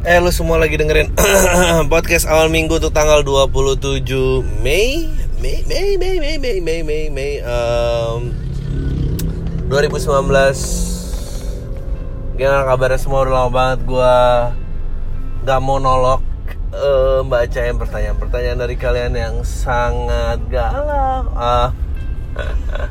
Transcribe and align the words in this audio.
Eh 0.00 0.16
lu 0.16 0.32
semua 0.32 0.56
lagi 0.56 0.80
dengerin 0.80 1.12
podcast 1.92 2.24
awal 2.24 2.48
minggu 2.48 2.80
untuk 2.80 2.88
tanggal 2.88 3.20
27 3.20 4.00
Mei. 4.64 5.12
Mei 5.44 5.60
Mei 5.68 6.00
Mei 6.00 6.16
Mei 6.16 6.40
Mei 6.40 6.56
Mei 6.56 6.80
Mei 6.80 7.12
Mei 7.12 7.44
um, 7.44 8.32
2019 9.68 12.40
Gimana 12.40 12.64
kabarnya? 12.64 12.96
Semua 12.96 13.28
udah 13.28 13.44
lama 13.44 13.52
banget 13.52 13.84
gua 13.84 14.16
Gak 15.44 15.60
monolog 15.60 16.24
uh, 16.72 17.20
Bacain 17.20 17.76
pertanyaan-pertanyaan 17.76 18.56
dari 18.56 18.80
kalian 18.80 19.12
yang 19.12 19.44
sangat 19.44 20.40
galak 20.48 21.28
uh, 21.36 21.76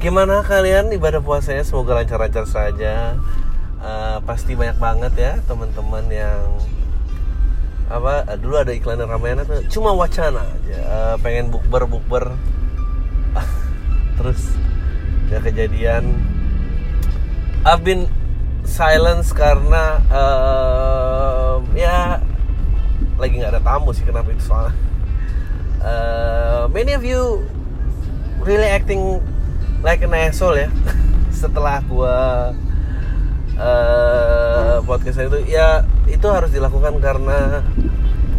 Gimana 0.00 0.40
kalian? 0.40 0.88
Ibadah 0.96 1.20
puasanya 1.20 1.60
semoga 1.60 2.00
lancar-lancar 2.00 2.48
saja 2.48 3.20
uh, 3.82 4.18
pasti 4.22 4.54
banyak 4.54 4.78
banget 4.78 5.12
ya 5.18 5.32
teman-teman 5.46 6.04
yang 6.10 6.42
apa 7.88 8.28
uh, 8.28 8.36
dulu 8.36 8.60
ada 8.60 8.72
iklan 8.76 9.00
Ramayana 9.00 9.48
tuh 9.48 9.64
cuma 9.72 9.96
wacana 9.96 10.44
aja. 10.44 10.78
Uh, 10.84 11.16
pengen 11.24 11.48
bukber 11.48 11.88
bukber. 11.88 12.36
Terus 14.20 14.52
ya 15.32 15.40
kejadian. 15.40 16.20
I've 17.64 17.82
been 17.82 18.06
silence 18.68 19.32
karena 19.32 20.04
uh, 20.12 21.64
ya 21.72 22.20
lagi 23.18 23.34
nggak 23.40 23.56
ada 23.56 23.62
tamu 23.64 23.90
sih 23.96 24.04
kenapa 24.04 24.30
itu 24.36 24.44
soalnya. 24.44 24.76
Uh, 25.80 26.68
many 26.74 26.92
of 26.92 27.06
you 27.06 27.40
really 28.44 28.68
acting 28.68 29.22
like 29.80 30.04
an 30.04 30.12
asshole 30.12 30.60
ya. 30.60 30.68
Setelah 31.40 31.80
gua 31.88 32.52
uh, 33.58 34.80
podcast 34.86 35.18
itu 35.26 35.38
ya 35.50 35.84
itu 36.06 36.24
harus 36.30 36.54
dilakukan 36.54 37.02
karena 37.02 37.66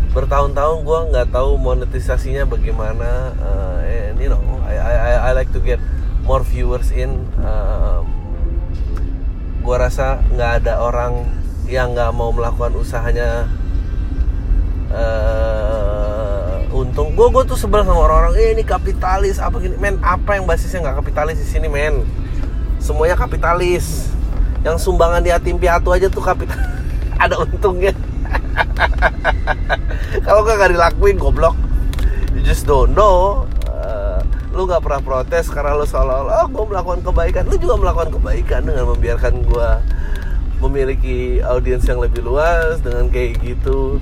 bertahun-tahun 0.10 0.78
gue 0.82 1.00
nggak 1.14 1.28
tahu 1.30 1.60
monetisasinya 1.62 2.50
bagaimana. 2.50 3.36
Uh, 3.38 3.80
and 3.86 4.18
you 4.18 4.32
know 4.32 4.42
I, 4.66 4.76
I 4.80 5.12
I 5.30 5.32
like 5.38 5.52
to 5.54 5.62
get 5.62 5.78
more 6.26 6.42
viewers 6.42 6.90
in. 6.90 7.30
Um, 7.44 8.10
gue 9.62 9.76
rasa 9.76 10.24
nggak 10.34 10.66
ada 10.66 10.82
orang 10.82 11.28
yang 11.70 11.94
nggak 11.94 12.10
mau 12.16 12.34
melakukan 12.34 12.74
usahanya. 12.80 13.46
Uh, 14.90 16.66
untung. 16.74 17.14
Gue 17.14 17.30
gue 17.30 17.44
tuh 17.46 17.54
sebel 17.54 17.86
sama 17.86 18.02
orang-orang 18.02 18.34
eh, 18.42 18.50
ini 18.58 18.66
kapitalis 18.66 19.38
apa 19.38 19.62
gini. 19.62 19.78
Men 19.78 20.02
apa 20.02 20.42
yang 20.42 20.50
basisnya 20.50 20.82
nggak 20.90 21.06
kapitalis 21.06 21.38
di 21.38 21.46
sini 21.46 21.70
men? 21.70 22.02
Semuanya 22.82 23.14
kapitalis 23.14 24.10
yang 24.64 24.76
sumbangan 24.76 25.24
di 25.24 25.32
yatim 25.32 25.56
piatu 25.56 25.96
aja 25.96 26.12
tuh 26.12 26.24
kapital 26.24 26.60
ada 27.24 27.36
untungnya. 27.40 27.96
Kalau 30.26 30.42
gak 30.44 30.72
dilakuin 30.72 31.20
goblok. 31.20 31.56
You 32.36 32.42
just 32.44 32.68
don't 32.68 32.96
know. 32.96 33.48
Uh, 33.68 34.24
lu 34.56 34.68
nggak 34.68 34.84
pernah 34.84 35.02
protes 35.04 35.52
karena 35.52 35.76
lu 35.76 35.84
seolah-olah 35.84 36.46
oh 36.46 36.48
gue 36.48 36.66
melakukan 36.70 37.00
kebaikan. 37.04 37.44
Lu 37.48 37.56
juga 37.60 37.76
melakukan 37.80 38.10
kebaikan 38.20 38.62
dengan 38.64 38.86
membiarkan 38.96 39.34
gue 39.44 39.70
memiliki 40.60 41.40
audiens 41.40 41.88
yang 41.88 42.04
lebih 42.04 42.24
luas 42.24 42.84
dengan 42.84 43.08
kayak 43.08 43.40
gitu 43.44 44.00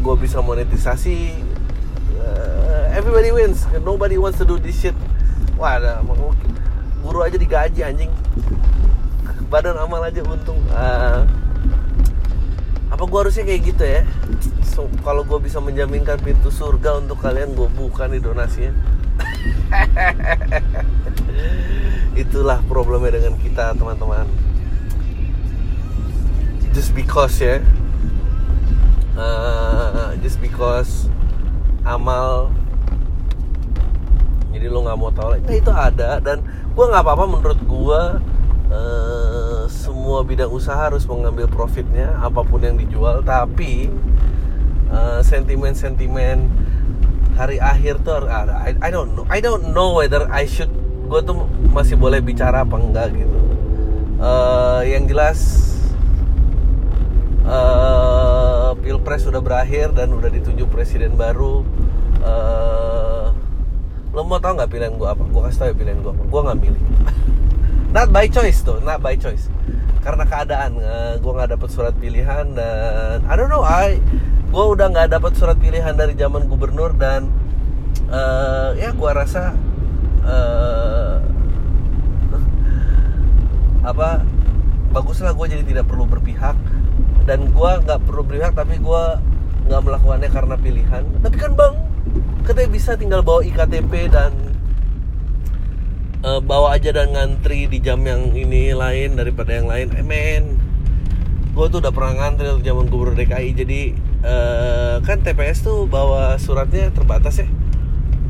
gue 0.00 0.14
bisa 0.18 0.42
monetisasi. 0.42 1.34
Uh, 2.18 2.84
everybody 2.94 3.30
wins. 3.30 3.66
Nobody 3.82 4.18
wants 4.18 4.38
to 4.38 4.46
do 4.46 4.58
this 4.58 4.78
shit. 4.78 4.96
Wah 5.60 5.76
ada 5.76 6.00
guru 7.00 7.24
aja 7.24 7.36
digaji 7.40 7.80
anjing 7.82 8.12
badan 9.50 9.76
amal 9.76 10.00
aja 10.06 10.22
untung. 10.22 10.62
Uh, 10.70 11.26
apa 12.90 13.02
gue 13.02 13.18
harusnya 13.18 13.42
kayak 13.42 13.62
gitu 13.66 13.82
ya? 13.82 14.02
So, 14.62 14.86
kalau 15.02 15.26
gue 15.26 15.38
bisa 15.42 15.58
menjaminkan 15.58 16.22
pintu 16.22 16.54
surga 16.54 17.02
untuk 17.02 17.18
kalian 17.18 17.58
gue 17.58 17.66
buka 17.74 18.06
nih 18.06 18.22
donasinya. 18.22 18.70
Itulah 22.22 22.62
problemnya 22.70 23.18
dengan 23.18 23.34
kita 23.42 23.74
teman-teman. 23.74 24.30
Just 26.70 26.94
because 26.94 27.34
ya. 27.42 27.58
Uh, 29.18 30.14
just 30.22 30.38
because 30.38 31.10
amal. 31.82 32.54
Jadi 34.50 34.66
lo 34.66 34.82
nggak 34.86 34.98
mau 34.98 35.10
tahu 35.14 35.40
nah, 35.40 35.54
itu 35.54 35.72
ada 35.72 36.20
dan 36.20 36.44
gue 36.44 36.84
nggak 36.84 37.02
apa-apa 37.06 37.24
menurut 37.24 37.60
gue 37.64 38.02
uh, 38.74 39.29
semua 39.70 40.26
bidang 40.26 40.50
usaha 40.50 40.90
harus 40.90 41.06
mengambil 41.06 41.46
profitnya 41.46 42.18
apa 42.18 42.42
pun 42.42 42.60
yang 42.60 42.76
dijual. 42.76 43.22
Tapi 43.22 43.88
uh, 44.90 45.22
sentimen-sentimen 45.22 46.50
hari 47.38 47.56
akhir 47.56 48.04
tuh 48.04 48.26
ada 48.26 48.60
I, 48.60 48.76
I 48.84 48.90
don't 48.92 49.16
know 49.16 49.24
I 49.32 49.40
don't 49.40 49.72
know 49.72 49.96
whether 49.96 50.28
I 50.28 50.44
should 50.44 50.68
gue 51.10 51.20
tuh 51.24 51.48
masih 51.72 51.96
boleh 51.96 52.20
bicara 52.22 52.62
apa 52.62 52.76
enggak 52.76 53.14
gitu. 53.14 53.38
Uh, 54.20 54.84
yang 54.84 55.08
jelas 55.08 55.72
uh, 57.48 58.76
pilpres 58.78 59.24
sudah 59.24 59.40
berakhir 59.40 59.90
dan 59.96 60.12
udah 60.14 60.28
ditunjuk 60.30 60.68
presiden 60.70 61.16
baru. 61.18 61.64
Uh, 62.20 63.32
lo 64.12 64.22
mau 64.26 64.38
tau 64.38 64.54
nggak 64.54 64.70
pilihan 64.70 64.94
gue 64.94 65.08
apa? 65.08 65.22
Gue 65.24 65.40
kasih 65.48 65.58
tau 65.58 65.68
ya 65.72 65.74
pilihan 65.74 65.98
gue 66.04 66.12
apa. 66.12 66.22
Gue 66.26 66.40
nggak 66.46 66.58
milih 66.60 66.82
not 67.90 68.08
by 68.14 68.26
choice 68.30 68.62
tuh 68.62 68.78
not 68.82 69.02
by 69.02 69.14
choice. 69.18 69.50
Karena 70.00 70.24
keadaan 70.24 70.80
uh, 70.80 71.14
gue 71.20 71.32
nggak 71.32 71.50
dapet 71.54 71.68
surat 71.68 71.94
pilihan 72.00 72.56
dan 72.56 73.20
I 73.28 73.34
don't 73.36 73.52
know 73.52 73.66
I 73.66 74.00
gue 74.50 74.64
udah 74.64 74.90
nggak 74.90 75.12
dapet 75.12 75.36
surat 75.36 75.60
pilihan 75.60 75.94
dari 75.94 76.16
zaman 76.16 76.48
gubernur 76.48 76.96
dan 76.96 77.28
uh, 78.10 78.72
ya 78.74 78.90
gue 78.90 79.10
rasa 79.12 79.54
uh, 80.24 81.20
apa 83.84 84.24
baguslah 84.90 85.32
gue 85.36 85.46
jadi 85.52 85.64
tidak 85.64 85.86
perlu 85.86 86.04
berpihak 86.08 86.56
dan 87.28 87.46
gue 87.52 87.70
nggak 87.86 88.00
perlu 88.02 88.26
berpihak 88.26 88.56
tapi 88.58 88.80
gue 88.80 89.02
nggak 89.70 89.82
melakukannya 89.86 90.30
karena 90.32 90.56
pilihan. 90.58 91.04
Tapi 91.22 91.36
kan 91.38 91.52
bang 91.54 91.74
katanya 92.42 92.70
bisa 92.72 92.96
tinggal 92.98 93.22
bawa 93.22 93.44
iktp 93.46 94.10
dan 94.10 94.34
uh, 96.24 96.40
bawa 96.40 96.76
aja 96.76 96.92
dan 96.92 97.12
ngantri 97.16 97.68
di 97.68 97.80
jam 97.80 98.04
yang 98.04 98.32
ini 98.36 98.72
lain 98.76 99.16
daripada 99.16 99.56
yang 99.56 99.68
lain. 99.68 99.92
Eh 99.96 100.04
men 100.04 100.44
gue 101.50 101.66
tuh 101.66 101.82
udah 101.82 101.90
pernah 101.90 102.14
ngantri 102.14 102.46
waktu 102.46 102.62
zaman 102.62 102.86
gubernur 102.86 103.18
DKI 103.18 103.50
jadi 103.58 103.80
uh, 104.22 104.96
kan 105.02 105.18
TPS 105.20 105.66
tuh 105.66 105.90
bawa 105.90 106.38
suratnya 106.38 106.94
terbatas 106.94 107.42
ya. 107.42 107.48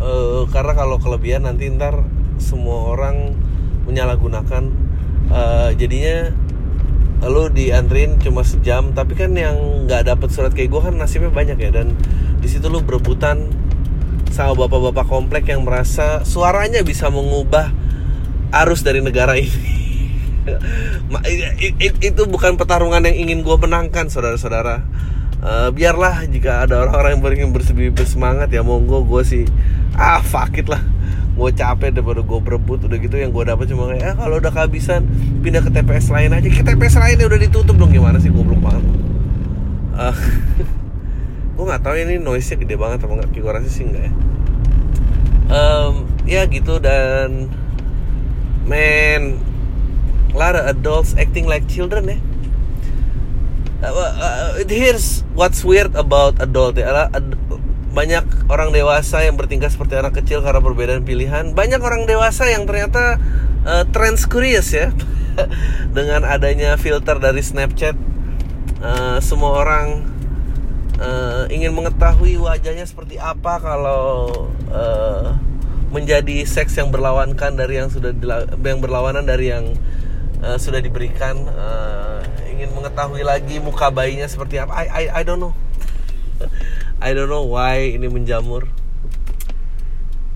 Uh, 0.01 0.49
karena 0.49 0.73
kalau 0.73 0.97
kelebihan 0.97 1.45
nanti 1.45 1.69
ntar 1.69 2.07
semua 2.41 2.97
orang 2.97 3.37
menyalahgunakan. 3.85 4.91
Uh, 5.31 5.71
jadinya 5.79 6.35
lu 7.23 7.53
diantrin 7.53 8.17
cuma 8.19 8.43
sejam. 8.43 8.97
Tapi 8.97 9.13
kan 9.15 9.37
yang 9.37 9.87
nggak 9.87 10.09
dapet 10.09 10.33
surat 10.33 10.57
kayak 10.57 10.73
gue 10.73 10.81
kan 10.81 10.95
nasibnya 10.97 11.29
banyak 11.29 11.61
ya. 11.61 11.71
Dan 11.71 11.93
di 12.41 12.49
situ 12.49 12.73
lu 12.73 12.81
berebutan 12.81 13.53
sama 14.31 14.55
bapak-bapak 14.55 15.07
komplek 15.11 15.51
yang 15.51 15.67
merasa 15.67 16.23
suaranya 16.23 16.81
bisa 16.87 17.11
mengubah 17.11 17.75
arus 18.65 18.83
dari 18.87 19.03
negara 19.03 19.35
ini. 19.37 19.79
Itu 22.09 22.27
bukan 22.31 22.57
pertarungan 22.57 23.05
yang 23.11 23.29
ingin 23.29 23.39
gue 23.43 23.57
menangkan 23.59 24.09
saudara-saudara. 24.09 24.83
Uh, 25.41 25.73
biarlah 25.73 26.29
jika 26.29 26.69
ada 26.69 26.85
orang-orang 26.85 27.17
yang 27.41 27.55
ingin 27.57 27.97
bersemangat 27.97 28.53
ya 28.53 28.61
monggo 28.61 29.09
gue 29.09 29.25
sih 29.25 29.45
ah 29.97 30.23
fuck 30.23 30.57
it 30.57 30.69
lah. 30.71 30.81
Gue 31.35 31.51
capek 31.57 31.97
daripada 31.97 32.21
gue 32.21 32.41
berebut 32.41 32.85
udah 32.85 32.99
gitu 33.01 33.17
yang 33.17 33.33
gue 33.33 33.45
dapat 33.49 33.65
cuma 33.73 33.89
kayak 33.89 34.05
eh, 34.05 34.15
kalau 34.21 34.37
udah 34.37 34.53
kehabisan 34.53 35.09
pindah 35.41 35.65
ke 35.65 35.71
TPS 35.73 36.13
lain 36.13 36.31
aja. 36.37 36.49
Ke 36.49 36.63
TPS 36.63 36.95
lainnya 37.01 37.27
udah 37.27 37.41
ditutup 37.41 37.75
dong 37.77 37.91
gimana 37.91 38.21
sih 38.21 38.29
goblok 38.29 38.61
banget. 38.61 38.85
Uh, 39.97 40.17
gue 41.61 41.69
nggak 41.69 41.85
tahu 41.85 41.93
ini 42.01 42.17
noise 42.17 42.49
nya 42.49 42.57
gede 42.57 42.81
banget 42.81 43.05
apa 43.05 43.13
nggak 43.21 43.37
gue 43.37 43.53
rasa 43.53 43.69
sih 43.69 43.85
enggak 43.85 44.09
ya. 44.09 44.13
Um, 45.53 46.09
ya 46.25 46.49
gitu 46.49 46.81
dan 46.81 47.53
man 48.65 49.37
a 50.33 50.37
lot 50.41 50.57
of 50.57 50.65
adults 50.73 51.13
acting 51.21 51.45
like 51.45 51.69
children 51.69 52.09
ya. 52.09 52.19
Uh, 53.85 53.93
uh, 53.93 54.65
here's 54.73 55.21
what's 55.37 55.61
weird 55.61 55.93
about 56.01 56.41
adult 56.41 56.81
ya 56.81 57.13
ad, 57.13 57.37
banyak 57.93 58.25
orang 58.49 58.73
dewasa 58.73 59.21
yang 59.29 59.37
bertingkah 59.37 59.69
seperti 59.69 60.01
anak 60.01 60.17
kecil 60.17 60.41
karena 60.41 60.65
perbedaan 60.65 61.05
pilihan. 61.05 61.53
Banyak 61.53 61.85
orang 61.85 62.09
dewasa 62.09 62.49
yang 62.49 62.65
ternyata 62.65 63.21
uh, 63.69 63.85
trans 63.93 64.25
curious 64.25 64.73
ya 64.73 64.97
dengan 65.97 66.25
adanya 66.25 66.81
filter 66.81 67.21
dari 67.21 67.45
Snapchat. 67.45 68.01
Uh, 68.81 69.21
semua 69.21 69.61
orang 69.61 70.09
uh, 71.01 71.45
ingin 71.49 71.73
mengetahui 71.73 72.37
wajahnya 72.37 72.85
seperti 72.85 73.17
apa 73.17 73.59
kalau 73.59 74.31
uh, 74.71 75.35
menjadi 75.91 76.47
seks 76.47 76.79
yang 76.79 76.95
berlawankan 76.95 77.59
dari 77.59 77.83
yang 77.83 77.91
sudah 77.91 78.15
yang 78.63 78.79
berlawanan 78.79 79.27
dari 79.27 79.51
yang 79.51 79.75
uh, 80.45 80.55
sudah 80.61 80.79
diberikan 80.79 81.35
uh, 81.51 82.23
ingin 82.47 82.71
mengetahui 82.77 83.27
lagi 83.27 83.59
muka 83.59 83.91
bayinya 83.91 84.29
seperti 84.29 84.63
apa. 84.63 84.71
I 84.77 84.87
I 84.87 85.05
I 85.21 85.23
don't 85.27 85.43
know. 85.43 85.57
I 87.05 87.17
don't 87.17 87.33
know 87.33 87.49
why 87.49 87.97
ini 87.97 88.07
menjamur. 88.07 88.71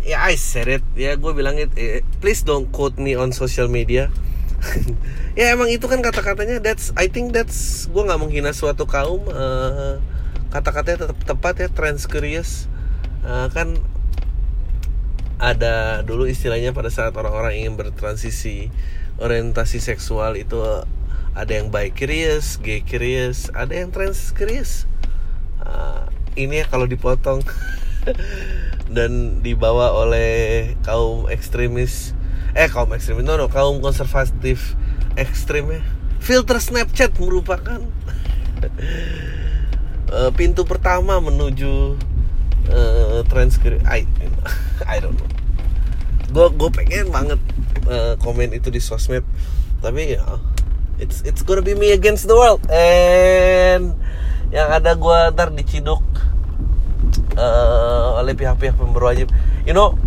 Ya 0.05 0.21
I 0.27 0.37
said 0.37 0.69
it. 0.69 0.85
Ya 0.99 1.17
gue 1.17 1.33
bilang 1.33 1.57
it. 1.57 1.73
Please 2.19 2.43
don't 2.45 2.69
quote 2.73 2.99
me 2.99 3.15
on 3.15 3.31
social 3.31 3.69
media. 3.71 4.11
Ya 5.35 5.51
emang 5.51 5.67
itu 5.67 5.91
kan 5.91 5.99
kata-katanya. 5.99 6.63
That's 6.63 6.95
I 6.95 7.11
think 7.11 7.35
that's 7.35 7.91
gue 7.91 8.03
nggak 8.07 8.23
menghina 8.23 8.55
suatu 8.55 8.87
kaum 8.87 9.27
uh, 9.27 9.99
kata-katanya 10.55 11.11
tetap 11.11 11.19
tepat 11.27 11.55
ya 11.67 11.69
transcurious 11.75 12.71
uh, 13.27 13.51
kan 13.51 13.75
ada 15.43 16.07
dulu 16.07 16.31
istilahnya 16.31 16.71
pada 16.71 16.95
saat 16.95 17.11
orang-orang 17.19 17.59
ingin 17.59 17.75
bertransisi 17.75 18.71
orientasi 19.19 19.83
seksual 19.83 20.39
itu 20.39 20.63
ada 21.35 21.51
yang 21.51 21.75
bi 21.75 21.91
curious, 21.91 22.63
gay 22.63 22.87
curious, 22.87 23.51
ada 23.59 23.75
yang 23.75 23.91
trans 23.91 24.31
curious. 24.31 24.87
Uh, 25.59 26.07
ini 26.39 26.63
ya 26.63 26.67
kalau 26.71 26.87
dipotong 26.87 27.43
dan 28.95 29.43
dibawa 29.43 29.91
oleh 29.99 30.71
kaum 30.87 31.27
ekstremis, 31.27 32.15
eh 32.55 32.71
kaum 32.71 32.95
ekstremis, 32.95 33.27
no 33.27 33.35
no 33.35 33.51
kaum 33.51 33.83
konservatif 33.83 34.79
ekstrim 35.19 35.75
ya. 35.75 35.83
Filter 36.23 36.63
Snapchat 36.63 37.19
merupakan 37.19 37.83
uh, 40.15 40.31
pintu 40.31 40.63
pertama 40.63 41.19
menuju 41.19 41.99
uh, 42.71 43.21
trans 43.27 43.59
I, 43.85 44.07
I 44.95 44.97
don't 45.03 45.19
know. 45.19 45.31
Gue 46.31 46.47
gue 46.55 46.71
pengen 46.71 47.11
banget 47.11 47.41
uh, 47.91 48.15
komen 48.23 48.55
itu 48.55 48.71
di 48.71 48.79
sosmed, 48.79 49.27
tapi 49.83 50.19
ya 50.19 50.25
it's 50.99 51.27
it's 51.27 51.43
gonna 51.43 51.63
be 51.63 51.75
me 51.75 51.91
against 51.91 52.31
the 52.31 52.35
world. 52.35 52.63
And 52.71 53.99
yang 54.55 54.71
ada 54.71 54.95
gue 54.95 55.19
ntar 55.35 55.51
diciduk 55.51 56.03
uh, 57.35 58.19
oleh 58.23 58.39
pihak-pihak 58.39 58.79
pemberwajib 58.79 59.27
you 59.67 59.75
know 59.75 59.99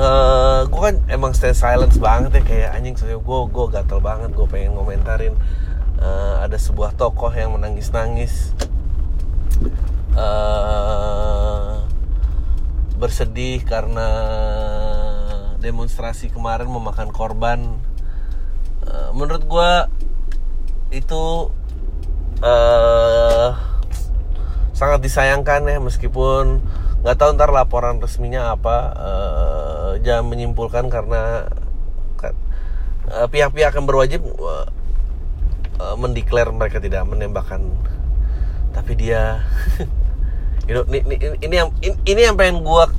uh, 0.00 0.64
gue 0.64 0.80
kan 0.80 0.96
emang 1.12 1.36
stand 1.36 1.56
silence 1.56 1.96
banget 2.00 2.40
ya. 2.40 2.42
Kayak 2.44 2.70
anjing 2.76 2.96
saya 2.96 3.16
gue 3.16 3.38
gue 3.48 3.66
gatel 3.72 4.00
banget. 4.00 4.32
Gue 4.36 4.48
pengen 4.48 4.76
ngomentarin 4.76 5.36
uh, 6.00 6.44
ada 6.44 6.56
sebuah 6.60 6.96
tokoh 6.96 7.32
yang 7.32 7.56
menangis-nangis 7.56 8.52
uh, 10.16 11.84
bersedih 12.96 13.60
karena 13.62 14.08
demonstrasi 15.60 16.32
kemarin 16.32 16.68
memakan 16.70 17.12
korban. 17.12 17.60
Uh, 18.86 19.10
menurut 19.12 19.42
gue 19.44 19.72
itu 20.94 21.50
uh, 22.40 23.50
sangat 24.76 25.00
disayangkan 25.02 25.66
ya 25.66 25.78
meskipun 25.80 26.62
nggak 27.02 27.16
tahu 27.16 27.36
ntar 27.36 27.50
laporan 27.52 28.00
resminya 28.00 28.54
apa. 28.54 28.76
Uh, 28.96 29.90
jangan 30.04 30.28
menyimpulkan 30.32 30.88
karena 30.92 31.50
uh, 33.12 33.26
pihak-pihak 33.30 33.72
yang 33.74 33.86
berwajib 33.86 34.22
uh, 34.38 34.66
uh, 35.80 35.96
mendeklar 35.98 36.50
mereka 36.50 36.82
tidak 36.82 37.06
menembakkan 37.06 37.62
tapi 38.76 38.92
dia 38.92 39.40
you 40.68 40.76
know, 40.76 40.84
ini, 40.92 41.00
ini, 41.08 41.16
ini 41.40 41.54
yang 41.56 41.70
ini, 41.80 41.96
ini 42.04 42.20
yang 42.28 42.36
pengen 42.36 42.60
gua 42.60 42.92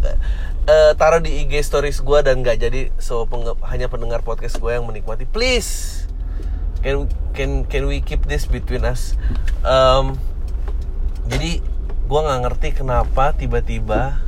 uh, 0.65 0.91
taruh 0.97 1.21
di 1.21 1.45
IG 1.45 1.61
stories 1.61 2.01
gua 2.01 2.25
dan 2.25 2.41
nggak 2.41 2.57
jadi 2.57 2.89
so 2.97 3.29
peng, 3.29 3.45
hanya 3.69 3.85
pendengar 3.85 4.25
podcast 4.25 4.57
gua 4.57 4.81
yang 4.81 4.89
menikmati. 4.89 5.29
Please 5.29 6.03
can 6.81 7.05
can 7.37 7.61
can 7.69 7.85
we 7.85 8.01
keep 8.01 8.25
this 8.25 8.49
between 8.49 8.81
us? 8.81 9.13
Um, 9.61 10.17
jadi 11.29 11.61
gue 12.07 12.19
nggak 12.23 12.41
ngerti 12.47 12.69
kenapa 12.71 13.35
tiba-tiba 13.35 14.23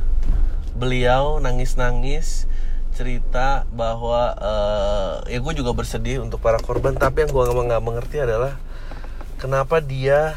beliau 0.76 1.40
nangis-nangis 1.40 2.44
cerita 2.92 3.64
bahwa 3.72 4.36
uh, 4.36 5.24
ya 5.24 5.40
gue 5.40 5.54
juga 5.56 5.72
bersedih 5.72 6.20
untuk 6.20 6.44
para 6.44 6.60
korban 6.60 6.92
tapi 6.92 7.24
yang 7.24 7.32
gue 7.32 7.40
nggak 7.40 7.80
mengerti 7.80 8.20
adalah 8.20 8.60
kenapa 9.40 9.80
dia 9.80 10.36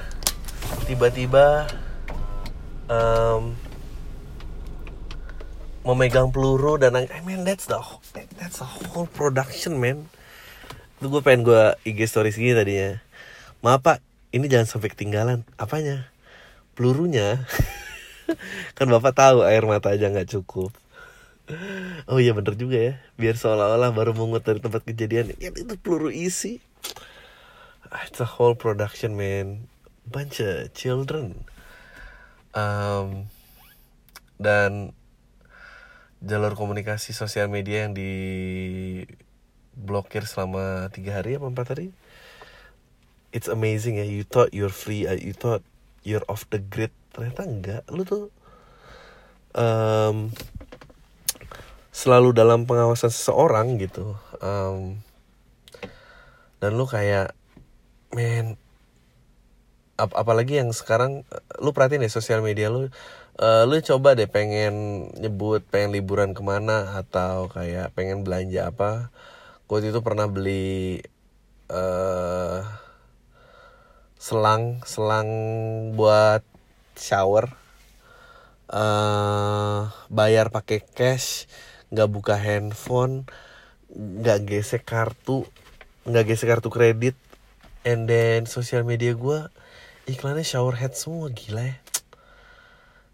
tiba-tiba 0.83 1.68
um, 2.91 3.56
memegang 5.88 6.31
peluru 6.31 6.75
dan 6.75 6.95
I 6.95 7.07
mean 7.24 7.47
that's 7.47 7.68
the 7.68 7.80
that's 8.39 8.59
the 8.59 8.68
whole 8.68 9.07
production 9.07 9.80
man. 9.80 10.12
Itu 11.00 11.07
gue 11.12 11.24
pengen 11.24 11.47
gue 11.47 11.63
IG 11.88 12.07
stories 12.07 12.35
gini 12.35 12.56
tadinya. 12.56 13.00
Maaf 13.63 13.80
pak 13.80 13.97
ini 14.35 14.51
jangan 14.51 14.68
sampai 14.68 14.91
ketinggalan. 14.91 15.47
Apanya? 15.56 16.12
Pelurunya? 16.75 17.47
Kan 18.77 18.91
bapak 18.91 19.15
tahu 19.15 19.47
air 19.47 19.63
mata 19.63 19.91
aja 19.91 20.12
nggak 20.12 20.31
cukup. 20.36 20.71
Oh 22.07 22.19
iya 22.19 22.31
bener 22.36 22.56
juga 22.56 22.79
ya. 22.79 22.94
Biar 23.19 23.36
seolah-olah 23.39 23.91
baru 23.91 24.15
mungut 24.15 24.44
dari 24.44 24.59
tempat 24.63 24.83
kejadian. 24.83 25.36
Ya 25.39 25.51
itu 25.51 25.75
peluru 25.79 26.12
isi. 26.12 26.59
It's 28.07 28.19
a 28.19 28.27
whole 28.27 28.56
production 28.56 29.15
man 29.15 29.73
bunch 30.07 30.39
of 30.44 30.71
children. 30.75 31.47
Um, 32.53 33.31
dan 34.38 34.94
jalur 36.23 36.55
komunikasi 36.55 37.11
sosial 37.11 37.50
media 37.50 37.88
yang 37.88 37.97
di 37.97 38.11
blokir 39.73 40.23
selama 40.29 40.88
tiga 40.94 41.19
hari 41.19 41.35
apa 41.35 41.50
empat 41.50 41.67
hari? 41.75 41.88
It's 43.33 43.50
amazing 43.50 43.97
ya. 43.97 44.05
You 44.05 44.23
thought 44.23 44.53
you're 44.53 44.73
free 44.73 45.09
uh, 45.09 45.17
you 45.17 45.33
thought 45.33 45.65
you're 46.05 46.23
off 46.29 46.45
the 46.53 46.61
grid. 46.61 46.94
Ternyata 47.13 47.41
enggak. 47.44 47.83
Lu 47.89 48.05
tuh 48.05 48.29
um, 49.57 50.29
selalu 51.94 52.33
dalam 52.33 52.65
pengawasan 52.69 53.09
seseorang 53.09 53.81
gitu. 53.81 54.17
Um, 54.41 55.01
dan 56.61 56.79
lu 56.79 56.88
kayak 56.88 57.35
men 58.13 58.55
ap 59.94 60.18
apalagi 60.18 60.57
yang 60.57 60.74
sekarang 60.74 61.22
lu 61.62 61.69
perhatiin 61.69 62.01
ya 62.01 62.10
sosial 62.10 62.42
media 62.42 62.74
lu 62.74 62.90
uh, 63.38 63.63
lu 63.69 63.78
coba 63.81 64.18
deh 64.18 64.25
pengen 64.25 65.07
nyebut 65.18 65.62
pengen 65.69 65.94
liburan 65.94 66.34
ke 66.34 66.42
mana 66.42 66.98
atau 66.98 67.50
kayak 67.50 67.94
pengen 67.94 68.25
belanja 68.25 68.74
apa. 68.74 69.13
Gue 69.69 69.86
itu 69.86 70.01
pernah 70.06 70.30
beli 70.30 71.01
uh, 71.72 72.62
selang 74.18 74.81
selang 74.86 75.30
buat 75.98 76.44
shower. 76.98 77.54
Uh, 78.74 79.94
bayar 80.10 80.50
pakai 80.50 80.82
cash 80.82 81.46
nggak 81.94 82.10
buka 82.10 82.41
handphone 82.41 83.29
nggak 83.94 84.50
gesek 84.50 84.82
kartu 84.82 85.46
nggak 86.10 86.34
gesek 86.34 86.50
kartu 86.50 86.70
kredit. 86.74 87.17
And 87.84 88.08
then 88.08 88.48
sosial 88.48 88.88
media 88.88 89.12
gue 89.12 89.51
iklannya 90.10 90.43
shower 90.43 90.75
head 90.75 90.93
semua 90.95 91.31
gila 91.31 91.74
ya 91.74 91.77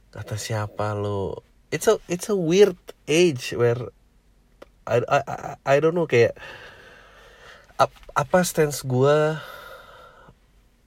kata 0.09 0.41
siapa 0.41 0.97
lo 0.97 1.45
it's 1.69 1.85
a 1.85 2.01
it's 2.09 2.33
a 2.33 2.37
weird 2.37 2.77
age 3.05 3.53
where 3.53 3.93
I, 4.89 5.05
I, 5.05 5.19
I 5.65 5.75
don't 5.77 5.93
know 5.93 6.09
kayak 6.09 6.33
ap, 7.77 7.93
apa 8.17 8.41
stance 8.41 8.81
gue 8.81 9.37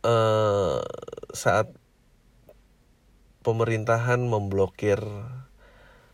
uh, 0.02 0.78
saat 1.30 1.71
pemerintahan 3.47 4.23
memblokir 4.23 4.99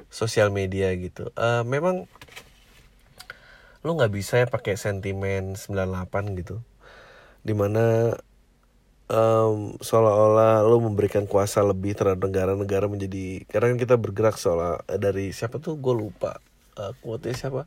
sosial 0.09 0.49
media 0.52 0.92
gitu. 0.97 1.33
Uh, 1.37 1.64
memang 1.64 2.09
lu 3.85 3.97
nggak 3.97 4.12
bisa 4.12 4.40
ya 4.45 4.47
pakai 4.49 4.76
sentimen 4.76 5.57
98 5.57 6.40
gitu. 6.40 6.61
Di 7.40 7.57
mana 7.57 8.16
um, 9.09 9.75
seolah-olah 9.81 10.65
lu 10.69 10.85
memberikan 10.85 11.25
kuasa 11.25 11.65
lebih 11.65 11.97
terhadap 11.97 12.25
negara-negara 12.29 12.87
menjadi 12.87 13.45
karena 13.49 13.75
kan 13.75 13.79
kita 13.81 13.95
bergerak 13.97 14.37
seolah 14.37 14.85
dari 15.00 15.33
siapa 15.33 15.61
tuh? 15.61 15.77
Gue 15.81 15.97
lupa. 15.97 16.41
Uh, 16.79 16.95
siapa? 17.35 17.67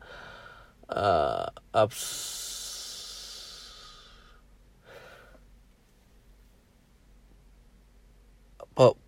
Uh, 0.91 1.47
abs 1.75 2.01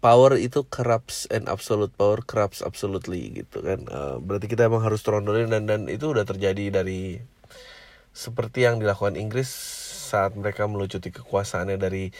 power 0.03 0.37
itu 0.37 0.67
corrupts 0.69 1.25
and 1.33 1.49
absolute 1.49 1.89
power 1.97 2.21
corrupts 2.21 2.61
absolutely 2.61 3.41
gitu 3.41 3.63
kan. 3.65 3.87
Berarti 4.21 4.45
kita 4.45 4.69
emang 4.69 4.85
harus 4.85 5.01
trondolin 5.01 5.49
dan 5.49 5.65
dan 5.65 5.89
itu 5.89 6.13
udah 6.13 6.27
terjadi 6.27 6.83
dari 6.83 7.17
seperti 8.13 8.69
yang 8.69 8.77
dilakukan 8.77 9.17
Inggris 9.17 9.49
saat 10.03 10.35
mereka 10.35 10.67
melucuti 10.67 11.09
kekuasaannya 11.15 11.79
dari 11.79 12.11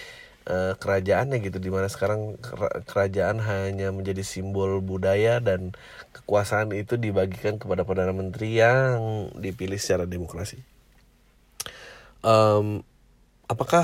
uh, 0.48 0.74
kerajaannya 0.80 1.40
gitu 1.44 1.60
di 1.60 1.70
mana 1.72 1.88
sekarang 1.88 2.40
kerajaan 2.88 3.44
hanya 3.44 3.92
menjadi 3.92 4.24
simbol 4.24 4.80
budaya 4.80 5.40
dan 5.44 5.76
kekuasaan 6.16 6.72
itu 6.76 6.96
dibagikan 7.00 7.60
kepada 7.60 7.84
perdana 7.88 8.16
menteri 8.16 8.60
yang 8.60 9.30
dipilih 9.36 9.80
secara 9.80 10.08
demokrasi. 10.08 10.60
Um, 12.24 12.88
apakah 13.52 13.84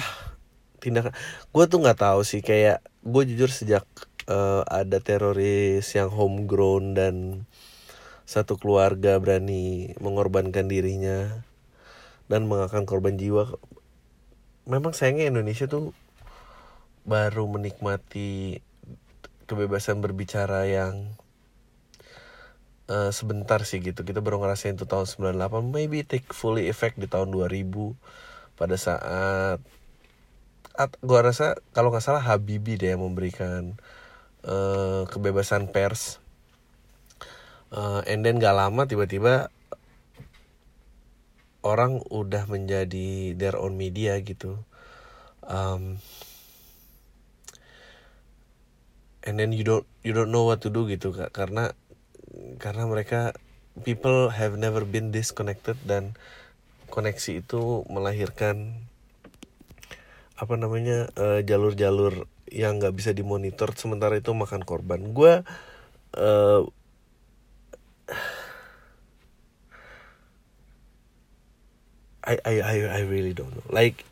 tindakan 0.79 1.11
gue 1.51 1.65
tuh 1.67 1.79
nggak 1.83 1.99
tahu 1.99 2.23
sih 2.23 2.39
kayak 2.39 2.79
gue 3.03 3.23
jujur 3.27 3.51
sejak 3.51 3.83
uh, 4.31 4.63
ada 4.63 5.03
teroris 5.03 5.83
yang 5.91 6.07
homegrown 6.07 6.95
dan 6.95 7.43
satu 8.23 8.55
keluarga 8.55 9.19
berani 9.19 9.91
mengorbankan 9.99 10.71
dirinya 10.71 11.43
dan 12.29 12.45
mengakan 12.47 12.85
korban 12.85 13.17
jiwa 13.17 13.59
memang 14.69 14.93
sayangnya 14.93 15.33
Indonesia 15.33 15.65
tuh 15.65 15.97
baru 17.03 17.49
menikmati 17.49 18.61
kebebasan 19.49 19.97
berbicara 19.97 20.69
yang 20.69 21.17
uh, 22.85 23.09
sebentar 23.09 23.65
sih 23.65 23.81
gitu. 23.81 24.05
Kita 24.05 24.21
baru 24.21 24.37
ngerasain 24.37 24.77
itu 24.77 24.85
tahun 24.85 25.09
98 25.09 25.73
maybe 25.73 26.05
take 26.05 26.29
fully 26.29 26.69
effect 26.69 27.01
di 27.01 27.09
tahun 27.09 27.33
2000 27.33 27.97
pada 28.53 28.75
saat 28.77 29.57
at, 30.79 30.91
gua 31.03 31.25
rasa 31.25 31.59
kalau 31.75 31.91
nggak 31.91 32.05
salah 32.05 32.23
Habibie 32.23 32.79
deh 32.79 32.93
yang 32.95 33.03
memberikan 33.03 33.75
uh, 34.45 35.03
kebebasan 35.09 35.73
pers. 35.73 36.21
Uh, 37.69 38.01
and 38.09 38.25
then 38.25 38.41
gak 38.41 38.57
lama 38.57 38.89
tiba-tiba 38.89 39.53
orang 41.65 41.99
udah 42.07 42.47
menjadi 42.47 43.35
their 43.35 43.59
own 43.59 43.75
media 43.75 44.15
gitu. 44.23 44.63
Um, 45.43 45.99
and 49.25 49.35
then 49.35 49.51
you 49.51 49.67
don't 49.67 49.87
you 50.05 50.15
don't 50.15 50.31
know 50.31 50.47
what 50.47 50.63
to 50.63 50.71
do 50.71 50.87
gitu 50.87 51.11
kak. 51.11 51.35
Karena 51.35 51.75
karena 52.61 52.87
mereka 52.87 53.35
people 53.83 54.31
have 54.31 54.55
never 54.55 54.87
been 54.87 55.11
disconnected 55.11 55.75
dan 55.83 56.15
koneksi 56.89 57.43
itu 57.43 57.85
melahirkan 57.87 58.87
apa 60.39 60.55
namanya 60.55 61.11
jalur 61.43 61.75
jalur-jalur 61.75 62.13
yang 62.49 62.81
nggak 62.81 62.95
bisa 62.95 63.11
dimonitor 63.11 63.75
sementara 63.75 64.17
itu 64.17 64.31
makan 64.33 64.63
korban. 64.63 65.11
Gue 65.11 65.43
uh, 66.15 66.61
I, 72.29 72.37
I 72.45 72.55
I 72.61 72.75
I 72.85 73.01
really 73.09 73.33
don't 73.33 73.49
know. 73.49 73.65
Like 73.73 74.05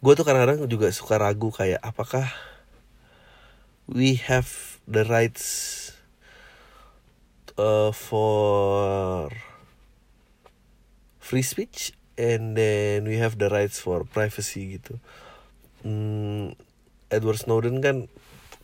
gue 0.00 0.12
tuh 0.16 0.24
kadang-kadang 0.24 0.64
juga 0.64 0.88
suka 0.88 1.20
ragu 1.20 1.52
kayak 1.52 1.82
apakah 1.84 2.24
we 3.84 4.16
have 4.16 4.80
the 4.88 5.04
rights 5.04 5.92
uh, 7.60 7.92
for 7.92 9.28
free 11.20 11.44
speech 11.44 11.92
and 12.16 12.56
then 12.56 13.04
we 13.04 13.20
have 13.20 13.36
the 13.36 13.52
rights 13.52 13.76
for 13.76 14.08
privacy 14.08 14.80
gitu. 14.80 14.96
Hmm, 15.84 16.56
Edward 17.12 17.44
Snowden 17.44 17.84
kan 17.84 18.08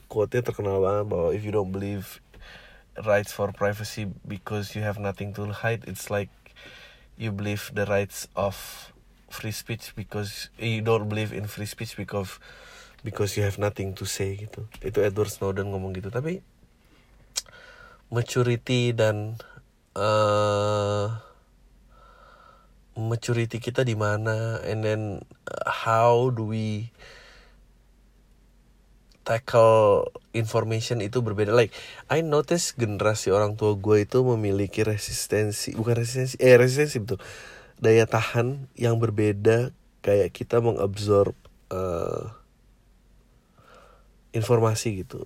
quote-nya 0.08 0.40
terkenal 0.40 0.80
banget 0.80 1.04
bahwa 1.12 1.28
if 1.36 1.44
you 1.44 1.52
don't 1.52 1.74
believe 1.74 2.24
rights 3.04 3.34
for 3.34 3.50
privacy 3.52 4.08
because 4.24 4.72
you 4.72 4.80
have 4.80 5.02
nothing 5.02 5.34
to 5.34 5.50
hide 5.50 5.82
it's 5.90 6.08
like 6.08 6.30
you 7.16 7.30
believe 7.30 7.70
the 7.74 7.86
rights 7.86 8.26
of 8.34 8.90
free 9.30 9.52
speech 9.52 9.94
because 9.94 10.50
you 10.58 10.80
don't 10.80 11.08
believe 11.08 11.32
in 11.32 11.46
free 11.46 11.66
speech 11.66 11.96
because 11.96 12.38
because 13.02 13.36
you 13.36 13.42
have 13.42 13.58
nothing 13.58 13.92
to 13.94 14.06
say 14.06 14.38
gitu. 14.38 14.66
Itu 14.80 15.02
Edward 15.02 15.30
Snowden 15.30 15.70
ngomong 15.74 15.94
gitu. 15.94 16.08
Tapi 16.08 16.40
maturity 18.08 18.94
dan 18.94 19.36
uh, 19.98 21.12
maturity 22.96 23.58
kita 23.58 23.82
di 23.82 23.98
mana? 23.98 24.62
And 24.62 24.80
then 24.86 25.02
uh, 25.50 25.70
how 25.70 26.30
do 26.30 26.46
we 26.48 26.94
tackle 29.24 30.12
information 30.36 31.00
itu 31.00 31.24
berbeda. 31.24 31.50
Like 31.50 31.72
I 32.12 32.20
notice 32.20 32.76
generasi 32.76 33.32
orang 33.32 33.56
tua 33.56 33.74
gue 33.74 34.04
itu 34.04 34.20
memiliki 34.22 34.84
resistensi 34.84 35.72
bukan 35.72 35.96
resistensi 35.98 36.36
eh 36.38 36.54
resistensi 36.60 37.00
betul. 37.00 37.18
Daya 37.80 38.04
tahan 38.06 38.70
yang 38.78 39.00
berbeda 39.00 39.72
kayak 40.04 40.30
kita 40.36 40.60
mengabsorb 40.60 41.34
uh, 41.72 42.30
informasi 44.36 45.02
gitu. 45.02 45.24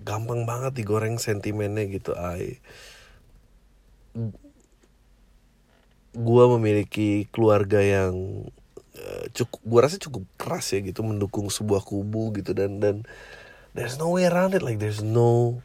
Gampang 0.00 0.46
banget 0.46 0.78
digoreng 0.78 1.18
sentimennya 1.18 1.84
gitu 1.90 2.14
I. 2.14 2.62
Gue 6.14 6.44
memiliki 6.54 7.26
keluarga 7.34 7.82
yang 7.82 8.46
uh, 8.98 9.26
cukup 9.34 9.60
gue 9.62 9.80
rasa 9.80 9.96
cukup 9.98 10.22
keras 10.38 10.74
ya 10.74 10.80
gitu 10.82 11.02
mendukung 11.02 11.50
sebuah 11.50 11.82
kubu 11.82 12.34
gitu. 12.38 12.54
Dan 12.54 12.82
dan 12.82 13.06
there's 13.74 13.98
no 13.98 14.14
way 14.14 14.26
around 14.26 14.54
it. 14.54 14.62
Like 14.62 14.78
there's 14.82 15.02
no 15.02 15.62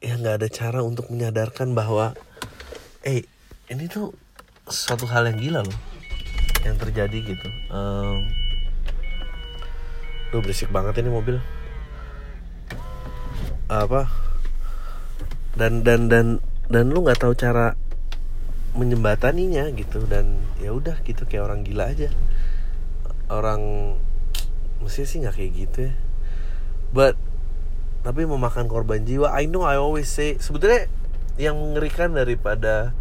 ya 0.00 0.16
nggak 0.16 0.40
ada 0.40 0.48
cara 0.48 0.80
untuk 0.80 1.12
menyadarkan 1.12 1.76
bahwa 1.76 2.16
eh 3.04 3.28
ini 3.68 3.84
tuh 3.86 4.16
suatu 4.64 5.04
hal 5.04 5.28
yang 5.28 5.38
gila 5.38 5.60
loh 5.62 5.78
yang 6.64 6.76
terjadi 6.76 7.36
gitu. 7.36 7.48
Um, 7.72 8.28
Duh 10.30 10.38
berisik 10.38 10.70
banget 10.70 11.02
ini 11.02 11.10
mobil. 11.10 11.42
Apa? 13.66 14.06
Dan 15.58 15.82
dan 15.82 16.06
dan 16.06 16.38
dan 16.70 16.94
lu 16.94 17.02
nggak 17.02 17.18
tahu 17.18 17.34
cara 17.34 17.74
menyembataninya 18.76 19.66
gitu 19.74 20.06
dan 20.06 20.38
ya 20.62 20.70
udah 20.70 21.02
gitu 21.02 21.26
kayak 21.26 21.50
orang 21.50 21.66
gila 21.66 21.90
aja. 21.90 22.08
Orang 23.30 23.94
mesti 24.82 25.06
sih 25.06 25.22
nggak 25.22 25.34
kayak 25.36 25.52
gitu 25.54 25.78
ya. 25.90 25.94
But 26.90 27.14
tapi 28.00 28.24
memakan 28.24 28.64
korban 28.64 29.04
jiwa 29.04 29.28
I 29.36 29.44
know 29.44 29.68
I 29.68 29.76
always 29.76 30.08
say 30.08 30.40
sebetulnya 30.40 30.88
yang 31.36 31.56
mengerikan 31.60 32.16
daripada 32.16 32.96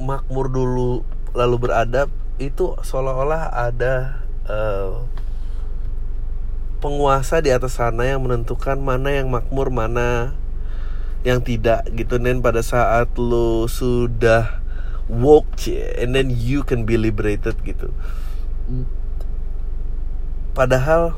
makmur 0.00 0.48
dulu 0.48 1.04
lalu 1.36 1.56
beradab 1.60 2.08
itu 2.40 2.74
seolah-olah 2.80 3.52
ada 3.52 4.24
uh, 4.48 5.04
penguasa 6.82 7.38
di 7.38 7.54
atas 7.54 7.78
sana 7.78 8.08
yang 8.08 8.26
menentukan 8.26 8.80
mana 8.80 9.14
yang 9.14 9.30
makmur 9.30 9.70
mana 9.70 10.34
yang 11.22 11.42
tidak 11.42 11.86
gitu. 11.94 12.18
Dan 12.18 12.42
pada 12.42 12.62
saat 12.62 13.10
lo 13.18 13.66
sudah 13.66 14.62
woke 15.10 15.66
and 15.98 16.14
then 16.14 16.30
you 16.30 16.62
can 16.62 16.86
be 16.86 16.98
liberated 16.98 17.58
gitu. 17.66 17.90
Padahal 20.52 21.16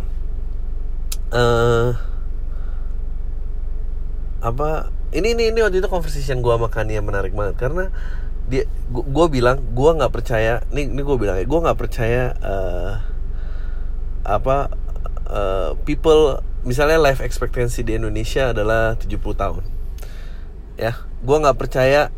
uh, 1.34 1.98
apa 4.44 4.92
ini 5.16 5.32
ini 5.32 5.50
ini 5.50 5.60
waktu 5.64 5.80
itu 5.80 5.88
conversation 5.88 6.44
gue 6.44 6.52
sama 6.52 6.68
Kania 6.68 7.00
menarik 7.00 7.32
banget. 7.32 7.56
Karena 7.60 7.88
dia 8.44 8.68
gue 8.92 9.26
bilang 9.32 9.56
gue 9.72 9.90
nggak 9.96 10.12
percaya 10.12 10.60
ini 10.68 10.92
ini 10.92 11.00
gue 11.00 11.16
bilang 11.16 11.40
ya 11.40 11.48
gue 11.48 11.60
nggak 11.64 11.78
percaya 11.80 12.36
uh, 12.44 13.00
apa 14.20 14.68
uh, 15.28 15.72
people 15.88 16.44
misalnya 16.60 17.00
life 17.00 17.24
expectancy 17.24 17.80
di 17.80 17.96
Indonesia 17.96 18.52
adalah 18.52 19.00
70 19.00 19.16
tahun 19.16 19.73
ya 20.74 20.98
gue 21.22 21.36
nggak 21.38 21.56
percaya 21.56 22.10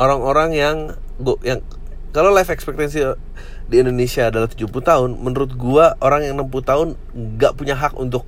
orang-orang 0.00 0.50
yang 0.56 0.76
gue 1.20 1.36
yang 1.44 1.60
kalau 2.16 2.32
life 2.32 2.48
expectancy 2.48 3.04
di 3.66 3.76
Indonesia 3.82 4.32
adalah 4.32 4.48
70 4.48 4.72
tahun 4.72 5.10
menurut 5.20 5.52
gue 5.52 5.84
orang 6.00 6.24
yang 6.24 6.40
60 6.40 6.64
tahun 6.64 6.88
nggak 7.12 7.52
punya 7.58 7.76
hak 7.76 7.92
untuk 7.98 8.24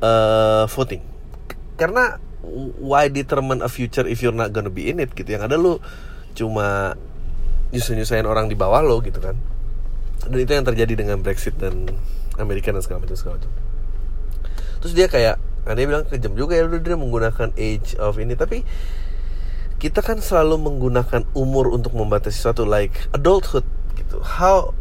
uh, 0.00 0.64
voting. 0.70 1.02
Karena 1.76 2.16
why 2.80 3.10
determine 3.10 3.60
a 3.60 3.68
future 3.68 4.06
if 4.06 4.24
you're 4.24 4.36
not 4.36 4.56
gonna 4.56 4.72
be 4.72 4.88
in 4.88 5.02
it 5.02 5.12
gitu. 5.12 5.26
Yang 5.26 5.52
ada 5.52 5.56
lu 5.58 5.82
cuma 6.32 6.96
nyusahin 7.74 8.24
orang 8.24 8.46
di 8.46 8.54
bawah 8.54 8.80
lo 8.80 9.02
gitu 9.02 9.18
kan. 9.18 9.36
Dan 10.24 10.38
itu 10.40 10.56
yang 10.56 10.64
terjadi 10.64 10.94
dengan 10.96 11.20
Brexit 11.20 11.58
dan 11.58 11.90
Amerika 12.38 12.70
dan 12.70 12.80
segala 12.80 13.04
macam 13.04 13.18
segala 13.18 13.42
macam. 13.42 13.52
Terus 14.80 14.94
dia 14.94 15.06
kayak 15.10 15.36
nah 15.64 15.72
dia 15.72 15.88
bilang 15.88 16.04
kejam 16.04 16.36
juga 16.36 16.56
ya 16.56 16.68
udah 16.68 16.80
dia 16.80 16.96
menggunakan 16.96 17.48
age 17.56 17.96
of 17.96 18.20
ini. 18.20 18.36
Tapi 18.36 18.64
kita 19.80 20.00
kan 20.00 20.20
selalu 20.20 20.60
menggunakan 20.60 21.28
umur 21.36 21.72
untuk 21.72 21.92
membatasi 21.96 22.36
sesuatu 22.36 22.64
like 22.64 22.94
adulthood 23.12 23.66
gitu. 23.96 24.20
How 24.22 24.72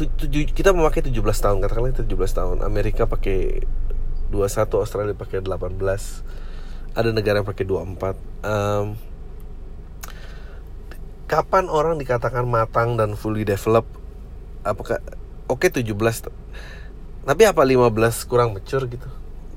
tujuh, 0.00 0.48
kita 0.56 0.72
memakai 0.72 1.04
17 1.04 1.12
tahun 1.12 1.60
katakanlah 1.60 1.92
17 2.00 2.08
tahun. 2.08 2.56
Amerika 2.64 3.04
pakai 3.04 3.66
21 4.30 4.80
Australia 4.80 5.14
pakai 5.18 5.42
18 5.42 5.76
ada 6.94 7.10
negara 7.14 7.42
yang 7.42 7.48
pakai 7.48 7.64
24 7.66 8.46
um, 8.46 8.86
kapan 11.30 11.64
orang 11.70 11.98
dikatakan 11.98 12.46
matang 12.46 12.98
dan 12.98 13.14
fully 13.14 13.46
develop 13.46 13.86
apakah 14.66 14.98
oke 15.46 15.62
okay, 15.62 15.70
17 15.70 16.30
tapi 17.24 17.42
apa 17.44 17.62
15 17.62 18.28
kurang 18.28 18.56
mature 18.56 18.84
gitu? 18.88 19.08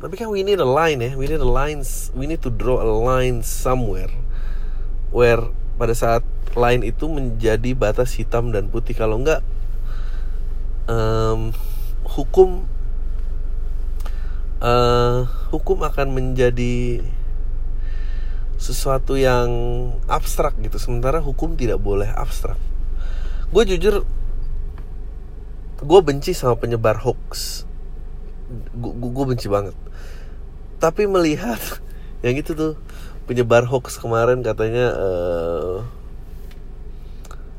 Tapi 0.03 0.19
kan 0.19 0.27
we 0.27 0.43
need 0.43 0.59
a 0.59 0.67
line 0.67 0.99
ya 0.99 1.11
we 1.15 1.31
need 1.31 1.39
a 1.39 1.47
lines 1.47 2.11
we 2.11 2.27
need 2.27 2.43
to 2.43 2.51
draw 2.51 2.83
a 2.83 2.87
line 2.87 3.39
somewhere 3.39 4.11
where 5.15 5.39
pada 5.79 5.95
saat 5.95 6.27
line 6.59 6.83
itu 6.83 7.07
menjadi 7.07 7.71
batas 7.73 8.19
hitam 8.19 8.51
dan 8.51 8.67
putih. 8.67 8.93
Kalau 8.93 9.17
enggak 9.21 9.39
um, 10.91 11.55
hukum 12.03 12.67
uh, 14.59 15.27
hukum 15.49 15.87
akan 15.87 16.07
menjadi 16.11 17.03
sesuatu 18.59 19.19
yang 19.19 19.47
abstrak 20.07 20.55
gitu. 20.63 20.79
Sementara 20.79 21.19
hukum 21.19 21.59
tidak 21.59 21.83
boleh 21.83 22.07
abstrak. 22.07 22.55
Gue 23.51 23.67
jujur 23.67 24.07
gue 25.83 25.99
benci 25.99 26.31
sama 26.31 26.55
penyebar 26.55 27.03
hoax. 27.03 27.63
Gue 28.79 29.25
benci 29.27 29.51
banget. 29.51 29.75
Tapi 30.79 31.05
melihat 31.05 31.59
yang 32.25 32.39
itu 32.39 32.55
tuh 32.55 32.79
penyebar 33.27 33.67
hoax 33.67 33.99
kemarin 33.99 34.43
katanya 34.43 34.95
uh, 34.95 35.83
eh, 35.83 35.87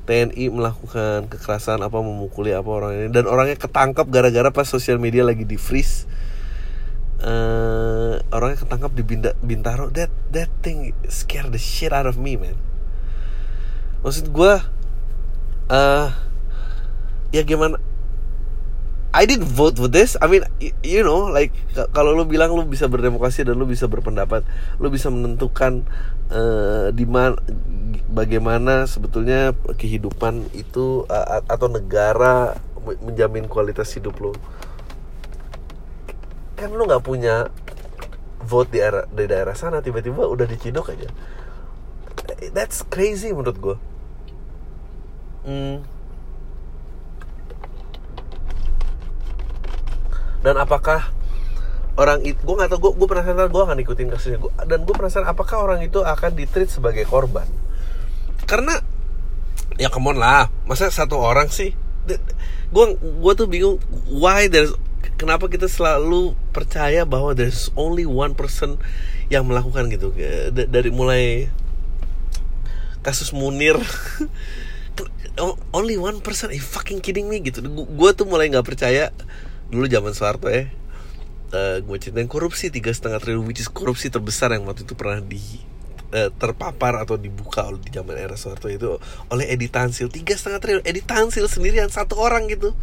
TNI 0.05 0.53
melakukan 0.53 1.33
kekerasan 1.33 1.81
apa 1.81 2.01
memukuli 2.01 2.53
apa 2.53 2.69
orang 2.69 2.93
ini. 2.97 3.09
Dan 3.13 3.29
orangnya 3.29 3.61
ketangkap 3.61 4.09
gara-gara 4.09 4.49
pas 4.53 4.69
sosial 4.69 5.01
media 5.01 5.25
lagi 5.25 5.45
di 5.45 5.61
freeze. 5.61 6.09
Uh, 7.25 8.21
orangnya 8.29 8.65
ketangkap 8.65 8.93
di 8.93 9.05
Bintaro. 9.41 9.89
That 9.93 10.13
that 10.33 10.53
thing 10.61 10.93
scare 11.09 11.49
the 11.49 11.61
shit 11.61 11.93
out 11.93 12.05
of 12.05 12.21
me 12.21 12.37
man. 12.37 12.57
Maksud 14.05 14.29
gue 14.29 14.61
uh, 15.73 16.09
ya 17.33 17.43
gimana 17.43 17.81
I 19.15 19.31
didn't 19.31 19.47
vote 19.47 19.79
for 19.79 19.87
this. 19.87 20.19
I 20.19 20.27
mean, 20.27 20.43
you 20.83 21.07
know, 21.07 21.31
like 21.31 21.55
kalau 21.95 22.19
lu 22.19 22.27
bilang 22.27 22.51
lu 22.51 22.67
bisa 22.67 22.91
berdemokrasi 22.91 23.47
dan 23.47 23.55
lu 23.55 23.63
bisa 23.63 23.87
berpendapat, 23.87 24.43
lu 24.83 24.91
bisa 24.91 25.07
menentukan 25.07 25.87
uh, 26.35 26.91
di 26.91 27.07
mana 27.07 27.39
bagaimana 28.11 28.91
sebetulnya 28.91 29.55
kehidupan 29.79 30.51
itu 30.51 31.07
uh, 31.07 31.47
atau 31.47 31.71
negara 31.71 32.59
menjamin 33.07 33.47
kualitas 33.47 33.95
hidup 33.95 34.19
lu. 34.19 34.35
Kan 36.59 36.75
lu 36.75 36.83
nggak 36.83 37.07
punya 37.07 37.55
vote 38.43 38.75
di 38.75 38.83
daerah 38.83 39.07
di 39.07 39.25
daerah 39.31 39.55
sana 39.55 39.79
tiba-tiba 39.79 40.27
udah 40.27 40.51
diciduk 40.51 40.91
aja. 40.91 41.07
That's 42.51 42.83
crazy 42.83 43.31
menurut 43.31 43.63
gue. 43.63 43.77
Hmm 45.47 45.95
dan 50.45 50.61
apakah 50.61 51.09
orang 51.97 52.21
itu 52.21 52.37
gue 52.45 52.55
nggak 52.55 52.71
tahu 52.77 52.93
gue 52.93 52.93
gue 53.01 53.09
penasaran 53.09 53.49
gue 53.49 53.63
akan 53.65 53.79
ikutin 53.81 54.09
kasusnya. 54.13 54.39
Gue 54.45 54.53
dan 54.69 54.85
gue 54.85 54.95
penasaran 54.95 55.25
apakah 55.25 55.65
orang 55.65 55.81
itu 55.81 56.05
akan 56.05 56.37
ditreat 56.37 56.69
sebagai 56.69 57.09
korban? 57.09 57.49
Karena 58.45 58.77
ya 59.81 59.89
come 59.89 60.13
on 60.13 60.21
lah 60.21 60.53
masa 60.69 60.93
satu 60.93 61.17
orang 61.17 61.49
sih? 61.49 61.73
Gue 62.69 62.85
gue 63.01 63.33
tuh 63.33 63.49
bingung 63.49 63.81
why 64.13 64.53
there's 64.53 64.77
kenapa 65.17 65.49
kita 65.49 65.71
selalu 65.71 66.37
percaya 66.53 67.09
bahwa 67.09 67.33
there's 67.33 67.73
only 67.79 68.05
one 68.05 68.37
person 68.37 68.77
yang 69.33 69.49
melakukan 69.49 69.89
gitu. 69.89 70.13
Dari 70.53 70.91
mulai 70.93 71.49
kasus 73.01 73.33
Munir. 73.33 73.81
Only 75.75 75.99
one 75.99 76.23
person? 76.23 76.55
Are 76.55 76.63
fucking 76.63 77.03
kidding 77.03 77.27
me? 77.27 77.43
Gitu. 77.43 77.59
Gue 77.67 78.11
tuh 78.15 78.23
mulai 78.23 78.47
nggak 78.47 78.63
percaya 78.63 79.11
dulu 79.69 79.89
zaman 79.89 80.13
Soeharto 80.13 80.49
ya 80.53 80.69
uh, 81.55 81.79
gue 81.81 81.97
ceritain 82.03 82.27
korupsi 82.27 82.69
tiga 82.69 82.91
setengah 82.91 83.23
triliun 83.23 83.47
which 83.47 83.63
is 83.63 83.71
korupsi 83.71 84.11
terbesar 84.11 84.51
yang 84.53 84.67
waktu 84.67 84.83
itu 84.83 84.99
pernah 84.99 85.23
di 85.23 85.41
uh, 86.15 86.31
terpapar 86.35 86.99
atau 86.99 87.15
dibuka 87.15 87.67
oleh 87.67 87.81
di 87.81 87.91
zaman 87.95 88.19
era 88.19 88.35
Soeharto 88.35 88.67
itu 88.71 88.99
oleh 89.31 89.47
Edi 89.51 89.71
Tansil. 89.71 90.11
Tiga 90.11 90.35
setengah 90.35 90.61
triliun 90.61 90.85
Edi 90.85 91.03
Tansil 91.03 91.47
sendirian 91.47 91.89
satu 91.89 92.19
orang 92.19 92.51
gitu. 92.51 92.75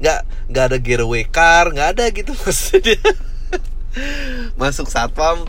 Nggak 0.00 0.20
nggak 0.52 0.64
ada 0.72 0.78
getaway 0.78 1.24
car 1.28 1.70
nggak 1.70 1.88
ada 1.96 2.04
gitu 2.10 2.32
maksudnya. 2.42 2.98
Masuk 4.54 4.86
satpam 4.86 5.48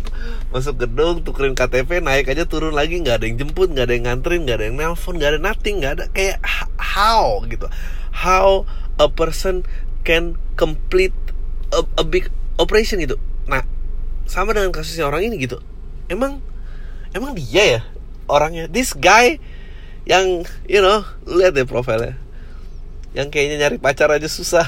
masuk 0.49 0.81
gedung 0.81 1.21
tukerin 1.21 1.53
KTP 1.53 2.01
naik 2.01 2.33
aja 2.33 2.49
turun 2.49 2.73
lagi 2.73 2.97
nggak 2.97 3.21
ada 3.21 3.25
yang 3.29 3.37
jemput 3.37 3.69
nggak 3.69 3.85
ada 3.85 3.93
yang 3.93 4.05
nganterin 4.09 4.41
nggak 4.49 4.57
ada 4.57 4.65
yang 4.65 4.77
nelpon 4.81 5.21
nggak 5.21 5.31
ada 5.37 5.39
nothing 5.39 5.75
nggak 5.83 5.93
ada. 5.99 6.05
Kayak 6.09 6.41
how 6.79 7.45
gitu. 7.45 7.69
How 8.09 8.65
a 8.97 9.05
person 9.05 9.63
can 10.01 10.41
complete 10.59 11.15
a, 11.71 11.87
a 11.95 12.03
big 12.03 12.27
operation 12.59 12.99
gitu. 12.99 13.15
Nah 13.47 13.63
sama 14.27 14.51
dengan 14.51 14.75
kasusnya 14.75 15.07
orang 15.07 15.31
ini 15.31 15.39
gitu. 15.39 15.63
Emang 16.11 16.43
emang 17.15 17.31
dia 17.31 17.79
ya 17.79 17.87
orangnya. 18.27 18.67
This 18.67 18.91
guy 18.91 19.39
yang 20.03 20.43
you 20.67 20.83
know 20.83 21.07
lihat 21.23 21.55
deh 21.55 21.63
profilnya. 21.63 22.19
Yang 23.15 23.31
kayaknya 23.31 23.55
nyari 23.63 23.79
pacar 23.79 24.11
aja 24.11 24.27
susah. 24.27 24.67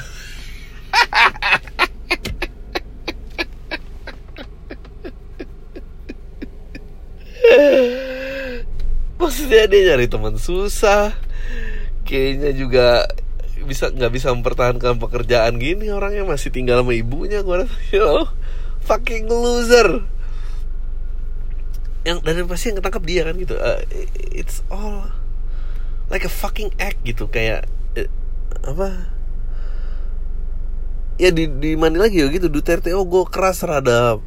Maksudnya 9.20 9.68
dia 9.68 9.92
nyari 9.92 10.08
teman 10.08 10.40
susah. 10.40 11.12
Kayaknya 12.02 12.50
juga 12.56 13.06
bisa 13.64 13.90
nggak 13.90 14.12
bisa 14.12 14.34
mempertahankan 14.34 14.98
pekerjaan 14.98 15.56
gini 15.58 15.88
orangnya 15.88 16.26
masih 16.26 16.50
tinggal 16.50 16.82
sama 16.82 16.92
ibunya 16.94 17.40
gue 17.40 17.64
rasa 17.64 17.76
you 17.94 18.00
know 18.02 18.26
fucking 18.82 19.30
loser. 19.30 20.04
Yang 22.02 22.18
dan 22.26 22.46
pasti 22.50 22.64
yang 22.74 22.78
ketangkap 22.82 23.04
dia 23.06 23.22
kan 23.22 23.34
gitu 23.38 23.54
uh, 23.54 23.78
it's 24.34 24.66
all 24.66 25.06
like 26.10 26.26
a 26.26 26.32
fucking 26.32 26.74
act 26.82 26.98
gitu 27.06 27.30
kayak 27.30 27.70
uh, 27.94 28.10
apa 28.66 29.06
ya 31.22 31.30
di 31.30 31.46
di 31.46 31.78
mana 31.78 32.02
lagi 32.02 32.18
ya 32.18 32.26
gitu 32.26 32.50
Duterte 32.50 32.90
oh 32.90 33.06
gue 33.06 33.22
keras 33.30 33.62
terhadap 33.62 34.18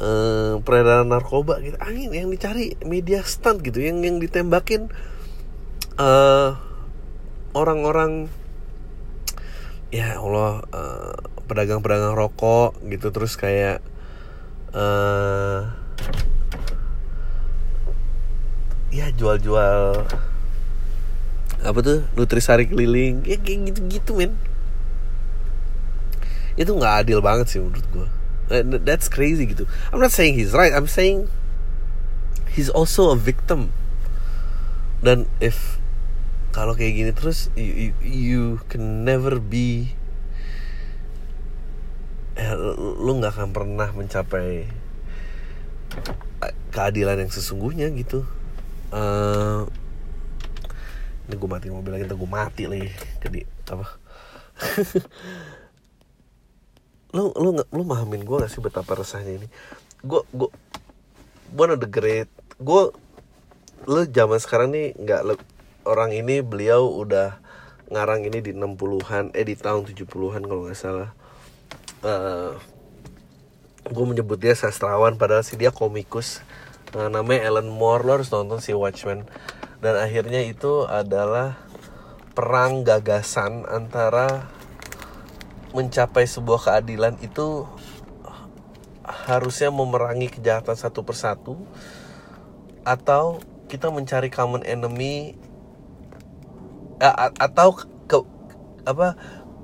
uh, 0.00 0.56
peredaran 0.64 1.08
narkoba 1.12 1.60
gitu. 1.60 1.76
Angin 1.80 2.12
yang 2.12 2.28
dicari 2.32 2.76
media 2.84 3.20
stunt 3.24 3.60
gitu 3.60 3.84
yang 3.84 4.00
yang 4.00 4.16
ditembakin 4.16 4.88
uh, 6.00 6.56
orang-orang 7.56 8.28
ya 9.88 10.20
Allah 10.20 10.60
pedagang 11.48 11.80
pedagang-pedagang 11.80 12.14
rokok 12.18 12.76
gitu 12.84 13.08
terus 13.14 13.38
kayak 13.40 13.80
uh, 14.76 15.72
ya 18.92 19.08
jual-jual 19.16 20.04
apa 21.64 21.78
tuh 21.80 22.04
nutrisari 22.12 22.68
keliling 22.68 23.24
ya 23.24 23.40
kayak 23.40 23.72
gitu-gitu 23.72 24.12
men. 24.12 24.36
Itu 26.60 26.76
nggak 26.76 27.08
adil 27.08 27.24
banget 27.24 27.56
sih 27.56 27.58
menurut 27.64 27.86
gue 27.88 28.08
that's 28.86 29.10
crazy 29.10 29.46
gitu. 29.46 29.66
I'm 29.90 29.98
not 29.98 30.14
saying 30.14 30.38
he's 30.38 30.54
right 30.54 30.70
I'm 30.70 30.86
saying 30.86 31.26
he's 32.52 32.70
also 32.70 33.10
a 33.10 33.18
victim. 33.18 33.74
Dan 35.02 35.26
if 35.42 35.78
kalau 36.56 36.72
kayak 36.72 36.92
gini 36.96 37.12
terus 37.12 37.52
you, 37.52 37.68
you, 37.68 37.92
you 38.00 38.42
can 38.72 39.04
never 39.04 39.36
be 39.36 39.92
eh, 42.40 42.56
lu 42.80 43.20
nggak 43.20 43.36
akan 43.36 43.52
pernah 43.52 43.92
mencapai 43.92 44.64
keadilan 46.72 47.20
yang 47.20 47.32
sesungguhnya 47.32 47.92
gitu. 47.92 48.24
Uh, 48.88 49.68
ini 51.28 51.36
gue 51.36 51.50
mati 51.50 51.68
mobil 51.68 51.92
lagi 51.92 52.08
gue 52.08 52.30
mati 52.30 52.64
lagi 52.64 52.88
ke 53.20 53.28
di 53.28 53.44
apa? 53.68 53.86
Lu 57.16 57.32
lu 57.32 57.56
nggak 57.56 57.68
lu 57.72 57.82
mahamin 57.84 58.28
gue 58.28 58.36
gak 58.44 58.52
sih 58.52 58.60
betapa 58.60 58.92
resahnya 58.92 59.40
ini? 59.40 59.48
Gue 60.04 60.20
gue 60.36 60.52
one 61.56 61.72
of 61.72 61.80
the 61.80 61.88
great 61.88 62.28
gue 62.60 62.92
lu 63.88 64.00
zaman 64.12 64.36
sekarang 64.36 64.68
nih 64.68 64.92
nggak 65.00 65.24
orang 65.86 66.10
ini 66.12 66.42
beliau 66.42 66.90
udah 66.90 67.38
ngarang 67.86 68.26
ini 68.26 68.42
di 68.42 68.50
60-an 68.50 69.30
eh 69.30 69.46
di 69.46 69.54
tahun 69.54 69.86
70-an 69.86 70.42
kalau 70.42 70.66
nggak 70.66 70.76
salah. 70.76 71.14
Uh, 72.02 72.10
eh, 72.10 72.52
gue 73.86 74.04
menyebut 74.04 74.36
dia 74.42 74.58
sastrawan 74.58 75.14
padahal 75.14 75.46
sih 75.46 75.54
dia 75.54 75.70
komikus. 75.70 76.42
Uh, 76.90 77.06
namanya 77.06 77.46
Alan 77.46 77.70
Moore 77.70 78.02
lo 78.02 78.10
harus 78.18 78.34
nonton 78.34 78.58
si 78.58 78.74
Watchmen. 78.74 79.30
Dan 79.78 79.94
akhirnya 79.94 80.42
itu 80.42 80.82
adalah 80.90 81.62
perang 82.34 82.82
gagasan 82.82 83.64
antara 83.70 84.50
mencapai 85.70 86.26
sebuah 86.26 86.68
keadilan 86.68 87.20
itu 87.22 87.68
harusnya 89.06 89.70
memerangi 89.70 90.32
kejahatan 90.32 90.74
satu 90.74 91.06
persatu 91.06 91.54
atau 92.82 93.38
kita 93.66 93.90
mencari 93.90 94.30
common 94.30 94.62
enemy 94.62 95.34
atau 97.00 97.76
ke 98.08 98.18
apa 98.86 99.18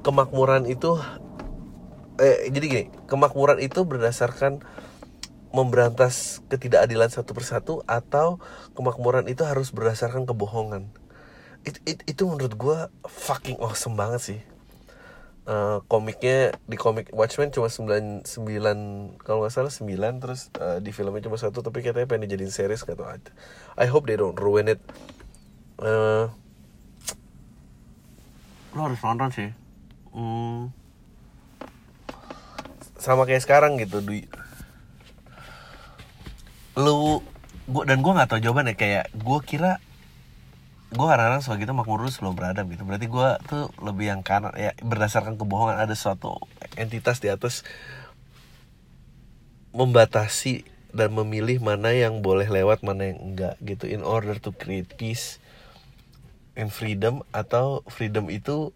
kemakmuran 0.04 0.66
itu 0.68 0.98
eh 2.20 2.50
jadi 2.52 2.66
gini 2.66 2.84
kemakmuran 3.08 3.62
itu 3.62 3.86
berdasarkan 3.88 4.60
memberantas 5.52 6.40
ketidakadilan 6.48 7.12
satu 7.12 7.36
persatu 7.36 7.74
atau 7.84 8.40
kemakmuran 8.72 9.28
itu 9.28 9.44
harus 9.44 9.68
berdasarkan 9.68 10.24
kebohongan. 10.24 10.88
It, 11.62 11.78
it, 11.84 12.00
itu 12.08 12.24
menurut 12.24 12.56
gue 12.56 12.78
fucking 13.04 13.60
awesome 13.60 13.94
banget 13.94 14.20
sih. 14.24 14.40
Uh, 15.42 15.82
komiknya 15.90 16.56
di 16.70 16.78
komik 16.78 17.10
Watchmen 17.10 17.50
cuma 17.50 17.66
9 17.66 18.22
9 18.22 19.26
kalau 19.26 19.42
nggak 19.42 19.50
salah 19.50 19.74
9 19.74 20.22
terus 20.22 20.54
uh, 20.62 20.78
di 20.78 20.94
filmnya 20.94 21.26
cuma 21.26 21.34
satu 21.34 21.66
tapi 21.66 21.82
katanya 21.82 22.06
pengen 22.06 22.30
dijadiin 22.30 22.54
series 22.54 22.86
gitu 22.86 23.02
I 23.74 23.90
hope 23.90 24.06
they 24.06 24.16
don't 24.16 24.38
ruin 24.38 24.70
it. 24.70 24.80
Uh, 25.82 26.30
lo 28.72 28.88
harus 28.88 29.00
nonton 29.04 29.28
sih. 29.32 29.50
Hmm, 30.12 30.72
sama 33.02 33.26
kayak 33.26 33.42
sekarang 33.42 33.82
gitu 33.82 33.98
du 33.98 34.22
lu 36.78 37.20
gua 37.66 37.82
dan 37.84 37.98
gue 38.00 38.12
nggak 38.14 38.30
tahu 38.30 38.40
jawabannya 38.40 38.78
kayak 38.78 39.10
gue 39.12 39.38
kira 39.42 39.82
gue 40.92 41.06
kadang-kadang 41.08 41.42
soal 41.42 41.56
gitu 41.56 41.72
makmur 41.72 42.04
dulu 42.04 42.12
sebelum 42.12 42.36
beradab 42.36 42.68
gitu. 42.68 42.84
Berarti 42.84 43.08
gue 43.08 43.28
tuh 43.48 43.64
lebih 43.80 44.12
yang 44.12 44.20
kanan 44.20 44.52
ya 44.54 44.76
berdasarkan 44.84 45.40
kebohongan 45.40 45.80
ada 45.80 45.96
suatu 45.96 46.36
entitas 46.76 47.18
di 47.18 47.32
atas 47.32 47.64
membatasi 49.72 50.68
dan 50.92 51.16
memilih 51.16 51.64
mana 51.64 51.96
yang 51.96 52.20
boleh 52.20 52.44
lewat 52.44 52.84
mana 52.84 53.08
yang 53.08 53.18
enggak 53.32 53.56
gitu. 53.64 53.88
In 53.88 54.04
order 54.04 54.36
to 54.36 54.52
create 54.52 54.94
peace 55.00 55.41
and 56.58 56.68
freedom 56.68 57.24
atau 57.32 57.80
freedom 57.88 58.28
itu 58.28 58.70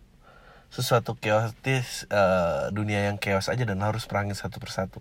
sesuatu 0.72 1.14
chaotis 1.16 2.04
uh, 2.10 2.68
dunia 2.74 3.08
yang 3.08 3.16
chaos 3.16 3.48
aja 3.48 3.62
dan 3.62 3.80
harus 3.80 4.04
perangin 4.04 4.34
satu 4.34 4.58
persatu. 4.58 5.00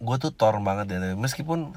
Gue 0.00 0.16
tuh 0.16 0.32
tor 0.32 0.56
banget 0.64 0.96
ya 0.96 1.12
meskipun 1.14 1.76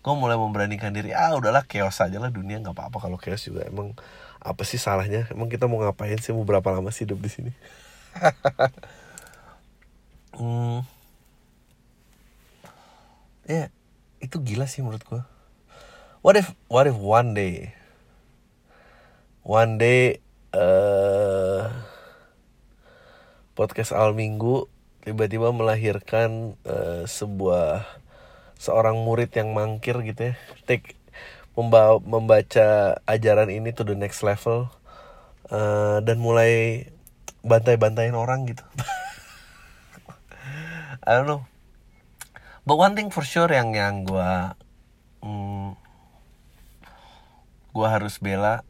gue 0.00 0.14
mulai 0.16 0.34
memberanikan 0.34 0.90
diri 0.90 1.12
ah 1.12 1.36
udahlah 1.36 1.62
chaos 1.68 2.00
aja 2.00 2.16
lah 2.16 2.32
dunia 2.32 2.56
nggak 2.58 2.74
apa-apa 2.74 2.98
kalau 2.98 3.16
chaos 3.20 3.46
juga. 3.46 3.64
Emang 3.68 3.94
apa 4.40 4.62
sih 4.66 4.80
salahnya? 4.80 5.28
Emang 5.30 5.46
kita 5.52 5.70
mau 5.70 5.78
ngapain 5.78 6.18
sih? 6.18 6.32
Mau 6.34 6.44
berapa 6.48 6.66
lama 6.72 6.90
sih 6.90 7.06
hidup 7.06 7.20
di 7.20 7.30
sini? 7.30 7.52
Hmm. 10.30 10.80
ya 13.44 13.68
itu 14.24 14.40
gila 14.40 14.64
sih 14.64 14.80
menurut 14.80 15.04
gue 15.04 15.20
what 16.20 16.36
if 16.36 16.52
what 16.68 16.84
if 16.84 16.96
one 16.96 17.32
day 17.32 17.72
one 19.40 19.80
day 19.80 20.20
uh, 20.52 21.64
podcast 23.56 23.96
al 23.96 24.12
minggu 24.12 24.68
tiba-tiba 25.00 25.48
melahirkan 25.48 26.60
uh, 26.68 27.08
sebuah 27.08 27.88
seorang 28.60 29.00
murid 29.00 29.32
yang 29.32 29.56
mangkir 29.56 29.96
gitu 30.04 30.30
ya. 30.30 30.34
Take 30.68 31.00
membawa, 31.56 31.96
membaca 32.04 33.00
ajaran 33.08 33.48
ini 33.48 33.72
to 33.72 33.82
the 33.82 33.96
next 33.96 34.20
level 34.20 34.68
uh, 35.48 36.04
dan 36.04 36.20
mulai 36.20 36.84
bantai-bantain 37.40 38.12
orang 38.12 38.44
gitu. 38.44 38.60
I 41.08 41.16
don't 41.16 41.24
know. 41.24 41.48
But 42.68 42.76
one 42.76 42.92
thing 42.92 43.08
for 43.08 43.24
sure 43.24 43.48
yang 43.48 43.72
yang 43.72 44.04
gue 44.04 44.30
hmm, 45.24 45.80
gue 47.70 47.86
harus 47.86 48.18
bela 48.18 48.62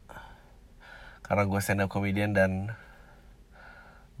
karena 1.25 1.47
gue 1.47 1.59
stand 1.63 1.83
up 1.83 1.89
comedian 1.89 2.35
dan 2.35 2.75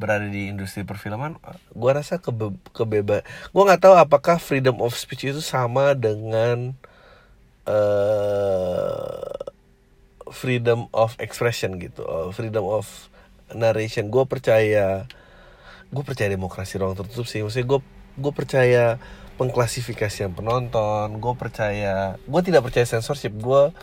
berada 0.01 0.25
di 0.25 0.49
industri 0.49 0.81
perfilman 0.81 1.37
gue 1.77 1.91
rasa 1.93 2.17
kebe 2.17 2.57
kebebas 2.73 3.21
gue 3.53 3.63
nggak 3.63 3.81
tahu 3.85 3.93
apakah 3.93 4.41
freedom 4.41 4.81
of 4.81 4.97
speech 4.97 5.29
itu 5.29 5.41
sama 5.45 5.93
dengan 5.93 6.73
uh, 7.69 9.51
freedom 10.31 10.89
of 10.95 11.13
expression 11.21 11.77
gitu 11.77 12.01
uh, 12.07 12.33
freedom 12.33 12.65
of 12.65 12.87
narration. 13.55 14.07
Gue 14.09 14.23
percaya 14.25 15.05
gue 15.91 16.03
percaya 16.07 16.29
demokrasi 16.31 16.79
ruang 16.79 16.95
tertutup 16.95 17.27
sih. 17.27 17.43
Maksudnya 17.43 17.67
gue 17.67 17.79
gue 18.19 18.33
percaya 18.35 18.83
pengklasifikasian 19.39 20.35
penonton 20.37 21.17
gue 21.17 21.33
percaya 21.35 22.19
gue 22.19 22.41
tidak 22.41 22.61
percaya 22.67 22.87
censorship. 22.87 23.35
Gue 23.37 23.75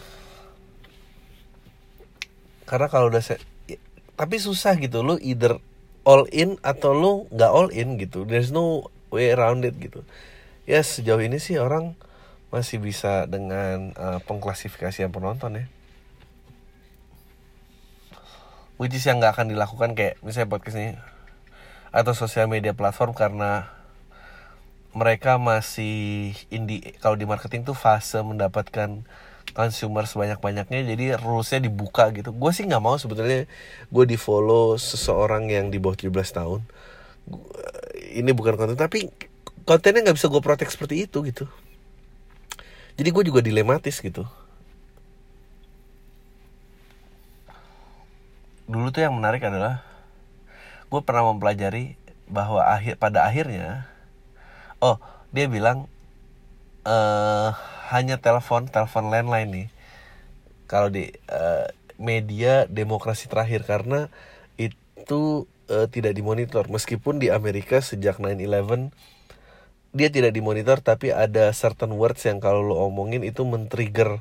karena 2.68 2.92
kalau 2.92 3.08
udah 3.08 3.24
se 3.24 3.40
tapi 4.14 4.36
susah 4.36 4.76
gitu. 4.76 5.00
Lo 5.00 5.16
either 5.16 5.56
all 6.04 6.28
in 6.28 6.60
atau 6.60 6.92
lu 6.92 7.12
nggak 7.32 7.52
all 7.52 7.72
in 7.72 7.96
gitu. 7.96 8.28
There's 8.28 8.52
no 8.52 8.92
way 9.08 9.32
around 9.32 9.64
it 9.64 9.80
gitu. 9.80 10.04
Ya 10.68 10.84
sejauh 10.84 11.24
ini 11.24 11.40
sih 11.40 11.56
orang 11.56 11.96
masih 12.52 12.76
bisa 12.76 13.24
dengan 13.24 13.96
uh, 13.96 14.20
pengklasifikasian 14.28 15.08
penonton 15.08 15.64
ya. 15.64 15.66
Which 18.76 18.94
is 18.94 19.02
yang 19.08 19.18
nggak 19.18 19.34
akan 19.40 19.48
dilakukan 19.50 19.96
kayak 19.96 20.20
misalnya 20.20 20.52
podcast 20.52 20.76
ini 20.76 20.92
atau 21.88 22.12
sosial 22.12 22.52
media 22.52 22.76
platform 22.76 23.16
karena 23.16 23.72
mereka 24.92 25.40
masih 25.40 26.36
indie 26.52 26.96
kalau 27.00 27.16
di 27.16 27.24
marketing 27.24 27.64
tuh 27.64 27.76
fase 27.76 28.20
mendapatkan 28.20 29.08
consumer 29.52 30.04
sebanyak-banyaknya 30.04 30.80
jadi 30.84 31.04
rulesnya 31.20 31.64
dibuka 31.68 32.10
gitu. 32.12 32.30
Gue 32.34 32.50
sih 32.52 32.64
nggak 32.64 32.82
mau 32.82 32.96
sebetulnya 32.96 33.48
gue 33.88 34.04
di 34.04 34.16
follow 34.16 34.76
seseorang 34.76 35.48
yang 35.48 35.72
di 35.72 35.78
bawah 35.80 35.96
17 35.96 36.12
tahun. 36.12 36.60
Ini 38.18 38.30
bukan 38.32 38.56
konten 38.56 38.76
tapi 38.76 39.08
kontennya 39.68 40.08
nggak 40.08 40.16
bisa 40.16 40.32
gue 40.32 40.40
protek 40.40 40.72
seperti 40.72 41.04
itu 41.04 41.20
gitu. 41.26 41.44
Jadi 42.98 43.08
gue 43.14 43.24
juga 43.28 43.40
dilematis 43.44 44.00
gitu. 44.00 44.26
Dulu 48.68 48.92
tuh 48.92 49.00
yang 49.00 49.16
menarik 49.16 49.40
adalah 49.44 49.80
gue 50.88 51.00
pernah 51.04 51.28
mempelajari 51.28 51.96
bahwa 52.28 52.64
akhir 52.64 53.00
pada 53.00 53.24
akhirnya 53.24 53.88
oh 54.84 55.00
dia 55.32 55.48
bilang 55.48 55.88
eh 56.84 57.77
hanya 57.88 58.20
telepon 58.20 58.68
telepon 58.68 59.08
landline 59.08 59.50
nih 59.50 59.68
kalau 60.68 60.92
di 60.92 61.08
uh, 61.32 61.66
media 61.96 62.68
demokrasi 62.68 63.26
terakhir 63.26 63.64
karena 63.64 64.12
itu 64.60 65.48
uh, 65.72 65.86
tidak 65.88 66.12
dimonitor 66.12 66.68
meskipun 66.68 67.16
di 67.16 67.32
Amerika 67.32 67.80
sejak 67.80 68.20
9/11 68.20 68.92
dia 69.96 70.08
tidak 70.12 70.36
dimonitor 70.36 70.84
tapi 70.84 71.10
ada 71.10 71.48
certain 71.56 71.96
words 71.96 72.20
yang 72.28 72.44
kalau 72.44 72.60
lo 72.60 72.76
omongin 72.86 73.24
itu 73.24 73.48
men-trigger 73.48 74.20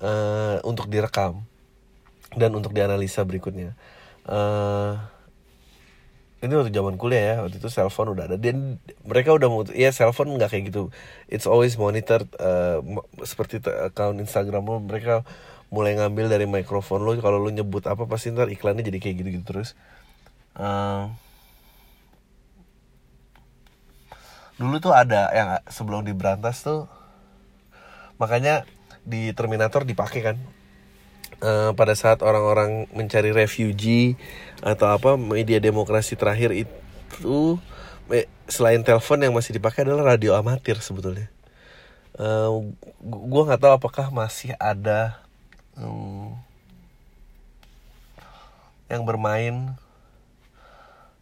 uh, 0.00 0.58
untuk 0.64 0.88
direkam 0.88 1.44
dan 2.34 2.50
untuk 2.56 2.74
dianalisa 2.74 3.22
berikutnya. 3.22 3.76
Uh, 4.24 4.96
ini 6.44 6.54
waktu 6.54 6.70
zaman 6.70 7.00
kuliah 7.00 7.22
ya 7.24 7.34
waktu 7.42 7.58
itu 7.58 7.68
cellphone 7.72 8.12
udah 8.12 8.28
ada. 8.28 8.36
Dan 8.36 8.78
mereka 9.02 9.32
udah 9.32 9.48
mau 9.48 9.64
ya 9.72 9.90
cellphone 9.90 10.36
nggak 10.36 10.52
kayak 10.52 10.64
gitu. 10.70 10.92
It's 11.26 11.48
always 11.48 11.74
monitored 11.80 12.28
uh, 12.36 12.84
seperti 13.24 13.64
account 13.64 14.20
Instagram 14.20 14.64
lo 14.68 14.78
mereka 14.84 15.24
mulai 15.72 15.96
ngambil 15.96 16.28
dari 16.28 16.44
mikrofon 16.44 17.02
lo. 17.02 17.16
Kalau 17.18 17.40
lo 17.40 17.50
nyebut 17.50 17.88
apa 17.88 18.04
pasti 18.04 18.30
ntar 18.30 18.52
iklannya 18.52 18.84
jadi 18.84 18.98
kayak 19.00 19.16
gitu 19.24 19.28
gitu 19.40 19.44
terus. 19.44 19.72
Uh, 20.54 21.10
dulu 24.54 24.78
tuh 24.78 24.94
ada 24.94 25.34
yang 25.34 25.48
sebelum 25.66 26.06
diberantas 26.06 26.62
tuh 26.62 26.86
makanya 28.22 28.62
di 29.02 29.34
Terminator 29.34 29.82
dipakai 29.82 30.20
kan 30.22 30.36
uh, 31.40 31.72
pada 31.74 31.94
saat 31.96 32.22
orang-orang 32.22 32.86
mencari 32.94 33.34
refugee 33.34 34.14
atau 34.60 34.92
apa 34.92 35.16
media 35.18 35.58
demokrasi 35.58 36.14
terakhir 36.14 36.54
itu 36.54 37.58
selain 38.44 38.84
telepon 38.84 39.20
yang 39.24 39.32
masih 39.32 39.56
dipakai 39.56 39.88
adalah 39.88 40.14
radio 40.16 40.36
amatir 40.36 40.76
sebetulnya. 40.78 41.32
Uh, 42.14 42.70
gue 43.02 43.42
nggak 43.42 43.58
tahu 43.58 43.72
apakah 43.74 44.12
masih 44.12 44.54
ada 44.60 45.18
um, 45.74 46.36
yang 48.92 49.02
bermain. 49.02 49.74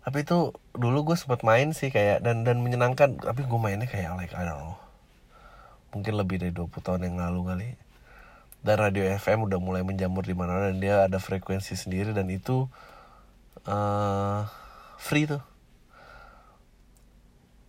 Tapi 0.03 0.27
itu 0.27 0.51
dulu 0.75 1.14
gue 1.14 1.16
sempat 1.16 1.46
main 1.46 1.70
sih 1.70 1.94
kayak 1.94 2.27
dan 2.27 2.42
dan 2.42 2.59
menyenangkan. 2.59 3.14
Tapi 3.22 3.46
gue 3.46 3.61
mainnya 3.62 3.87
kayak 3.87 4.18
like 4.18 4.35
I 4.35 4.42
don't 4.42 4.59
know. 4.59 4.77
Mungkin 5.94 6.18
lebih 6.18 6.42
dari 6.42 6.53
20 6.53 6.72
tahun 6.83 7.01
yang 7.07 7.16
lalu 7.22 7.40
kali. 7.46 7.68
Dan 8.62 8.79
radio 8.79 9.03
FM 9.03 9.51
udah 9.51 9.59
mulai 9.59 9.83
menjamur 9.83 10.22
di 10.22 10.38
mana 10.38 10.70
dan 10.70 10.79
dia 10.79 11.07
ada 11.11 11.18
frekuensi 11.18 11.75
sendiri 11.75 12.14
dan 12.14 12.31
itu 12.31 12.70
uh, 13.66 14.46
free 15.03 15.27
tuh. 15.27 15.42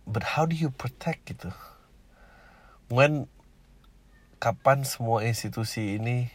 But 0.06 0.38
how 0.38 0.46
do 0.46 0.54
you 0.54 0.70
protect 0.70 1.26
gitu? 1.26 1.50
When 2.86 3.26
kapan 4.38 4.86
semua 4.86 5.26
institusi 5.26 5.98
ini 5.98 6.30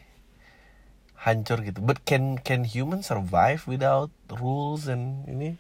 hancur 1.15 1.63
gitu? 1.63 1.79
But 1.79 2.03
can 2.03 2.35
can 2.41 2.67
human 2.67 3.05
survive 3.05 3.63
without 3.69 4.11
rules 4.27 4.91
and 4.91 5.23
ini? 5.29 5.55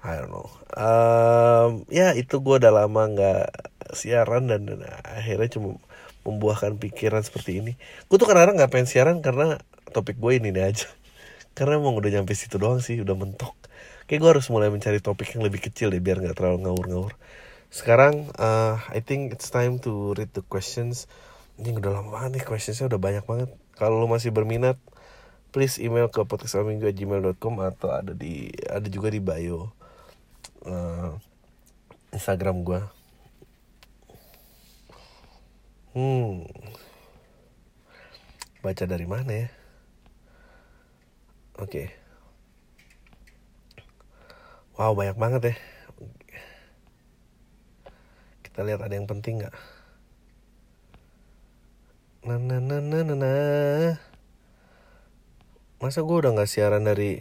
I 0.00 0.16
don't 0.16 0.32
know. 0.32 0.48
Um, 0.80 1.84
ya 1.92 2.16
itu 2.16 2.40
gue 2.40 2.56
udah 2.56 2.72
lama 2.72 3.02
nggak 3.12 3.44
siaran 3.92 4.48
dan, 4.48 4.64
dan 4.64 4.80
akhirnya 5.04 5.52
cuma 5.52 5.76
membuahkan 6.30 6.78
pikiran 6.78 7.20
seperti 7.26 7.60
ini. 7.60 7.72
Gue 8.06 8.16
tuh 8.16 8.30
kadang-kadang 8.30 8.62
nggak 8.62 8.70
pengen 8.70 8.88
siaran 8.88 9.18
karena 9.20 9.58
topik 9.90 10.16
gue 10.16 10.38
ini 10.38 10.54
nih 10.54 10.64
aja. 10.70 10.86
Karena 11.58 11.82
emang 11.82 11.98
udah 11.98 12.08
nyampe 12.14 12.30
situ 12.32 12.56
doang 12.62 12.78
sih, 12.78 13.02
udah 13.02 13.18
mentok. 13.18 13.52
Kayak 14.06 14.20
gue 14.22 14.30
harus 14.38 14.46
mulai 14.54 14.70
mencari 14.70 15.02
topik 15.02 15.34
yang 15.34 15.42
lebih 15.42 15.58
kecil 15.58 15.90
deh 15.90 15.98
biar 15.98 16.22
nggak 16.22 16.38
terlalu 16.38 16.66
ngawur-ngawur. 16.66 17.12
Sekarang 17.70 18.30
uh, 18.38 18.78
I 18.90 19.02
think 19.02 19.34
it's 19.34 19.50
time 19.50 19.82
to 19.82 20.14
read 20.14 20.30
the 20.34 20.42
questions. 20.46 21.10
Ini 21.58 21.78
udah 21.78 22.00
lama 22.00 22.10
banget 22.14 22.40
nih 22.40 22.44
questionsnya 22.46 22.90
udah 22.90 23.00
banyak 23.02 23.24
banget. 23.26 23.50
Kalau 23.78 24.02
lo 24.02 24.06
masih 24.10 24.34
berminat, 24.34 24.78
please 25.54 25.78
email 25.78 26.10
ke 26.10 26.22
podcastaminggu@gmail.com 26.26 27.54
atau 27.62 27.88
ada 27.94 28.14
di 28.14 28.50
ada 28.66 28.86
juga 28.86 29.10
di 29.10 29.22
bio 29.22 29.70
uh, 30.66 31.14
Instagram 32.10 32.66
gue. 32.66 32.99
Hmm, 35.90 36.46
baca 38.62 38.84
dari 38.86 39.06
mana 39.10 39.32
ya? 39.34 39.48
Oke. 41.58 41.66
Okay. 41.66 41.86
Wow 44.78 44.94
banyak 44.94 45.18
banget 45.18 45.42
ya. 45.50 45.54
Kita 48.46 48.62
lihat 48.62 48.86
ada 48.86 48.94
yang 48.94 49.10
penting 49.10 49.42
nggak? 49.42 49.54
Nah, 52.22 52.38
nah, 52.38 52.62
nah, 52.62 52.78
nah, 52.78 53.02
nah, 53.02 53.16
nah. 53.18 53.98
Masa 55.82 56.06
gue 56.06 56.16
udah 56.22 56.30
nggak 56.38 56.46
siaran 56.46 56.86
dari 56.86 57.18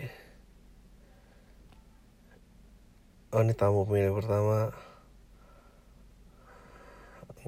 Oh 3.33 3.41
ini 3.41 3.53
tamu 3.53 3.85
pemilih 3.85 4.13
pertama 4.13 4.73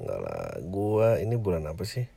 Enggak 0.01 0.19
lah. 0.25 0.57
Gue 0.65 1.07
ini 1.21 1.37
bulan 1.37 1.69
apa 1.69 1.85
sih? 1.85 2.09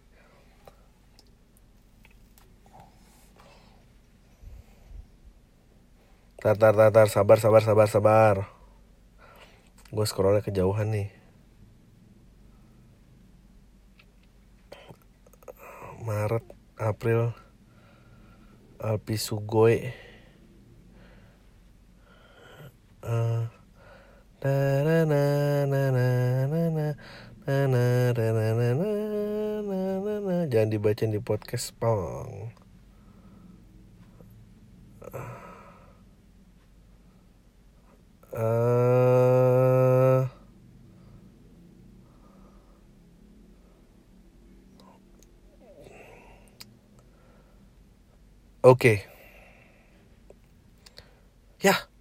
Tar 6.41 6.57
tar 6.57 6.73
tar 6.73 6.93
tar 6.93 7.09
Sabar 7.13 7.37
sabar 7.37 7.61
sabar 7.61 7.89
sabar. 7.93 8.37
Gue 9.93 10.05
scrollnya 10.09 10.41
kejauhan 10.41 10.89
nih. 10.89 11.09
Maret 16.05 16.45
April 16.77 17.33
Alpi 18.77 19.17
Sugoi 19.17 19.89
uh, 23.01 23.49
jangan 30.49 30.69
dibacain 30.73 31.13
di 31.13 31.21
podcast 31.21 31.77
pong 31.77 32.49
uh, 38.33 40.25
Oke. 48.65 49.05
Okay. 49.05 49.05
Ya. 51.61 51.94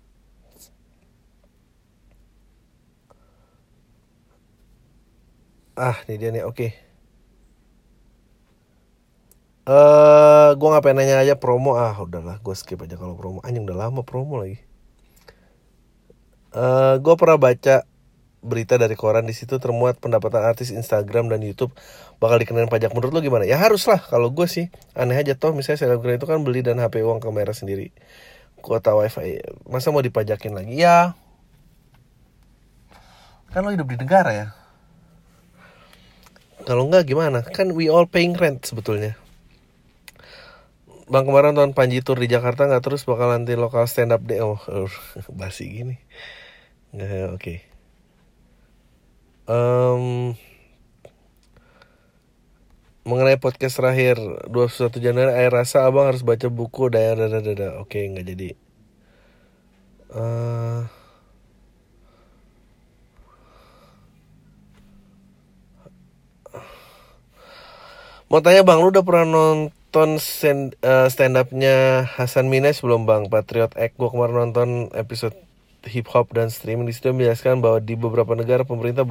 Ah, 5.74 5.98
ini 6.06 6.22
dia 6.22 6.30
nih. 6.30 6.46
Oke. 6.46 6.54
Okay. 6.54 6.72
Eh, 9.64 9.72
uh, 9.72 10.54
gua 10.60 10.78
ngapain 10.78 10.94
nanya 10.94 11.18
aja 11.24 11.40
promo. 11.40 11.74
Ah, 11.80 11.96
udahlah, 11.98 12.38
gue 12.44 12.56
skip 12.58 12.78
aja 12.84 13.00
kalau 13.00 13.16
promo. 13.18 13.40
Anjing 13.42 13.66
udah 13.66 13.90
lama 13.90 14.06
promo 14.06 14.44
lagi. 14.44 14.62
Eh, 16.54 16.60
uh, 16.60 16.96
gue 17.02 17.16
pernah 17.18 17.40
baca 17.42 17.88
berita 18.44 18.76
dari 18.76 18.94
koran 19.00 19.24
di 19.24 19.32
situ 19.32 19.56
termuat 19.56 20.04
pendapatan 20.04 20.44
artis 20.44 20.70
Instagram 20.70 21.32
dan 21.32 21.40
YouTube 21.40 21.72
bakal 22.20 22.36
dikenain 22.44 22.68
pajak 22.68 22.92
menurut 22.92 23.16
lo 23.16 23.22
gimana? 23.24 23.48
Ya 23.48 23.56
harus 23.56 23.88
lah 23.88 24.04
kalau 24.04 24.30
gue 24.36 24.46
sih 24.52 24.68
aneh 25.00 25.16
aja 25.16 25.34
toh 25.40 25.56
misalnya 25.56 25.80
selebgram 25.80 26.20
itu 26.20 26.28
kan 26.28 26.44
beli 26.44 26.60
dan 26.60 26.78
HP 26.84 27.08
uang 27.08 27.24
kamera 27.24 27.56
sendiri 27.56 27.96
kuota 28.60 28.96
wifi 28.96 29.44
masa 29.68 29.92
mau 29.92 30.04
dipajakin 30.04 30.56
lagi 30.56 30.84
ya 30.84 31.16
kan 33.52 33.64
lo 33.64 33.72
hidup 33.76 33.88
di 33.92 34.00
negara 34.00 34.32
ya 34.32 34.48
kalau 36.64 36.88
enggak 36.88 37.08
gimana? 37.10 37.44
Kan 37.44 37.76
we 37.76 37.92
all 37.92 38.08
paying 38.08 38.34
rent 38.34 38.64
sebetulnya. 38.64 39.20
Bang 41.12 41.28
kemarin 41.28 41.54
nonton 41.54 41.76
Panji 41.76 42.00
Tour 42.00 42.18
di 42.18 42.32
Jakarta 42.32 42.66
nggak 42.66 42.84
terus 42.84 43.04
bakal 43.04 43.30
nanti 43.30 43.54
lokal 43.60 43.86
stand 43.86 44.16
up 44.16 44.24
deh. 44.24 44.40
Oh 44.40 44.60
basi 45.40 45.68
gini. 45.70 45.96
Nggak 46.96 47.10
oke. 47.10 47.38
Okay 47.38 47.74
um, 49.48 50.36
mengenai 53.04 53.40
podcast 53.40 53.80
terakhir 53.80 54.16
21 54.48 55.04
Januari 55.04 55.32
air 55.36 55.52
rasa 55.52 55.88
abang 55.88 56.08
harus 56.08 56.24
baca 56.24 56.48
buku. 56.48 56.88
Daerah 56.92 57.28
daerah 57.28 57.80
oke 57.84 58.00
nggak 58.00 58.26
jadi. 58.28 58.50
Uh, 60.14 60.86
mau 68.34 68.42
tanya 68.42 68.66
bang 68.66 68.82
lu 68.82 68.90
udah 68.90 69.06
pernah 69.06 69.30
nonton 69.30 70.18
stand, 70.18 70.74
uh, 70.82 71.06
stand 71.06 71.38
upnya 71.38 72.02
Hasan 72.18 72.50
Minaj 72.50 72.82
belum 72.82 73.06
bang? 73.06 73.30
Patriot 73.30 73.78
Act 73.78 73.94
gue 73.94 74.10
kemarin 74.10 74.50
nonton 74.50 74.90
episode 74.98 75.38
hip 75.86 76.10
hop 76.10 76.34
dan 76.34 76.50
streaming. 76.50 76.90
Di 76.90 76.98
situ 76.98 77.14
menjelaskan 77.14 77.62
bahwa 77.62 77.78
di 77.78 77.94
beberapa 77.94 78.34
negara 78.34 78.66
pemerintah 78.66 79.06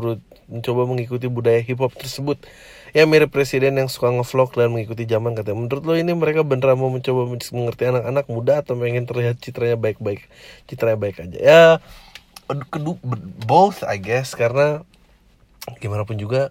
mencoba 0.50 0.90
mengikuti 0.90 1.30
budaya 1.30 1.62
hip 1.62 1.78
hop 1.78 1.94
tersebut. 1.94 2.42
Yang 2.98 3.06
mirip 3.14 3.30
presiden 3.30 3.78
yang 3.78 3.86
suka 3.86 4.10
ngevlog 4.10 4.58
dan 4.58 4.74
mengikuti 4.74 5.06
zaman 5.06 5.38
katanya. 5.38 5.54
Menurut 5.54 5.86
lo 5.86 5.94
ini 5.94 6.18
mereka 6.18 6.42
beneran 6.42 6.74
mau 6.74 6.90
mencoba 6.90 7.30
mengerti 7.30 7.82
anak-anak 7.94 8.26
muda 8.26 8.58
atau 8.58 8.74
pengen 8.74 9.06
terlihat 9.06 9.38
citranya 9.38 9.78
baik-baik? 9.78 10.26
Citranya 10.66 10.98
baik 10.98 11.22
aja. 11.22 11.38
Ya 11.38 11.62
kedua 12.74 12.98
both 13.46 13.86
I 13.86 14.02
guess. 14.02 14.34
Karena 14.34 14.82
gimana 15.78 16.02
pun 16.02 16.18
juga 16.18 16.50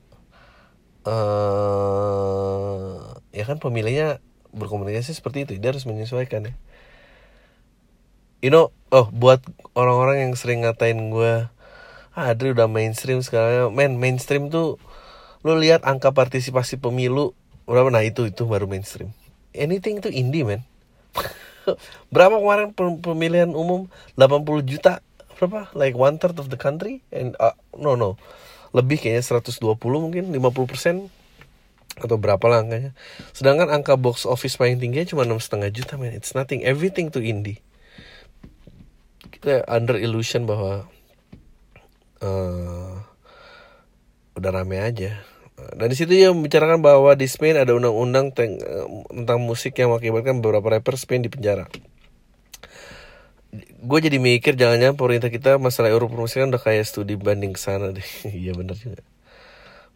uh, 1.06 2.98
ya 3.32 3.44
kan 3.48 3.58
pemilihnya 3.58 4.20
berkomunikasi 4.52 5.16
seperti 5.16 5.48
itu. 5.48 5.58
Dia 5.58 5.72
harus 5.74 5.88
menyesuaikan 5.88 6.52
ya. 6.52 6.54
You 8.42 8.50
know 8.50 8.74
oh 8.90 9.08
buat 9.14 9.46
orang-orang 9.78 10.26
yang 10.30 10.34
sering 10.34 10.66
ngatain 10.66 11.14
gue 11.14 11.46
ah 12.12 12.26
Adri 12.28 12.52
udah 12.52 12.68
mainstream 12.68 13.24
sekarang 13.24 13.72
men 13.72 13.96
mainstream 14.02 14.52
tuh 14.52 14.82
lu 15.48 15.56
lihat 15.56 15.88
angka 15.88 16.12
partisipasi 16.12 16.82
pemilu 16.82 17.38
berapa? 17.70 17.88
Nah 17.94 18.04
itu 18.04 18.28
itu 18.28 18.44
baru 18.50 18.68
mainstream. 18.68 19.14
Anything 19.56 20.02
itu 20.04 20.10
indie 20.12 20.44
men. 20.44 20.66
Berapa 22.14 22.42
kemarin 22.42 22.74
pemilihan 22.76 23.52
umum? 23.54 23.88
80 24.18 24.66
juta? 24.66 25.06
Berapa? 25.38 25.70
Like 25.78 25.94
one 25.94 26.18
third 26.18 26.42
of 26.42 26.50
the 26.50 26.58
country? 26.58 27.06
And 27.14 27.38
uh, 27.38 27.54
no 27.78 27.94
no 27.94 28.18
lebih 28.72 29.00
kayaknya 29.04 29.42
120 29.42 29.76
mungkin 30.00 30.24
50 30.32 30.72
persen 30.72 30.96
atau 32.00 32.16
berapa 32.16 32.42
lah 32.48 32.64
angkanya 32.64 32.92
sedangkan 33.36 33.68
angka 33.68 34.00
box 34.00 34.24
office 34.24 34.56
paling 34.56 34.80
tinggi 34.80 35.12
cuma 35.12 35.28
enam 35.28 35.44
setengah 35.44 35.70
juta 35.70 36.00
man 36.00 36.16
it's 36.16 36.32
nothing 36.32 36.64
everything 36.64 37.12
to 37.12 37.20
indie 37.20 37.60
kita 39.42 39.66
under 39.66 39.98
illusion 39.98 40.46
bahwa 40.46 40.86
uh, 42.22 42.94
udah 44.38 44.52
rame 44.54 44.78
aja. 44.78 45.18
Dan 45.78 45.94
di 45.94 45.96
situ 45.98 46.14
dia 46.14 46.34
membicarakan 46.34 46.82
bahwa 46.82 47.14
di 47.14 47.30
Spain 47.30 47.58
ada 47.58 47.74
undang-undang 47.74 48.34
tentang 48.34 49.40
musik 49.42 49.78
yang 49.78 49.94
mengakibatkan 49.94 50.42
beberapa 50.42 50.78
rapper 50.78 50.98
Spain 50.98 51.26
di 51.26 51.30
penjara. 51.30 51.70
Gue 53.82 53.98
jadi 53.98 54.22
mikir 54.22 54.54
jangan-jangan 54.54 54.94
pemerintah 54.94 55.34
kita 55.34 55.58
masalah 55.58 55.90
euro 55.90 56.06
permusikan 56.06 56.54
udah 56.54 56.62
kayak 56.62 56.86
studi 56.86 57.18
banding 57.18 57.58
sana 57.58 57.90
deh. 57.90 58.06
Iya 58.30 58.54
bener 58.54 58.78
juga. 58.78 59.02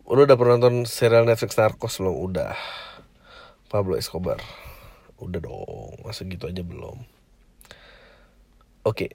Udah 0.09 0.25
udah 0.25 0.37
pernah 0.37 0.57
nonton 0.57 0.89
serial 0.89 1.29
Netflix 1.29 1.53
Narcos 1.53 2.01
belum? 2.01 2.17
Udah. 2.17 2.57
Pablo 3.69 3.93
Escobar. 3.93 4.41
Udah 5.21 5.37
dong, 5.37 6.01
masa 6.01 6.25
gitu 6.25 6.49
aja 6.49 6.65
belum. 6.65 6.97
Oke, 8.85 9.13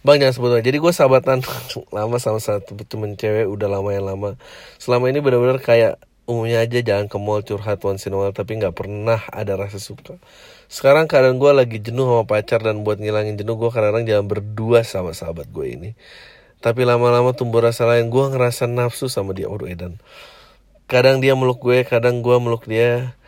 Bang 0.00 0.16
jangan 0.16 0.32
sebut 0.32 0.50
aja. 0.56 0.64
Jadi 0.64 0.80
gue 0.80 0.92
sahabatan 0.96 1.44
lama 1.96 2.16
sama 2.16 2.40
satu 2.40 2.72
temen 2.88 3.20
cewek 3.20 3.44
udah 3.52 3.68
lama 3.68 3.92
yang 3.92 4.08
lama. 4.08 4.40
Selama 4.80 5.12
ini 5.12 5.20
benar-benar 5.20 5.60
kayak 5.60 6.00
umumnya 6.24 6.64
aja 6.64 6.80
jangan 6.80 7.10
ke 7.10 7.18
mall 7.20 7.44
curhat 7.44 7.82
once 7.84 8.06
in 8.06 8.14
a 8.14 8.18
while 8.20 8.30
tapi 8.30 8.54
nggak 8.54 8.70
pernah 8.70 9.18
ada 9.34 9.58
rasa 9.58 9.82
suka 9.82 10.14
sekarang 10.70 11.10
kadang 11.10 11.42
gue 11.42 11.50
lagi 11.50 11.82
jenuh 11.82 12.06
sama 12.06 12.22
pacar 12.30 12.62
dan 12.62 12.86
buat 12.86 13.02
ngilangin 13.02 13.34
jenuh 13.34 13.58
gue 13.58 13.74
kadang-kadang 13.74 14.06
jangan 14.06 14.26
berdua 14.30 14.86
sama 14.86 15.10
sahabat 15.10 15.50
gue 15.50 15.66
ini. 15.66 15.90
Tapi 16.62 16.86
lama-lama 16.86 17.34
tumbuh 17.34 17.58
rasa 17.58 17.90
lain 17.90 18.06
gue 18.06 18.24
ngerasa 18.30 18.70
nafsu 18.70 19.10
sama 19.10 19.34
dia. 19.34 19.50
Waduh 19.50 19.66
edan. 19.66 19.98
Kadang 20.86 21.18
dia 21.18 21.34
meluk 21.34 21.58
gue 21.58 21.82
kadang 21.82 22.22
gue 22.22 22.36
meluk 22.38 22.70
dia. 22.70 23.18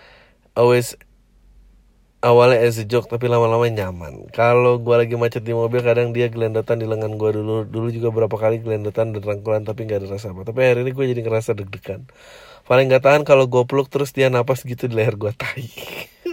Always 0.55 0.95
awalnya 2.23 2.63
as 2.63 2.79
a 2.79 2.87
joke 2.87 3.11
tapi 3.11 3.27
lama-lama 3.27 3.67
nyaman. 3.67 4.31
Kalau 4.31 4.79
gue 4.79 4.95
lagi 4.95 5.19
macet 5.19 5.43
di 5.43 5.51
mobil 5.51 5.83
kadang 5.83 6.15
dia 6.15 6.31
gelendotan 6.31 6.79
di 6.79 6.87
lengan 6.87 7.19
gue 7.19 7.31
dulu. 7.43 7.67
Dulu 7.67 7.91
juga 7.91 8.15
berapa 8.15 8.37
kali 8.39 8.63
gelendotan 8.63 9.19
dan 9.19 9.23
rangkulan 9.27 9.67
tapi 9.67 9.91
nggak 9.91 10.07
ada 10.07 10.15
rasa 10.15 10.31
apa. 10.31 10.47
Tapi 10.47 10.63
hari 10.63 10.87
ini 10.87 10.95
gue 10.95 11.05
jadi 11.11 11.27
ngerasa 11.27 11.59
deg-degan. 11.59 12.07
Paling 12.71 12.87
nggak 12.87 13.03
tahan 13.03 13.23
kalau 13.27 13.51
gue 13.51 13.67
peluk 13.67 13.91
terus 13.91 14.15
dia 14.15 14.31
napas 14.31 14.63
gitu 14.63 14.87
di 14.87 14.95
leher 14.95 15.19
gue 15.19 15.35
tai 15.43 15.67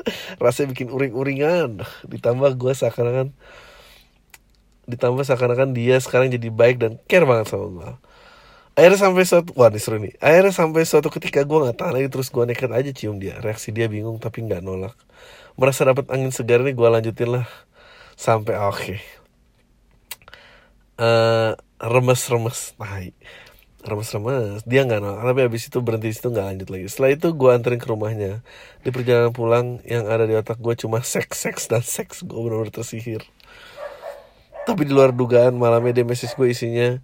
rasanya 0.44 0.74
bikin 0.74 0.90
uring-uringan. 0.90 1.84
Ditambah 2.08 2.56
gue 2.56 2.74
seakan-akan 2.76 3.36
ditambah 4.90 5.22
seakan-akan 5.22 5.78
dia 5.78 6.02
sekarang 6.02 6.34
jadi 6.34 6.50
baik 6.50 6.82
dan 6.82 6.98
care 7.06 7.22
banget 7.22 7.54
sama 7.54 7.70
gue 7.70 7.90
akhirnya 8.80 9.00
sampai 9.12 9.24
suatu 9.28 9.52
wah 9.60 9.68
ini 9.68 9.80
seru 9.84 10.00
nih. 10.00 10.16
Akhirnya 10.24 10.54
sampai 10.56 10.82
suatu 10.88 11.12
ketika 11.12 11.44
gue 11.44 11.58
nggak 11.68 11.76
tahan 11.76 11.94
lagi 12.00 12.08
terus 12.08 12.32
gue 12.32 12.44
nekat 12.48 12.72
aja 12.72 12.92
cium 12.96 13.20
dia. 13.20 13.36
Reaksi 13.44 13.76
dia 13.76 13.92
bingung 13.92 14.24
tapi 14.24 14.40
nggak 14.48 14.64
nolak. 14.64 14.96
Merasa 15.60 15.84
dapat 15.84 16.08
angin 16.08 16.32
segar 16.32 16.64
ini 16.64 16.72
gue 16.72 16.88
lanjutin 16.88 17.28
lah. 17.36 17.46
Sampai 18.16 18.56
oke. 18.56 18.80
Okay. 18.80 19.00
uh, 21.00 21.60
remes 21.80 22.22
remes 22.32 22.60
tai 22.76 23.12
remes-remes. 23.84 24.64
Dia 24.68 24.84
nggak 24.84 25.00
nolak. 25.00 25.24
Tapi 25.24 25.40
habis 25.48 25.64
itu 25.72 25.80
berhenti 25.80 26.12
situ 26.12 26.32
nggak 26.32 26.46
lanjut 26.46 26.68
lagi. 26.72 26.86
Setelah 26.92 27.12
itu 27.16 27.28
gue 27.32 27.50
anterin 27.50 27.80
ke 27.80 27.88
rumahnya. 27.88 28.44
Di 28.84 28.90
perjalanan 28.92 29.32
pulang 29.32 29.80
yang 29.88 30.08
ada 30.08 30.28
di 30.28 30.36
otak 30.36 30.60
gue 30.60 30.76
cuma 30.76 31.00
seks 31.04 31.48
seks 31.48 31.72
dan 31.72 31.84
seks. 31.84 32.28
Gue 32.28 32.40
benar-benar 32.48 32.76
tersihir. 32.76 33.24
Tapi 34.68 34.82
di 34.86 34.94
luar 34.94 35.16
dugaan 35.16 35.56
malamnya 35.56 36.02
dia 36.02 36.06
message 36.06 36.36
gue 36.36 36.52
isinya 36.52 37.00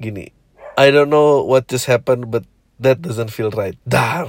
gini. 0.00 0.32
I 0.80 0.88
don't 0.88 1.12
know 1.12 1.44
what 1.44 1.68
just 1.68 1.84
happened 1.84 2.32
but 2.32 2.48
that 2.80 3.04
doesn't 3.04 3.30
feel 3.30 3.52
right. 3.52 3.76
Dar. 3.84 4.26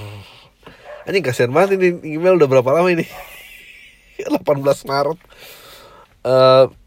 Ini 1.07 1.19
kasihan 1.23 1.51
banget 1.51 1.79
ini. 1.79 2.19
Email 2.19 2.35
udah 2.39 2.47
berapa 2.47 2.69
lama 2.75 2.91
ini? 2.91 3.07
18 4.19 4.43
Maret. 4.87 5.19
Uh, 6.23 6.71
di 6.71 6.82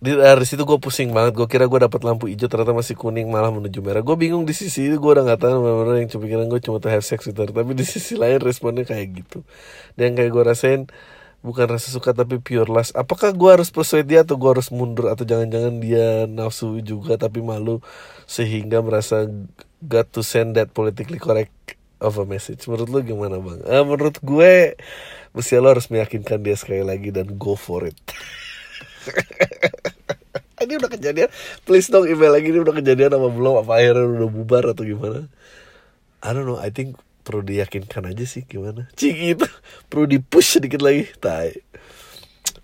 dari 0.00 0.44
situ 0.48 0.64
gue 0.64 0.78
pusing 0.80 1.12
banget. 1.12 1.36
Gue 1.36 1.44
kira 1.44 1.68
gue 1.68 1.76
dapat 1.76 2.00
lampu 2.08 2.32
hijau 2.32 2.48
ternyata 2.48 2.72
masih 2.72 2.96
kuning 2.96 3.28
malah 3.28 3.52
menuju 3.52 3.84
merah. 3.84 4.00
Gue 4.00 4.16
bingung 4.16 4.48
di 4.48 4.56
sisi 4.56 4.88
itu 4.88 4.96
gue 4.96 5.10
udah 5.12 5.28
nggak 5.28 5.40
tahu 5.44 5.60
benar 5.60 6.00
yang 6.00 6.08
pikiran 6.08 6.48
gue 6.48 6.60
cuma 6.64 6.80
tuh 6.80 6.88
have 6.88 7.04
sex 7.04 7.28
gitu. 7.28 7.36
Tapi 7.36 7.76
di 7.76 7.84
sisi 7.84 8.16
lain 8.16 8.40
responnya 8.40 8.88
kayak 8.88 9.24
gitu. 9.24 9.44
Dan 10.00 10.16
kayak 10.16 10.32
gue 10.32 10.42
rasain 10.42 10.80
bukan 11.44 11.68
rasa 11.68 11.92
suka 11.92 12.16
tapi 12.16 12.40
pure 12.40 12.72
lust. 12.72 12.96
Apakah 12.96 13.36
gue 13.36 13.50
harus 13.52 13.68
persuade 13.68 14.08
dia 14.08 14.24
atau 14.24 14.40
gue 14.40 14.48
harus 14.48 14.72
mundur? 14.72 15.12
Atau 15.12 15.28
jangan-jangan 15.28 15.84
dia 15.84 16.24
nafsu 16.24 16.80
juga 16.80 17.20
tapi 17.20 17.44
malu 17.44 17.84
sehingga 18.24 18.80
merasa 18.80 19.28
got 19.84 20.08
to 20.16 20.24
send 20.24 20.56
that 20.56 20.72
politically 20.72 21.20
correct 21.20 21.52
of 22.00 22.16
a 22.16 22.24
message? 22.24 22.64
Menurut 22.64 22.88
lo 22.88 22.98
gimana 23.04 23.36
bang? 23.36 23.60
Uh, 23.68 23.84
menurut 23.84 24.16
gue 24.24 24.80
mesti 25.36 25.60
lo 25.60 25.76
harus 25.76 25.92
meyakinkan 25.92 26.40
dia 26.40 26.56
sekali 26.56 26.80
lagi 26.80 27.12
dan 27.12 27.36
go 27.36 27.52
for 27.54 27.84
it 27.84 27.94
ini 30.64 30.72
udah 30.76 30.90
kejadian. 30.92 31.28
Please 31.64 31.88
dong 31.88 32.06
email 32.06 32.32
lagi. 32.32 32.52
Ini 32.52 32.60
udah 32.60 32.74
kejadian 32.76 33.16
apa 33.16 33.28
belum 33.32 33.54
apa 33.64 33.72
akhirnya 33.80 34.06
udah 34.06 34.28
bubar 34.28 34.64
atau 34.72 34.84
gimana? 34.84 35.26
I 36.20 36.30
don't 36.36 36.44
know. 36.44 36.60
I 36.60 36.68
think 36.68 37.00
perlu 37.24 37.44
diyakinkan 37.44 38.10
aja 38.12 38.24
sih 38.28 38.44
gimana. 38.44 38.88
Cik 38.96 39.16
itu 39.38 39.46
perlu 39.88 40.04
di 40.08 40.18
push 40.20 40.60
sedikit 40.60 40.84
lagi. 40.84 41.08
Tai. 41.20 41.52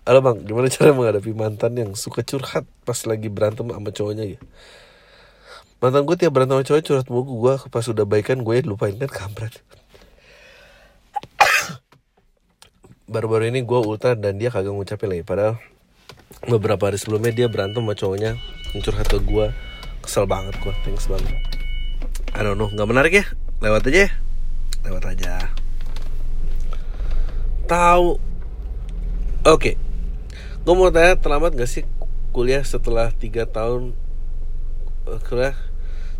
Halo 0.07 0.23
bang, 0.23 0.39
gimana 0.47 0.71
cara 0.71 0.95
menghadapi 0.95 1.35
mantan 1.35 1.75
yang 1.75 1.91
suka 1.91 2.23
curhat 2.23 2.63
pas 2.87 2.95
lagi 3.03 3.27
berantem 3.27 3.67
sama 3.67 3.91
cowoknya 3.91 4.23
ya? 4.23 4.39
Mantan 5.83 6.07
gue 6.07 6.15
tiap 6.15 6.31
berantem 6.31 6.55
sama 6.57 6.63
cowok 6.63 6.81
curhat 6.87 7.07
mulu 7.11 7.33
gue 7.43 7.53
pas 7.67 7.85
udah 7.85 8.05
baikan 8.07 8.39
gue 8.39 8.55
lupain. 8.63 8.95
Kan 8.95 9.11
kampret. 9.11 9.59
Baru-baru 13.11 13.51
ini 13.51 13.67
gue 13.67 13.79
ultra 13.83 14.15
dan 14.15 14.39
dia 14.39 14.47
kagak 14.47 14.71
ngucapin 14.71 15.11
lagi. 15.11 15.23
Padahal 15.27 15.59
beberapa 16.47 16.87
hari 16.87 16.99
sebelumnya 16.99 17.33
dia 17.33 17.47
berantem 17.49 17.81
sama 17.83 17.95
cowoknya 17.97 18.37
curhat 18.77 19.09
ke 19.09 19.19
gue 19.23 19.49
kesel 20.05 20.29
banget 20.29 20.53
gue 20.61 20.73
thanks 20.85 21.09
banget. 21.09 21.33
I 22.37 22.45
don't 22.45 22.59
know 22.59 22.69
nggak 22.69 22.87
menarik 22.87 23.13
ya? 23.15 23.25
Lewat 23.59 23.89
aja 23.89 24.05
ya? 24.05 24.11
Lewat 24.85 25.03
aja. 25.09 25.51
Tahu 27.67 28.07
oke. 29.43 29.59
Okay. 29.59 29.75
gue 30.63 30.73
mau 30.75 30.91
tanya 30.91 31.15
terlambat 31.15 31.55
gak 31.55 31.71
sih 31.71 31.83
kuliah 32.35 32.61
setelah 32.61 33.09
tiga 33.15 33.47
tahun? 33.47 33.95
Uh, 35.07 35.19
kuliah 35.25 35.55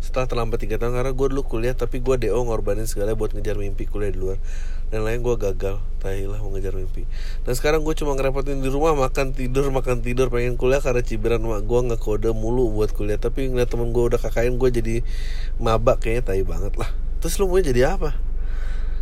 setelah 0.00 0.26
terlambat 0.26 0.58
tiga 0.64 0.80
tahun? 0.80 0.96
Karena 0.98 1.12
gue 1.12 1.26
dulu 1.30 1.44
kuliah 1.46 1.76
tapi 1.76 2.00
gue 2.00 2.16
do 2.16 2.40
ngorbanin 2.42 2.88
segala 2.88 3.14
buat 3.14 3.36
ngejar 3.36 3.60
mimpi 3.60 3.84
kuliah 3.86 4.12
di 4.12 4.18
luar 4.18 4.40
dan 4.88 5.04
lain 5.04 5.20
gue 5.20 5.36
gagal 5.36 5.76
tahi 5.98 6.24
lah 6.24 6.40
mau 6.40 6.54
ngejar 6.54 6.72
mimpi. 6.72 7.04
Dan 7.44 7.52
sekarang 7.52 7.84
gue 7.84 7.92
cuma 7.92 8.14
ngerepotin 8.16 8.62
di 8.62 8.70
rumah 8.70 8.96
makan 8.96 9.36
tidur 9.36 9.68
makan 9.68 10.00
tidur. 10.00 10.32
Pengen 10.32 10.56
kuliah 10.56 10.80
karena 10.80 11.04
cibiran 11.04 11.42
mak 11.44 11.66
gue 11.66 11.80
nggak 11.92 12.00
kode 12.00 12.30
mulu 12.32 12.72
buat 12.72 12.94
kuliah. 12.94 13.20
Tapi 13.20 13.52
ngeliat 13.52 13.68
temen 13.68 13.92
gue 13.92 14.04
udah 14.14 14.16
kakain 14.16 14.56
gue 14.56 14.70
jadi 14.72 14.96
mabak 15.60 16.00
kayaknya 16.00 16.32
tahi 16.32 16.42
banget 16.46 16.72
lah. 16.80 16.88
Terus 17.20 17.36
lu 17.42 17.50
mau 17.50 17.60
jadi 17.60 17.98
apa? 17.98 18.16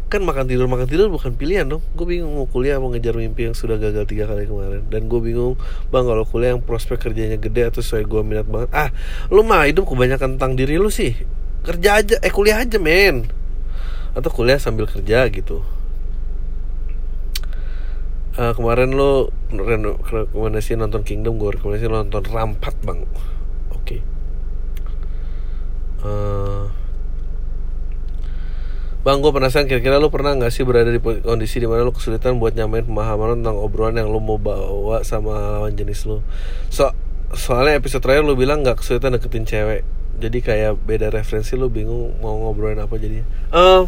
Kan 0.07 0.23
makan 0.23 0.47
tidur 0.47 0.67
makan 0.71 0.87
tidur 0.91 1.07
bukan 1.13 1.39
pilihan 1.39 1.69
dong. 1.69 1.85
Gue 1.95 2.19
bingung 2.19 2.35
mau 2.35 2.51
kuliah 2.51 2.83
mau 2.83 2.91
ngejar 2.91 3.15
mimpi 3.15 3.47
yang 3.47 3.55
sudah 3.55 3.79
gagal 3.79 4.09
tiga 4.11 4.27
kali 4.27 4.49
kemarin. 4.49 4.83
Dan 4.91 5.07
gue 5.07 5.21
bingung 5.23 5.55
bang 5.95 6.03
kalau 6.03 6.25
kuliah 6.27 6.57
yang 6.57 6.63
prospek 6.65 6.99
kerjanya 6.99 7.39
gede 7.39 7.71
atau 7.71 7.85
sesuai 7.85 8.09
gue 8.09 8.21
minat 8.27 8.47
banget. 8.49 8.71
Ah 8.75 8.91
lu 9.31 9.47
mah 9.47 9.71
hidup 9.71 9.87
kebanyakan 9.87 10.35
tentang 10.35 10.59
diri 10.59 10.81
lu 10.81 10.91
sih. 10.91 11.15
Kerja 11.63 12.03
aja 12.03 12.17
eh 12.23 12.33
kuliah 12.35 12.63
aja 12.63 12.79
men. 12.81 13.29
Atau 14.17 14.33
kuliah 14.33 14.57
sambil 14.57 14.89
kerja 14.89 15.29
gitu 15.29 15.76
uh, 18.37 18.53
kemarin 18.53 18.93
lo 18.93 19.33
rekomendasi 19.53 20.77
nonton 20.77 21.03
Kingdom 21.03 21.41
gue 21.41 21.57
rekomendasi 21.57 21.89
nonton 21.89 22.23
Rampat 22.25 22.75
bang 22.85 23.01
oke 23.73 23.83
okay. 23.83 24.01
uh, 26.05 26.69
Bang, 29.07 29.23
gue 29.23 29.31
penasaran 29.31 29.71
kira-kira 29.71 30.03
lo 30.03 30.11
pernah 30.11 30.35
gak 30.35 30.51
sih 30.51 30.67
berada 30.67 30.91
di 30.91 30.99
kondisi 30.99 31.63
di 31.63 31.71
mana 31.71 31.87
lo 31.87 31.95
kesulitan 31.95 32.43
buat 32.43 32.59
nyamain 32.59 32.83
pemahaman 32.83 33.39
tentang 33.39 33.55
obrolan 33.55 34.03
yang 34.03 34.11
lo 34.11 34.19
mau 34.19 34.35
bawa 34.35 35.07
sama 35.07 35.63
lawan 35.63 35.79
jenis 35.79 36.11
lo. 36.11 36.27
So, 36.75 36.91
soalnya 37.31 37.79
episode 37.79 38.03
terakhir 38.03 38.27
lo 38.27 38.35
bilang 38.35 38.67
gak 38.67 38.83
kesulitan 38.83 39.15
deketin 39.15 39.47
cewek. 39.47 39.87
Jadi 40.19 40.39
kayak 40.43 40.83
beda 40.83 41.15
referensi 41.15 41.55
lo 41.55 41.71
bingung 41.71 42.19
mau 42.19 42.35
ngobrolin 42.35 42.83
apa 42.83 42.99
jadinya. 42.99 43.23
Eh, 43.55 43.55
uh, 43.55 43.83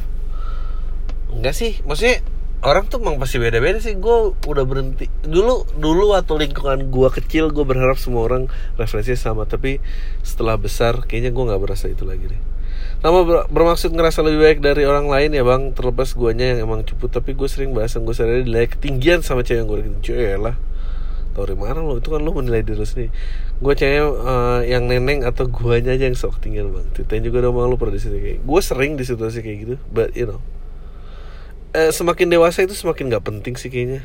enggak 1.35 1.59
sih, 1.59 1.83
maksudnya 1.83 2.23
orang 2.63 2.91
tuh 2.91 2.99
emang 2.99 3.23
pasti 3.23 3.39
beda-beda 3.39 3.79
sih. 3.79 3.95
Gue 3.99 4.35
udah 4.35 4.65
berhenti. 4.67 5.07
Dulu 5.23 5.79
dulu 5.79 6.15
waktu 6.15 6.49
lingkungan 6.49 6.91
gue 6.91 7.09
kecil 7.15 7.55
gue 7.55 7.65
berharap 7.65 7.99
semua 8.01 8.27
orang 8.27 8.51
referensinya 8.75 9.19
sama. 9.19 9.43
Tapi 9.47 9.79
setelah 10.27 10.59
besar 10.59 11.07
kayaknya 11.07 11.31
gue 11.31 11.45
nggak 11.45 11.61
berasa 11.63 11.87
itu 11.87 12.03
lagi 12.03 12.31
deh. 12.35 12.43
Sama 12.99 13.23
ber 13.23 13.47
bermaksud 13.47 13.95
ngerasa 13.95 14.27
lebih 14.27 14.41
baik 14.43 14.59
dari 14.59 14.83
orang 14.83 15.07
lain 15.07 15.31
ya 15.35 15.47
bang. 15.47 15.71
Terlepas 15.71 16.15
guanya 16.19 16.57
yang 16.57 16.67
emang 16.67 16.83
cupu 16.83 17.07
tapi 17.07 17.39
gue 17.39 17.47
sering 17.47 17.71
bahasan 17.75 18.03
gue 18.03 18.15
sendiri 18.15 18.43
nilai 18.43 18.67
ketinggian 18.67 19.23
sama 19.23 19.47
cewek 19.47 19.63
yang 19.63 19.67
gue 19.71 19.79
deketin. 19.85 20.03
Cewek 20.03 20.39
lah 20.43 20.57
tau 21.39 21.47
dari 21.47 21.55
mana 21.55 21.79
lo 21.79 22.03
itu 22.03 22.11
kan 22.11 22.19
lo 22.19 22.35
menilai 22.35 22.67
diri 22.67 22.83
sendiri. 22.83 23.15
Gue 23.63 23.75
cewek 23.79 24.03
uh, 24.03 24.67
yang 24.67 24.91
neneng 24.91 25.23
atau 25.23 25.47
guanya 25.47 25.95
aja 25.95 26.11
yang 26.11 26.19
sok 26.19 26.43
ketinggian 26.43 26.75
bang. 26.75 26.87
Titain 26.91 27.23
juga 27.23 27.47
bang 27.47 27.71
lo 27.71 27.79
pernah 27.79 27.95
di 27.95 28.03
situ 28.03 28.19
kayak 28.19 28.43
gue 28.43 28.61
sering 28.65 28.99
di 28.99 29.07
situasi 29.07 29.47
kayak 29.47 29.59
gitu 29.63 29.75
but 29.95 30.11
you 30.19 30.27
know 30.27 30.43
eh, 31.77 31.91
semakin 31.93 32.33
dewasa 32.33 32.65
itu 32.65 32.73
semakin 32.73 33.13
nggak 33.13 33.25
penting 33.25 33.55
sih 33.59 33.69
kayaknya. 33.69 34.05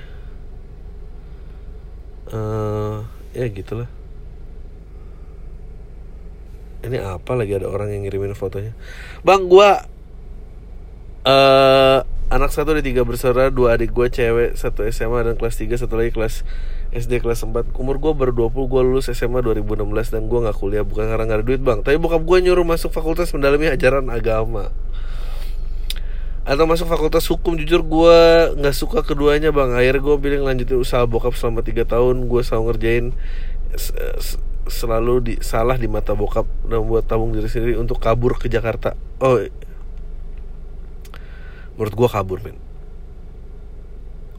Uh, 2.34 3.06
ya 3.38 3.46
gitulah. 3.52 3.88
Ini 6.84 7.00
apa 7.00 7.32
lagi 7.38 7.56
ada 7.56 7.72
orang 7.72 7.96
yang 7.96 8.04
ngirimin 8.04 8.36
fotonya? 8.36 8.76
Bang 9.24 9.48
gua 9.48 9.88
uh, 11.24 12.00
anak 12.34 12.52
satu 12.52 12.76
di 12.76 12.84
tiga 12.84 13.06
bersaudara 13.08 13.54
dua 13.54 13.78
adik 13.78 13.94
gue 13.94 14.10
cewek 14.10 14.58
satu 14.58 14.84
SMA 14.90 15.22
dan 15.22 15.38
kelas 15.38 15.54
3 15.62 15.70
satu 15.78 16.02
lagi 16.02 16.10
kelas 16.10 16.42
SD 16.90 17.22
kelas 17.22 17.46
4 17.46 17.78
umur 17.78 18.02
gue 18.02 18.12
baru 18.18 18.34
20 18.50 18.74
gue 18.74 18.82
lulus 18.82 19.06
SMA 19.14 19.46
2016 19.46 19.86
dan 20.10 20.26
gue 20.26 20.40
nggak 20.42 20.58
kuliah. 20.58 20.84
Bukan 20.84 21.06
karena 21.06 21.24
nggak 21.30 21.40
ada 21.40 21.46
duit 21.46 21.62
bang. 21.62 21.80
Tapi 21.86 21.96
bokap 22.02 22.26
gue 22.26 22.38
nyuruh 22.50 22.66
masuk 22.66 22.90
fakultas 22.90 23.30
mendalami 23.32 23.70
ajaran 23.70 24.10
agama 24.10 24.74
atau 26.44 26.68
masuk 26.68 26.92
fakultas 26.92 27.24
hukum 27.32 27.56
jujur 27.56 27.80
gue 27.88 28.20
nggak 28.60 28.76
suka 28.76 29.00
keduanya 29.00 29.56
bang. 29.56 29.72
Akhirnya 29.72 30.02
gue 30.04 30.16
pilih 30.20 30.40
lanjutin 30.44 30.76
usaha 30.76 31.08
bokap 31.08 31.36
selama 31.40 31.64
tiga 31.64 31.88
tahun. 31.88 32.28
Gue 32.28 32.44
selalu 32.44 32.64
ngerjain 32.72 33.06
selalu 34.68 35.14
di, 35.24 35.34
salah 35.40 35.80
di 35.80 35.88
mata 35.88 36.16
bokap 36.16 36.48
dan 36.68 36.84
buat 36.84 37.08
tabung 37.08 37.32
diri 37.32 37.48
sendiri 37.48 37.80
untuk 37.80 38.00
kabur 38.00 38.36
ke 38.36 38.52
Jakarta. 38.52 38.96
Oh 39.24 39.40
menurut 41.74 41.94
gue 41.98 42.10
kabur 42.12 42.38
men 42.46 42.58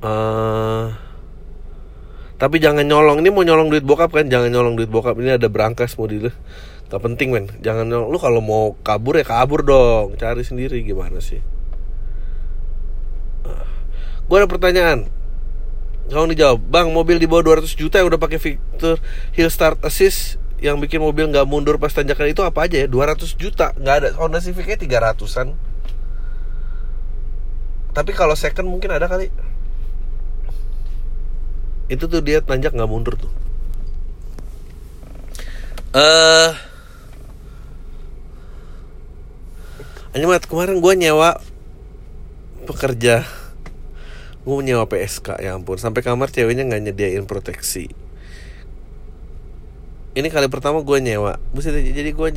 uh, 0.07 0.95
tapi 2.35 2.59
jangan 2.61 2.85
nyolong. 2.85 3.23
Ini 3.23 3.31
mau 3.31 3.47
nyolong 3.47 3.71
duit 3.71 3.87
bokap 3.87 4.11
kan? 4.11 4.27
Jangan 4.27 4.51
nyolong 4.51 4.75
duit 4.75 4.91
bokap. 4.91 5.17
Ini 5.17 5.39
ada 5.39 5.47
berangkas 5.47 5.97
mau 5.97 6.11
di 6.11 6.19
gak 6.91 7.01
penting 7.01 7.33
men 7.33 7.47
jangan 7.65 7.89
nyolong. 7.89 8.11
Lu 8.13 8.19
kalau 8.21 8.45
mau 8.45 8.77
kabur 8.85 9.17
ya 9.17 9.25
kabur 9.25 9.65
dong. 9.65 10.19
Cari 10.21 10.45
sendiri 10.45 10.85
gimana 10.85 11.23
sih 11.25 11.54
gue 14.25 14.37
ada 14.37 14.49
pertanyaan. 14.49 15.09
Kalau 16.09 16.29
dijawab. 16.29 16.61
Bang 16.69 16.93
mobil 16.93 17.17
di 17.17 17.25
bawah 17.25 17.57
200 17.57 17.75
juta 17.77 18.01
yang 18.01 18.13
udah 18.13 18.21
pakai 18.21 18.37
fitur 18.37 19.01
hill 19.33 19.49
start 19.49 19.81
assist 19.85 20.37
yang 20.61 20.81
bikin 20.81 21.01
mobil 21.01 21.29
nggak 21.29 21.45
mundur 21.45 21.77
pas 21.77 21.93
tanjakan 21.93 22.33
itu 22.33 22.45
apa 22.45 22.69
aja 22.69 22.85
ya? 22.85 22.87
200 22.89 23.41
juta. 23.41 23.73
Nggak 23.77 23.95
ada. 24.01 24.09
Honda 24.21 24.41
Civic 24.41 24.69
nya 24.69 24.77
300an 24.77 25.75
tapi 27.95 28.11
kalau 28.11 28.35
second 28.35 28.67
mungkin 28.67 28.91
ada 28.91 29.07
kali. 29.07 29.31
Itu 31.87 32.11
tuh 32.11 32.21
dia 32.27 32.43
tanjak 32.43 32.75
nggak 32.75 32.91
mundur 32.91 33.15
tuh. 33.15 33.31
Eh 35.95 36.51
uh, 40.19 40.43
kemarin 40.51 40.83
gue 40.83 40.95
nyewa 40.99 41.39
pekerja 42.67 43.23
gue 44.45 44.61
nyewa 44.61 44.85
PSK 44.85 45.41
ya 45.41 45.57
ampun. 45.57 45.81
Sampai 45.81 46.05
kamar 46.05 46.29
ceweknya 46.29 46.69
nggak 46.69 46.83
nyediain 46.93 47.25
proteksi. 47.25 47.89
Ini 50.15 50.31
kali 50.31 50.47
pertama 50.47 50.85
gue 50.85 50.99
nyewa. 51.03 51.43
Buset, 51.51 51.75
jadi 51.75 52.15
gue 52.15 52.29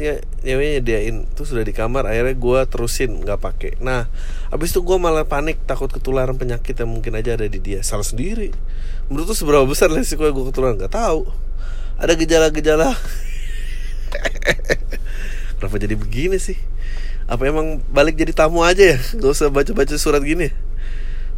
nyewanya 0.48 0.72
nyediain. 0.82 1.28
Tuh 1.36 1.46
sudah 1.46 1.62
di 1.62 1.76
kamar 1.76 2.08
akhirnya 2.10 2.34
gue 2.34 2.60
terusin 2.72 3.22
nggak 3.22 3.40
pakai. 3.44 3.72
Nah 3.84 4.08
abis 4.50 4.74
itu 4.74 4.82
gue 4.82 4.98
malah 4.98 5.28
panik 5.28 5.62
takut 5.68 5.92
ketularan 5.92 6.40
penyakit 6.40 6.74
yang 6.74 6.90
mungkin 6.90 7.14
aja 7.20 7.36
ada 7.36 7.46
di 7.46 7.60
dia. 7.60 7.84
Salah 7.84 8.08
sendiri. 8.08 8.56
Menurut 9.12 9.30
tuh 9.30 9.38
seberapa 9.38 9.68
besar 9.68 9.92
resiko 9.92 10.26
gue 10.26 10.46
ketularan? 10.50 10.80
Nggak 10.80 10.96
tahu. 10.96 11.28
Ada 12.00 12.16
gejala-gejala. 12.16 12.96
Kenapa 15.60 15.76
jadi 15.76 15.94
begini 16.00 16.40
sih? 16.40 16.58
Apa 17.28 17.52
emang 17.52 17.84
balik 17.92 18.16
jadi 18.16 18.32
tamu 18.32 18.64
aja 18.64 18.96
ya? 18.96 18.98
Gak 19.20 19.32
usah 19.36 19.52
baca-baca 19.52 20.00
surat 20.00 20.24
gini 20.24 20.67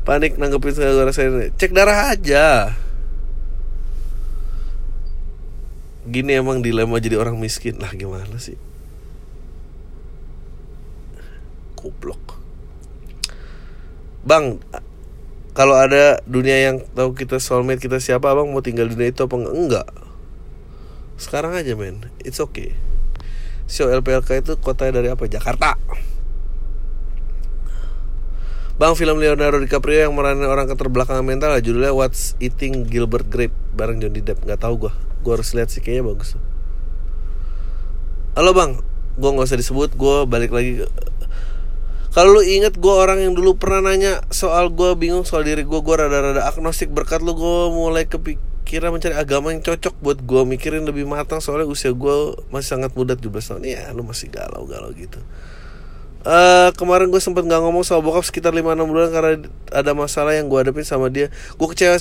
panik 0.10 0.42
nanggepin 0.42 0.74
segala 0.74 1.06
rasain 1.06 1.54
cek 1.54 1.70
darah 1.70 2.18
aja. 2.18 2.74
Gini 6.10 6.34
emang 6.34 6.66
dilema 6.66 6.98
jadi 6.98 7.22
orang 7.22 7.38
miskin. 7.38 7.78
Lah 7.78 7.94
gimana 7.94 8.42
sih? 8.42 8.58
Goblok 11.78 12.42
bang 14.30 14.60
kalau 15.56 15.76
ada 15.76 16.20
dunia 16.28 16.72
yang 16.72 16.78
tahu 16.94 17.16
kita 17.16 17.40
soulmate 17.42 17.84
kita 17.84 18.00
siapa 18.00 18.32
bang 18.32 18.48
mau 18.48 18.64
tinggal 18.64 18.88
dunia 18.88 19.12
itu 19.12 19.26
apa 19.26 19.36
enggak? 19.36 19.56
Enggak. 19.56 19.88
Sekarang 21.20 21.52
aja 21.52 21.76
men. 21.76 22.08
It's 22.24 22.40
okay. 22.40 22.74
Show 23.68 23.92
LPLK 23.92 24.42
itu 24.42 24.54
kota 24.58 24.88
dari 24.88 25.12
apa? 25.12 25.28
Jakarta 25.28 25.76
Bang 28.80 28.96
film 28.96 29.20
Leonardo 29.20 29.60
DiCaprio 29.60 30.08
yang 30.08 30.16
meranin 30.16 30.48
orang 30.48 30.72
keterbelakangan 30.72 31.20
mental 31.20 31.52
judulnya 31.60 31.92
What's 31.92 32.40
Eating 32.40 32.88
Gilbert 32.88 33.28
Grape 33.28 33.52
bareng 33.76 34.00
Johnny 34.00 34.24
Depp. 34.24 34.48
Nggak 34.48 34.64
tahu 34.64 34.88
gue 34.88 34.94
gue 35.20 35.32
harus 35.36 35.52
lihat 35.52 35.68
sih 35.68 35.84
kayaknya 35.84 36.16
bagus 36.16 36.40
halo 38.40 38.56
bang. 38.56 38.80
Gue 39.20 39.30
nggak 39.36 39.52
usah 39.52 39.60
disebut 39.60 40.00
gue 40.00 40.24
balik 40.32 40.56
lagi 40.56 40.88
kalau 42.16 42.40
lu 42.40 42.42
inget 42.42 42.80
gue 42.80 42.94
orang 42.96 43.20
yang 43.20 43.36
dulu 43.36 43.60
pernah 43.60 43.92
nanya 43.92 44.24
soal 44.32 44.72
gue 44.72 44.96
bingung 44.96 45.28
soal 45.28 45.44
diri 45.44 45.68
gue 45.68 45.80
gue 45.84 45.96
rada-rada 46.00 46.48
agnostik 46.48 46.88
berkat 46.88 47.20
lu 47.20 47.36
gue 47.36 47.60
mulai 47.76 48.08
kepikiran 48.08 48.96
mencari 48.96 49.12
agama 49.20 49.52
yang 49.52 49.60
cocok 49.60 50.00
buat 50.00 50.24
gue 50.24 50.42
mikirin 50.48 50.88
lebih 50.88 51.04
matang 51.04 51.44
soalnya 51.44 51.68
usia 51.68 51.92
gue 51.92 52.16
masih 52.48 52.80
sangat 52.80 52.96
muda 52.96 53.20
17 53.20 53.28
tahun. 53.28 53.64
Ya 53.68 53.92
lu 53.92 54.08
masih 54.08 54.32
galau-galau 54.32 54.96
gitu 54.96 55.20
Uh, 56.30 56.70
kemarin 56.78 57.10
gue 57.10 57.18
sempet 57.18 57.42
nggak 57.42 57.58
ngomong 57.58 57.82
sama 57.82 58.06
bokap 58.06 58.22
sekitar 58.22 58.54
5-6 58.54 58.86
bulan 58.86 59.10
karena 59.10 59.34
ada 59.74 59.92
masalah 59.98 60.38
yang 60.38 60.46
gue 60.46 60.62
hadapin 60.62 60.86
sama 60.86 61.10
dia. 61.10 61.34
Gue 61.58 61.74
kecewa 61.74 61.98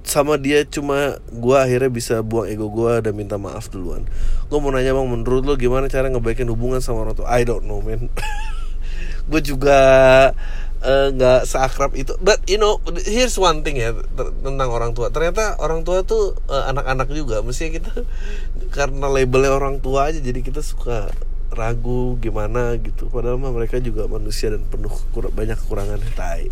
sama 0.00 0.40
dia 0.40 0.64
cuma 0.64 1.20
gue 1.28 1.56
akhirnya 1.60 1.92
bisa 1.92 2.24
buang 2.24 2.48
ego 2.48 2.72
gue 2.72 3.04
dan 3.04 3.12
minta 3.12 3.36
maaf 3.36 3.68
duluan. 3.68 4.08
Gue 4.48 4.58
mau 4.64 4.72
nanya 4.72 4.96
bang 4.96 5.04
menurut 5.04 5.44
lo 5.44 5.54
gimana 5.60 5.92
cara 5.92 6.08
ngebaikin 6.08 6.48
hubungan 6.48 6.80
sama 6.80 7.04
orang 7.04 7.20
tua? 7.20 7.28
I 7.28 7.44
don't 7.44 7.68
know 7.68 7.84
man. 7.84 8.08
Gue 9.30 9.44
juga 9.44 9.78
eh, 10.80 11.06
nggak 11.12 11.40
uh, 11.44 11.46
seakrab 11.46 11.92
itu. 12.00 12.16
But 12.24 12.40
you 12.48 12.56
know 12.56 12.80
here's 13.04 13.36
one 13.36 13.60
thing 13.60 13.76
ya 13.76 13.92
tentang 14.16 14.72
orang 14.72 14.96
tua. 14.96 15.12
Ternyata 15.12 15.60
orang 15.60 15.84
tua 15.84 16.00
tuh 16.00 16.32
uh, 16.48 16.64
anak-anak 16.72 17.12
juga. 17.12 17.44
Mestinya 17.44 17.76
kita 17.76 17.92
karena 18.76 19.04
labelnya 19.04 19.52
orang 19.52 19.84
tua 19.84 20.08
aja 20.08 20.16
jadi 20.16 20.40
kita 20.40 20.64
suka 20.64 21.12
ragu 21.50 22.16
gimana 22.22 22.78
gitu. 22.78 23.10
Padahal 23.10 23.36
mah 23.36 23.50
mereka 23.50 23.82
juga 23.82 24.06
manusia 24.06 24.50
dan 24.54 24.62
penuh 24.66 24.92
kur 25.10 25.30
banyak 25.34 25.58
kekurangan 25.58 25.98
tai. 26.14 26.50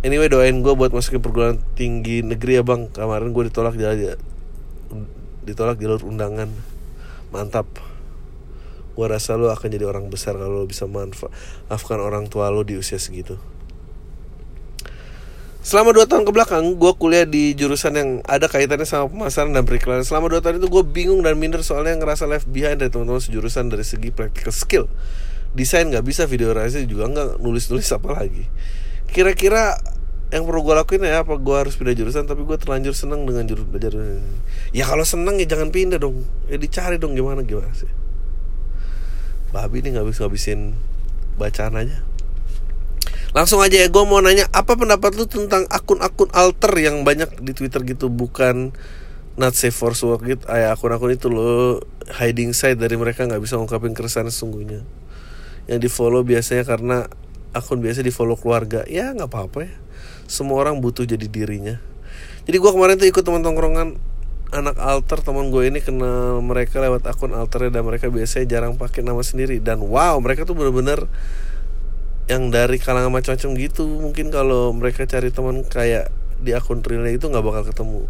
Anyway 0.00 0.30
doain 0.30 0.62
gue 0.62 0.72
buat 0.72 0.94
masukin 0.94 1.20
perguruan 1.20 1.58
tinggi 1.76 2.24
negeri 2.24 2.60
ya 2.60 2.62
bang. 2.64 2.88
Kemarin 2.92 3.34
gue 3.34 3.44
ditolak 3.52 3.76
jadi 3.76 4.16
ditolak 5.44 5.76
jalur 5.76 6.00
undangan. 6.06 6.48
Mantap. 7.34 7.68
Gue 8.96 9.06
rasa 9.06 9.38
lo 9.38 9.52
akan 9.52 9.68
jadi 9.70 9.86
orang 9.86 10.10
besar 10.10 10.34
kalau 10.34 10.62
lo 10.62 10.66
bisa 10.66 10.88
manfaatkan 10.88 11.98
orang 12.00 12.26
tua 12.26 12.50
lo 12.50 12.66
di 12.66 12.74
usia 12.74 12.98
segitu 12.98 13.57
Selama 15.68 15.92
2 15.92 16.08
tahun 16.08 16.24
ke 16.24 16.32
belakang, 16.32 16.80
gue 16.80 16.92
kuliah 16.96 17.28
di 17.28 17.52
jurusan 17.52 17.92
yang 17.92 18.10
ada 18.24 18.48
kaitannya 18.48 18.88
sama 18.88 19.12
pemasaran 19.12 19.52
dan 19.52 19.68
periklanan. 19.68 20.00
Selama 20.00 20.32
2 20.32 20.40
tahun 20.40 20.64
itu 20.64 20.68
gue 20.72 20.80
bingung 20.80 21.20
dan 21.20 21.36
minder 21.36 21.60
soalnya 21.60 21.92
ngerasa 22.00 22.24
left 22.24 22.48
behind 22.48 22.80
dari 22.80 22.88
teman-teman 22.88 23.20
sejurusan 23.20 23.68
dari 23.68 23.84
segi 23.84 24.08
practical 24.08 24.48
skill. 24.48 24.88
Desain 25.52 25.84
gak 25.92 26.08
bisa, 26.08 26.24
video 26.24 26.56
realisasi 26.56 26.88
juga 26.88 27.12
nggak 27.12 27.44
nulis-nulis 27.44 27.84
apa 27.92 28.16
lagi. 28.16 28.48
Kira-kira 29.12 29.76
yang 30.32 30.48
perlu 30.48 30.64
gue 30.64 30.72
lakuin 30.72 31.04
ya 31.04 31.20
apa 31.20 31.36
gue 31.36 31.56
harus 31.60 31.76
pindah 31.76 31.92
jurusan 31.92 32.24
tapi 32.24 32.48
gue 32.48 32.56
terlanjur 32.56 32.96
seneng 32.96 33.28
dengan 33.28 33.48
jurus 33.48 33.64
belajar 33.64 33.96
ya 34.76 34.84
kalau 34.84 35.00
seneng 35.04 35.36
ya 35.36 35.44
jangan 35.52 35.68
pindah 35.68 36.00
dong. 36.00 36.24
Ya 36.48 36.56
dicari 36.56 36.96
dong 36.96 37.12
gimana 37.12 37.44
gimana 37.44 37.68
sih? 37.76 37.92
Babi 39.52 39.84
ini 39.84 39.92
nggak 39.92 40.08
bisa 40.08 40.24
ngabisin 40.24 40.80
bacaan 41.36 41.76
aja 41.76 42.00
langsung 43.36 43.60
aja 43.60 43.76
ya 43.76 43.88
gue 43.92 44.04
mau 44.08 44.20
nanya 44.24 44.48
apa 44.56 44.74
pendapat 44.74 45.14
lu 45.16 45.28
tentang 45.28 45.68
akun-akun 45.68 46.32
alter 46.32 46.72
yang 46.80 47.04
banyak 47.04 47.28
di 47.44 47.52
twitter 47.52 47.84
gitu? 47.84 48.08
Bukan 48.08 48.72
not 49.38 49.54
safe 49.54 49.72
for 49.72 49.94
work 49.94 50.26
gitu. 50.26 50.44
Ayah 50.50 50.74
akun-akun 50.74 51.14
itu 51.14 51.30
lo 51.30 51.84
hiding 52.18 52.50
side 52.56 52.80
dari 52.80 52.98
mereka 52.98 53.24
nggak 53.24 53.38
bisa 53.38 53.54
ngungkapin 53.56 53.94
keresahan 53.94 54.26
sesungguhnya. 54.28 54.82
Yang 55.70 55.78
di 55.86 55.88
follow 55.88 56.26
biasanya 56.26 56.64
karena 56.66 57.06
akun 57.54 57.78
biasa 57.78 58.02
di 58.02 58.10
follow 58.10 58.34
keluarga. 58.34 58.82
Ya 58.90 59.14
nggak 59.14 59.30
apa-apa 59.30 59.58
ya. 59.64 59.74
Semua 60.26 60.60
orang 60.60 60.82
butuh 60.82 61.06
jadi 61.06 61.24
dirinya. 61.24 61.78
Jadi 62.44 62.56
gue 62.58 62.70
kemarin 62.72 62.96
tuh 62.98 63.08
ikut 63.08 63.22
teman 63.22 63.44
tongkrongan 63.44 64.00
anak 64.48 64.80
alter 64.80 65.20
teman 65.20 65.52
gue 65.52 65.68
ini 65.68 65.84
kenal 65.84 66.40
mereka 66.40 66.80
lewat 66.80 67.04
akun 67.04 67.36
alternya 67.36 67.80
dan 67.80 67.84
mereka 67.84 68.08
biasanya 68.08 68.48
jarang 68.48 68.74
pakai 68.74 69.04
nama 69.06 69.22
sendiri. 69.22 69.62
Dan 69.62 69.84
wow 69.86 70.18
mereka 70.18 70.42
tuh 70.48 70.58
bener-bener 70.58 71.06
yang 72.28 72.52
dari 72.52 72.76
kalangan 72.76 73.10
macam-macam 73.10 73.50
gitu. 73.56 73.88
Mungkin 73.88 74.28
kalau 74.28 74.70
mereka 74.76 75.08
cari 75.08 75.32
teman 75.32 75.64
kayak 75.64 76.12
di 76.38 76.54
akun 76.54 76.84
realnya 76.84 77.16
itu 77.16 77.26
nggak 77.26 77.44
bakal 77.44 77.64
ketemu. 77.66 78.02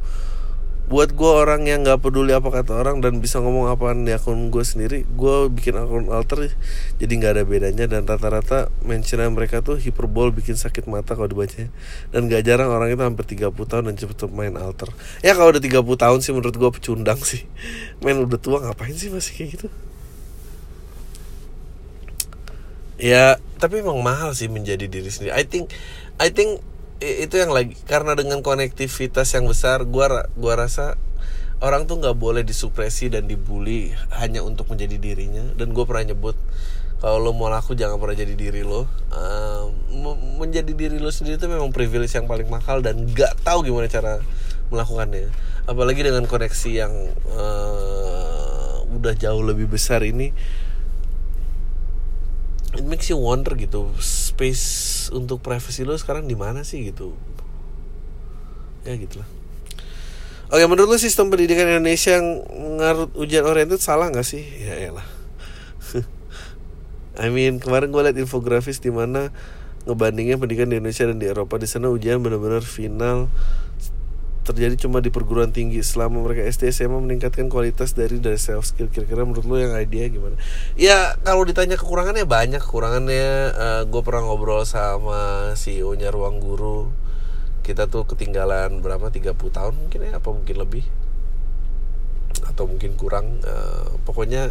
Buat 0.89 1.12
gue 1.12 1.29
orang 1.29 1.69
yang 1.69 1.85
nggak 1.85 2.01
peduli 2.01 2.33
apa 2.33 2.49
kata 2.49 2.81
orang 2.81 3.05
dan 3.05 3.21
bisa 3.21 3.45
ngomong 3.45 3.69
apa 3.69 3.93
di 3.93 4.09
akun 4.09 4.49
gue 4.49 4.64
sendiri 4.64 5.05
gue 5.05 5.53
bikin 5.53 5.77
akun 5.77 6.09
alter 6.09 6.49
jadi 6.97 7.12
nggak 7.12 7.33
ada 7.37 7.45
bedanya 7.45 7.85
dan 7.85 8.09
rata-rata 8.09 8.73
mention 8.89 9.21
mereka 9.37 9.61
tuh 9.61 9.77
hiperbol 9.77 10.33
bikin 10.33 10.57
sakit 10.57 10.89
mata 10.89 11.12
kalau 11.12 11.29
dibaca 11.29 11.69
dan 12.09 12.33
gak 12.33 12.41
jarang 12.41 12.73
orang 12.73 12.89
itu 12.89 13.05
hampir 13.05 13.29
30 13.29 13.53
tahun 13.53 13.85
dan 13.93 13.95
cepet 14.01 14.33
main 14.33 14.57
alter. 14.57 14.89
Ya 15.21 15.37
kalau 15.37 15.53
udah 15.53 15.61
30 15.61 15.77
tahun 15.77 16.19
sih 16.25 16.33
menurut 16.33 16.57
gue 16.57 16.71
pecundang 16.81 17.21
sih. 17.21 17.45
Main 18.01 18.25
udah 18.25 18.41
tua 18.41 18.64
ngapain 18.64 18.97
sih 18.97 19.12
masih 19.12 19.37
kayak 19.37 19.61
gitu 19.61 19.69
ya 22.99 23.38
tapi 23.62 23.80
emang 23.80 24.03
mahal 24.03 24.34
sih 24.34 24.51
menjadi 24.51 24.90
diri 24.90 25.09
sendiri. 25.09 25.32
I 25.34 25.46
think 25.46 25.70
I 26.18 26.34
think 26.34 26.61
itu 26.99 27.38
yang 27.38 27.55
lagi 27.55 27.78
karena 27.86 28.18
dengan 28.18 28.42
konektivitas 28.42 29.30
yang 29.38 29.46
besar 29.46 29.86
gua 29.86 30.26
gua 30.34 30.59
rasa 30.59 30.99
orang 31.59 31.90
tuh 31.90 31.99
nggak 31.99 32.16
boleh 32.18 32.42
disupresi 32.46 33.11
dan 33.11 33.26
dibully 33.26 33.90
hanya 34.14 34.42
untuk 34.46 34.70
menjadi 34.70 34.99
dirinya. 34.99 35.42
Dan 35.59 35.74
gue 35.74 35.84
pernah 35.86 36.14
nyebut 36.14 36.38
kalau 36.99 37.22
lo 37.22 37.30
mau 37.34 37.46
laku 37.51 37.78
jangan 37.78 37.99
pernah 37.99 38.18
jadi 38.18 38.34
diri 38.34 38.62
lo. 38.62 38.86
Uh, 39.11 39.70
menjadi 40.38 40.70
diri 40.74 40.99
lo 41.03 41.11
sendiri 41.11 41.38
itu 41.38 41.46
memang 41.51 41.74
privilege 41.74 42.14
yang 42.14 42.30
paling 42.30 42.46
mahal 42.46 42.82
dan 42.82 43.07
nggak 43.07 43.42
tahu 43.42 43.66
gimana 43.66 43.90
cara 43.90 44.22
melakukannya. 44.70 45.30
Apalagi 45.66 46.01
dengan 46.07 46.24
koneksi 46.30 46.70
yang 46.70 46.94
uh, 47.34 48.86
udah 48.88 49.14
jauh 49.18 49.42
lebih 49.42 49.66
besar 49.70 50.03
ini 50.07 50.32
it 52.79 52.87
makes 52.87 53.11
you 53.11 53.18
wonder 53.18 53.59
gitu 53.59 53.91
space 53.99 55.11
untuk 55.11 55.43
privacy 55.43 55.83
lo 55.83 55.99
sekarang 55.99 56.31
di 56.31 56.39
mana 56.39 56.62
sih 56.62 56.87
gitu 56.87 57.18
ya 58.87 58.95
gitulah 58.95 59.26
Oke 60.49 60.64
menurut 60.64 60.89
lo 60.89 60.97
sistem 60.97 61.29
pendidikan 61.29 61.68
Indonesia 61.68 62.16
yang 62.16 62.41
ngarut 62.81 63.12
ujian 63.20 63.45
oriented 63.45 63.85
salah 63.85 64.09
nggak 64.09 64.24
sih? 64.24 64.41
Ya 64.57 64.81
elah. 64.81 65.05
I 67.20 67.29
mean 67.29 67.61
kemarin 67.61 67.93
gue 67.93 68.01
liat 68.01 68.16
infografis 68.16 68.81
di 68.81 68.89
mana 68.89 69.29
ngebandingin 69.85 70.41
pendidikan 70.41 70.72
di 70.72 70.81
Indonesia 70.81 71.05
dan 71.05 71.20
di 71.20 71.29
Eropa 71.29 71.61
di 71.61 71.68
sana 71.68 71.93
ujian 71.93 72.24
benar-benar 72.24 72.64
final 72.64 73.29
terjadi 74.49 74.88
cuma 74.88 75.05
di 75.05 75.12
perguruan 75.12 75.53
tinggi. 75.53 75.84
Selama 75.84 76.24
mereka 76.24 76.49
SD 76.49 76.72
SMA 76.72 76.96
meningkatkan 76.96 77.53
kualitas 77.53 77.92
dari 77.92 78.16
dari 78.16 78.40
self 78.40 78.64
skill. 78.64 78.88
Kira-kira 78.88 79.28
menurut 79.28 79.44
lo 79.44 79.61
yang 79.61 79.76
idea 79.76 80.09
gimana? 80.09 80.40
Ya 80.80 81.20
kalau 81.20 81.44
ditanya 81.44 81.76
kekurangannya 81.76 82.24
banyak 82.24 82.64
kekurangannya. 82.64 83.28
Uh, 83.53 83.62
eh, 83.62 83.82
gue 83.84 84.01
pernah 84.01 84.24
ngobrol 84.24 84.64
sama 84.64 85.53
CEO 85.53 85.92
nya 85.92 86.09
ruang 86.09 86.40
guru. 86.40 86.88
Kita 87.61 87.84
tuh 87.92 88.09
ketinggalan 88.09 88.80
berapa 88.80 89.12
30 89.12 89.36
tahun 89.36 89.74
mungkin 89.76 90.09
ya 90.09 90.16
apa 90.16 90.28
mungkin 90.32 90.57
lebih. 90.57 90.88
Atau 92.49 92.64
mungkin 92.64 92.96
kurang. 92.96 93.44
Uh, 93.44 94.01
pokoknya 94.09 94.49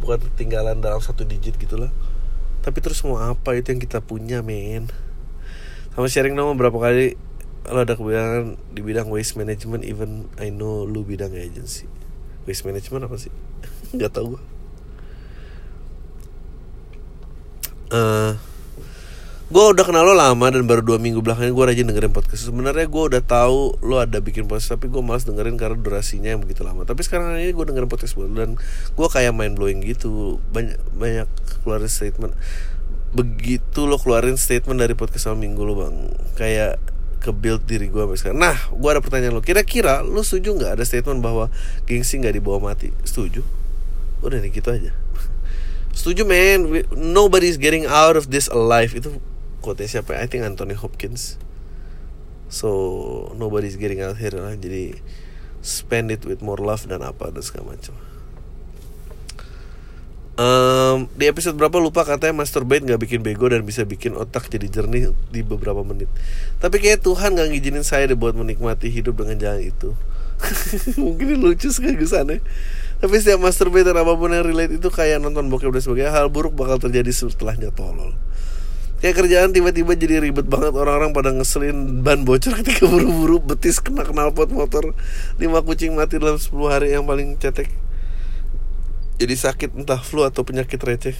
bukan 0.00 0.24
ketinggalan 0.32 0.80
dalam 0.80 1.04
satu 1.04 1.28
digit 1.28 1.60
gitulah 1.60 1.92
tapi 2.68 2.84
terus 2.84 3.00
mau 3.06 3.16
apa 3.16 3.56
itu 3.56 3.72
yang 3.72 3.80
kita 3.80 4.04
punya 4.04 4.44
men? 4.44 4.92
Sama 5.96 6.04
sharing 6.04 6.36
nama 6.36 6.52
berapa 6.52 6.76
kali 6.76 7.16
lo 7.66 7.82
ada 7.82 7.98
kebilangan 7.98 8.54
di 8.70 8.80
bidang 8.80 9.10
waste 9.10 9.34
management 9.34 9.82
even 9.82 10.30
I 10.38 10.54
know 10.54 10.86
lu 10.86 11.02
bidang 11.02 11.34
agency. 11.34 11.90
Waste 12.46 12.62
management 12.62 13.10
apa 13.10 13.16
sih? 13.18 13.34
Nggak 13.96 14.14
tau 14.14 14.36
gue 14.36 14.42
uh, 17.92 18.32
gue 19.48 19.64
udah 19.64 19.80
kenal 19.80 20.04
lo 20.04 20.12
lama 20.12 20.52
dan 20.52 20.68
baru 20.68 20.84
dua 20.84 21.00
minggu 21.00 21.24
belakangan 21.24 21.56
gue 21.56 21.64
rajin 21.64 21.88
dengerin 21.88 22.12
podcast. 22.12 22.52
Sebenarnya 22.52 22.84
gue 22.84 23.02
udah 23.08 23.22
tahu 23.24 23.80
lo 23.80 23.96
ada 23.96 24.20
bikin 24.20 24.44
podcast 24.44 24.76
tapi 24.76 24.92
gue 24.92 25.00
malas 25.00 25.24
dengerin 25.24 25.56
karena 25.56 25.80
durasinya 25.80 26.36
yang 26.36 26.44
begitu 26.44 26.68
lama. 26.68 26.84
Tapi 26.84 27.00
sekarang 27.00 27.40
ini 27.40 27.56
gue 27.56 27.64
dengerin 27.64 27.88
podcast 27.88 28.12
baru 28.12 28.32
dan 28.36 28.50
gue 28.92 29.08
kayak 29.08 29.32
main 29.32 29.56
blowing 29.56 29.80
gitu. 29.80 30.36
Banyak 30.52 30.76
banyak 30.92 31.28
keluarin 31.64 31.88
statement. 31.88 32.36
Begitu 33.16 33.88
lo 33.88 33.96
keluarin 33.96 34.36
statement 34.36 34.84
dari 34.84 34.92
podcast 34.92 35.32
sama 35.32 35.40
minggu 35.40 35.64
lo 35.64 35.80
bang. 35.80 35.96
Kayak 36.36 36.76
ke 37.18 37.30
build 37.34 37.66
diri 37.66 37.90
gue 37.90 37.98
sampai 37.98 38.18
sekarang. 38.18 38.40
Nah 38.40 38.56
gue 38.70 38.90
ada 38.90 39.02
pertanyaan 39.02 39.34
lo. 39.34 39.42
Kira-kira 39.42 40.00
lo 40.06 40.22
setuju 40.22 40.54
nggak 40.54 40.72
ada 40.78 40.84
statement 40.86 41.20
bahwa 41.20 41.50
gengsi 41.84 42.18
nggak 42.22 42.38
dibawa 42.38 42.72
mati? 42.72 42.94
Setuju? 43.02 43.42
Udah 44.22 44.38
nih 44.38 44.50
gitu 44.54 44.70
aja. 44.70 44.94
Setuju 45.98 46.26
man. 46.26 46.86
Nobody's 46.94 47.58
getting 47.58 47.86
out 47.86 48.14
of 48.14 48.30
this 48.30 48.46
alive. 48.50 48.94
Itu 48.94 49.18
quote 49.62 49.82
siapa? 49.86 50.14
I 50.14 50.30
think 50.30 50.46
Anthony 50.46 50.78
Hopkins. 50.78 51.38
So 52.48 53.34
nobody's 53.36 53.76
getting 53.76 54.00
out 54.00 54.16
here 54.18 54.32
lah. 54.32 54.54
Jadi 54.54 54.98
spend 55.60 56.14
it 56.14 56.22
with 56.22 56.38
more 56.40 56.58
love 56.58 56.86
dan 56.86 57.02
apa 57.02 57.34
dan 57.34 57.42
segala 57.42 57.74
macam 57.74 58.07
um, 60.38 61.10
di 61.18 61.26
episode 61.26 61.58
berapa 61.58 61.76
lupa 61.82 62.06
katanya 62.06 62.40
masturbate 62.40 62.86
nggak 62.86 63.00
bikin 63.02 63.20
bego 63.20 63.50
dan 63.50 63.66
bisa 63.66 63.82
bikin 63.82 64.14
otak 64.14 64.46
jadi 64.48 64.70
jernih 64.70 65.12
di 65.34 65.42
beberapa 65.42 65.82
menit. 65.82 66.08
Tapi 66.62 66.78
kayak 66.78 67.02
Tuhan 67.02 67.34
nggak 67.34 67.48
ngizinin 67.52 67.84
saya 67.84 68.06
deh 68.08 68.16
buat 68.16 68.38
menikmati 68.38 68.88
hidup 68.88 69.18
dengan 69.20 69.36
jalan 69.36 69.62
itu. 69.66 69.92
Mungkin 71.02 71.42
lucu 71.42 71.66
sekali 71.74 72.06
sana 72.06 72.38
tapi 72.98 73.14
setiap 73.22 73.42
masturbate 73.42 73.86
dan 73.90 74.02
apa 74.02 74.14
pun 74.18 74.30
yang 74.34 74.42
relate 74.42 74.74
itu 74.74 74.90
kayak 74.90 75.22
nonton 75.22 75.46
bokep 75.46 75.70
dan 75.70 75.82
sebagainya 75.82 76.12
hal 76.14 76.26
buruk 76.30 76.54
bakal 76.58 76.82
terjadi 76.82 77.10
setelahnya 77.14 77.70
tolol. 77.70 78.14
Kayak 78.98 79.22
kerjaan 79.22 79.54
tiba-tiba 79.54 79.94
jadi 79.94 80.18
ribet 80.18 80.50
banget 80.50 80.74
Orang-orang 80.74 81.14
pada 81.14 81.30
ngeselin 81.30 82.02
ban 82.02 82.26
bocor 82.26 82.58
ketika 82.58 82.82
buru-buru 82.90 83.38
Betis 83.38 83.78
kena 83.78 84.02
knalpot 84.02 84.50
motor. 84.50 84.90
Lima 85.38 85.62
kucing 85.62 85.94
mati 85.94 86.18
dalam 86.18 86.34
10 86.34 86.50
hari 86.66 86.98
yang 86.98 87.06
paling 87.06 87.38
cetek 87.38 87.70
Jadi 89.18 89.34
sakit 89.34 89.70
entah 89.74 89.98
flu 89.98 90.22
atau 90.22 90.46
penyakit 90.46 90.78
receh. 90.78 91.18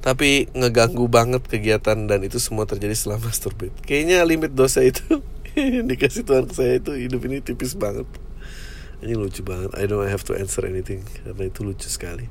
Tapi 0.00 0.48
ngeganggu 0.56 1.04
banget 1.12 1.44
kegiatan 1.44 2.08
Dan 2.08 2.24
itu 2.24 2.40
semua 2.40 2.64
terjadi 2.64 2.96
setelah 2.96 3.20
masturbate. 3.28 3.76
Kayaknya 3.84 4.24
limit 4.24 4.56
dosa 4.56 4.80
itu 4.80 5.20
Dikasih 5.88 6.24
Tuhan 6.24 6.48
ke 6.48 6.54
saya 6.56 6.80
itu 6.80 6.96
hidup 6.96 7.20
ini 7.28 7.44
tipis 7.44 7.76
banget. 7.76 8.08
Ini 9.04 9.16
lucu 9.16 9.44
banget. 9.44 9.76
I 9.76 9.84
don't 9.84 10.08
have 10.08 10.24
to 10.28 10.36
answer 10.36 10.64
anything 10.64 11.04
Karena 11.24 11.48
itu 11.48 11.60
lucu 11.60 11.88
sekali. 11.88 12.28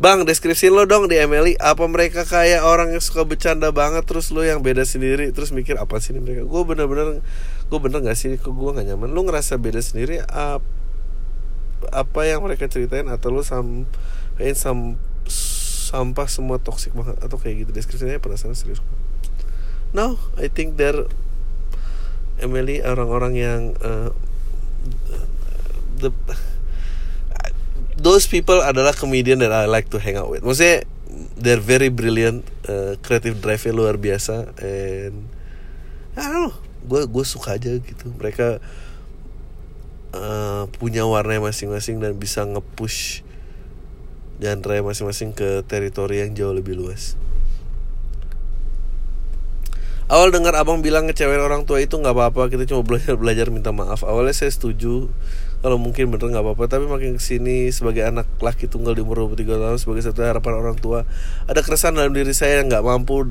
Bang, 0.00 0.24
deskripsi 0.24 0.72
lo 0.72 0.88
dong 0.88 1.12
di 1.12 1.20
Emily 1.20 1.60
Apa 1.60 1.84
mereka 1.84 2.24
kayak 2.24 2.64
orang 2.64 2.96
yang 2.96 3.04
suka 3.04 3.28
bercanda 3.28 3.68
banget 3.68 4.08
Terus 4.08 4.32
lo 4.32 4.40
yang 4.40 4.64
beda 4.64 4.80
sendiri 4.80 5.28
Terus 5.28 5.52
mikir 5.52 5.76
apa 5.76 6.00
sih 6.00 6.16
ini 6.16 6.24
mereka? 6.24 6.48
Gue 6.48 6.64
bener-bener 6.64 7.20
Gue 7.68 7.78
bener 7.84 8.00
gak 8.00 8.16
sih? 8.16 8.32
Kok 8.40 8.48
gue 8.48 8.70
gak 8.80 8.88
nyaman? 8.88 9.12
Lo 9.12 9.20
ngerasa 9.28 9.60
beda 9.60 9.84
sendiri 9.84 10.24
Apa 11.88 12.28
yang 12.28 12.44
mereka 12.44 12.68
ceritain 12.68 13.08
Atau 13.08 13.32
lo 13.32 13.40
sampein 13.40 14.54
sam, 14.54 15.00
Sampah 15.90 16.28
semua 16.28 16.60
toxic 16.60 16.92
banget 16.92 17.16
Atau 17.24 17.40
kayak 17.40 17.66
gitu 17.66 17.70
Deskripsinya 17.72 18.20
penasaran 18.20 18.54
serius 18.54 18.84
No, 19.90 20.22
I 20.38 20.46
think 20.46 20.78
they're 20.78 21.10
Emily 22.40 22.80
orang-orang 22.80 23.36
yang 23.36 23.60
uh, 23.84 24.14
the, 26.00 26.08
those 28.00 28.24
people 28.24 28.64
adalah 28.64 28.96
comedian 28.96 29.44
that 29.44 29.52
I 29.52 29.68
like 29.68 29.92
to 29.92 30.00
hang 30.00 30.16
out 30.16 30.32
with. 30.32 30.40
Maksudnya 30.40 30.88
they're 31.36 31.60
very 31.60 31.92
brilliant, 31.92 32.48
uh, 32.64 32.96
creative 33.04 33.44
drive 33.44 33.60
luar 33.68 34.00
biasa, 34.00 34.56
and 34.56 35.28
I 36.16 36.20
don't 36.24 36.32
know, 36.32 36.52
gue 36.88 37.04
gue 37.06 37.24
suka 37.28 37.60
aja 37.60 37.76
gitu. 37.76 38.08
Mereka 38.16 38.64
uh, 40.14 40.66
punya 40.78 41.06
warna 41.06 41.38
masing-masing 41.42 41.98
dan 41.98 42.16
bisa 42.16 42.46
nge-push 42.46 43.26
genre 44.40 44.76
masing-masing 44.80 45.36
ke 45.36 45.60
teritori 45.68 46.24
yang 46.24 46.32
jauh 46.32 46.54
lebih 46.54 46.78
luas. 46.78 47.18
Awal 50.10 50.34
dengar 50.34 50.58
abang 50.58 50.82
bilang 50.82 51.06
ngecewain 51.06 51.38
orang 51.38 51.70
tua 51.70 51.78
itu 51.78 51.94
nggak 51.94 52.10
apa-apa, 52.10 52.50
kita 52.50 52.66
cuma 52.66 52.82
belajar 52.82 53.14
belajar 53.14 53.46
minta 53.54 53.70
maaf. 53.70 54.02
Awalnya 54.02 54.34
saya 54.34 54.50
setuju, 54.50 55.06
kalau 55.60 55.76
mungkin 55.76 56.08
bener 56.08 56.32
nggak 56.32 56.44
apa-apa 56.44 56.64
tapi 56.72 56.88
makin 56.88 57.20
ke 57.20 57.22
sini 57.22 57.68
sebagai 57.68 58.08
anak 58.08 58.24
laki 58.40 58.64
tunggal 58.64 58.96
di 58.96 59.04
umur 59.04 59.28
23 59.28 59.60
tahun 59.60 59.76
sebagai 59.76 60.02
satu 60.08 60.24
harapan 60.24 60.56
orang 60.56 60.76
tua 60.80 61.04
ada 61.44 61.60
keresahan 61.60 61.92
dalam 61.92 62.16
diri 62.16 62.32
saya 62.32 62.64
yang 62.64 62.72
nggak 62.72 62.80
mampu 62.80 63.28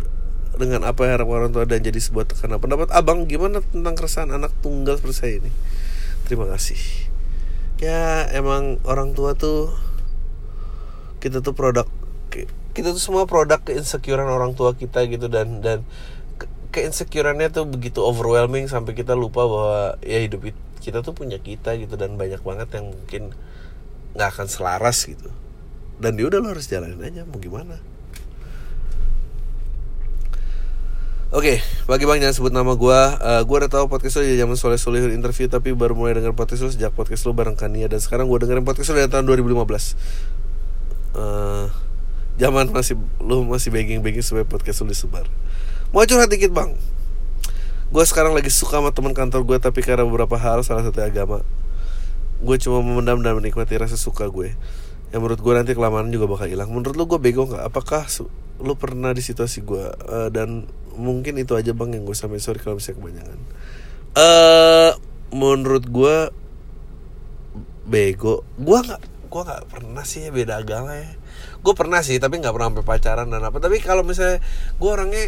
dengan 0.61 0.85
apa 0.85 1.09
yang 1.09 1.13
harapan 1.17 1.35
orang 1.45 1.51
tua 1.57 1.65
dan 1.65 1.81
jadi 1.81 1.97
sebuah 1.97 2.29
tekanan 2.29 2.61
pendapat 2.61 2.93
abang 2.93 3.25
gimana 3.25 3.65
tentang 3.65 3.97
keresahan 3.97 4.29
anak 4.29 4.53
tunggal 4.61 5.01
seperti 5.01 5.17
saya 5.17 5.33
ini 5.41 5.51
terima 6.29 6.45
kasih. 6.45 6.77
Ya 7.81 8.29
emang 8.37 8.77
orang 8.85 9.17
tua 9.17 9.33
tuh 9.33 9.73
kita 11.17 11.41
tuh 11.41 11.57
produk 11.57 11.89
kita 12.77 12.93
tuh 12.93 13.01
semua 13.01 13.25
produk 13.25 13.57
keinsecurean 13.65 14.29
orang 14.29 14.53
tua 14.53 14.77
kita 14.77 15.09
gitu 15.09 15.25
dan 15.25 15.65
dan 15.65 15.81
keinsecureannya 16.69 17.49
tuh 17.49 17.65
begitu 17.65 18.05
overwhelming 18.05 18.69
sampai 18.69 18.93
kita 18.93 19.17
lupa 19.17 19.49
bahwa 19.49 19.81
ya 20.05 20.21
hidup 20.21 20.53
kita 20.79 21.01
tuh 21.01 21.17
punya 21.17 21.41
kita 21.41 21.73
gitu 21.81 21.97
dan 21.97 22.13
banyak 22.13 22.45
banget 22.45 22.69
yang 22.77 22.93
mungkin 22.93 23.33
nggak 24.13 24.29
akan 24.37 24.47
selaras 24.47 25.09
gitu. 25.09 25.33
Dan 25.97 26.15
dia 26.15 26.29
ya 26.29 26.37
udah 26.37 26.39
lo 26.45 26.47
harus 26.53 26.69
jalanin 26.69 27.01
aja 27.01 27.25
mau 27.25 27.41
gimana 27.41 27.88
Oke, 31.29 31.61
okay, 31.61 31.85
bagi 31.85 32.09
bang 32.09 32.25
jangan 32.25 32.33
sebut 32.41 32.49
nama 32.49 32.73
gue. 32.73 33.01
Uh, 33.21 33.41
gue 33.45 33.55
udah 33.61 33.69
tahu 33.69 33.85
podcast 33.85 34.17
lo 34.17 34.25
ya 34.25 34.33
zaman 34.33 34.57
soleh 34.57 34.81
soleh 34.81 35.13
interview 35.13 35.45
tapi 35.45 35.77
baru 35.77 35.93
mulai 35.93 36.17
denger 36.17 36.33
podcast 36.33 36.65
lo 36.65 36.73
sejak 36.73 36.89
podcast 36.89 37.21
lo 37.29 37.37
bareng 37.37 37.53
Kania 37.53 37.85
dan 37.85 38.01
sekarang 38.01 38.25
gue 38.25 38.41
dengerin 38.41 38.65
podcast 38.65 38.89
lo 38.89 38.97
dari 38.97 39.13
tahun 39.13 39.29
2015. 39.29 39.53
Uh, 39.53 39.69
eh, 41.13 41.65
zaman 42.41 42.73
masih 42.73 42.97
lo 43.21 43.45
masih 43.45 43.69
begging 43.69 44.01
begging 44.01 44.25
supaya 44.25 44.41
podcast 44.41 44.81
lo 44.81 44.89
disebar. 44.89 45.29
Mau 45.93 46.01
curhat 46.01 46.33
dikit 46.33 46.49
bang, 46.49 46.73
gue 47.93 48.03
sekarang 48.09 48.33
lagi 48.33 48.49
suka 48.49 48.81
sama 48.81 48.89
teman 48.89 49.13
kantor 49.13 49.45
gue 49.45 49.57
tapi 49.61 49.85
karena 49.85 50.09
beberapa 50.09 50.33
hal 50.33 50.65
salah 50.65 50.81
satu 50.81 50.97
agama 51.01 51.45
gue 52.41 52.57
cuma 52.57 52.81
memendam 52.81 53.21
dan 53.21 53.37
menikmati 53.37 53.77
rasa 53.77 54.01
suka 54.01 54.25
gue 54.33 54.57
yang 55.13 55.21
menurut 55.21 55.41
gue 55.41 55.53
nanti 55.53 55.77
kelamaan 55.77 56.09
juga 56.13 56.25
bakal 56.25 56.49
hilang 56.49 56.73
menurut 56.73 56.97
lo 56.97 57.05
gue 57.09 57.21
bego 57.21 57.49
nggak 57.49 57.65
apakah 57.65 58.05
lo 58.61 58.73
pernah 58.77 59.13
di 59.13 59.21
situasi 59.25 59.65
gue 59.65 59.85
uh, 60.09 60.29
dan 60.33 60.65
mungkin 60.99 61.39
itu 61.39 61.55
aja 61.55 61.71
bang 61.71 61.95
yang 61.95 62.03
gue 62.03 62.13
sampai 62.13 62.43
sorry 62.43 62.59
kalau 62.59 62.75
misalnya 62.77 62.99
kebanyakan. 62.99 63.39
Uh, 64.13 64.91
menurut 65.31 65.87
gue 65.87 66.17
bego. 67.87 68.43
Gue 68.59 68.79
nggak 68.83 69.01
gue 69.29 69.41
nggak 69.47 69.63
pernah 69.71 70.03
sih 70.03 70.27
beda 70.27 70.59
agama 70.59 70.99
ya. 70.99 71.09
Gue 71.63 71.73
pernah 71.73 72.03
sih 72.03 72.19
tapi 72.19 72.43
nggak 72.43 72.51
pernah 72.51 72.67
sampai 72.75 72.85
pacaran 72.85 73.27
dan 73.31 73.41
apa. 73.47 73.57
Tapi 73.63 73.79
kalau 73.79 74.03
misalnya 74.03 74.43
gue 74.77 74.89
orangnya 74.89 75.25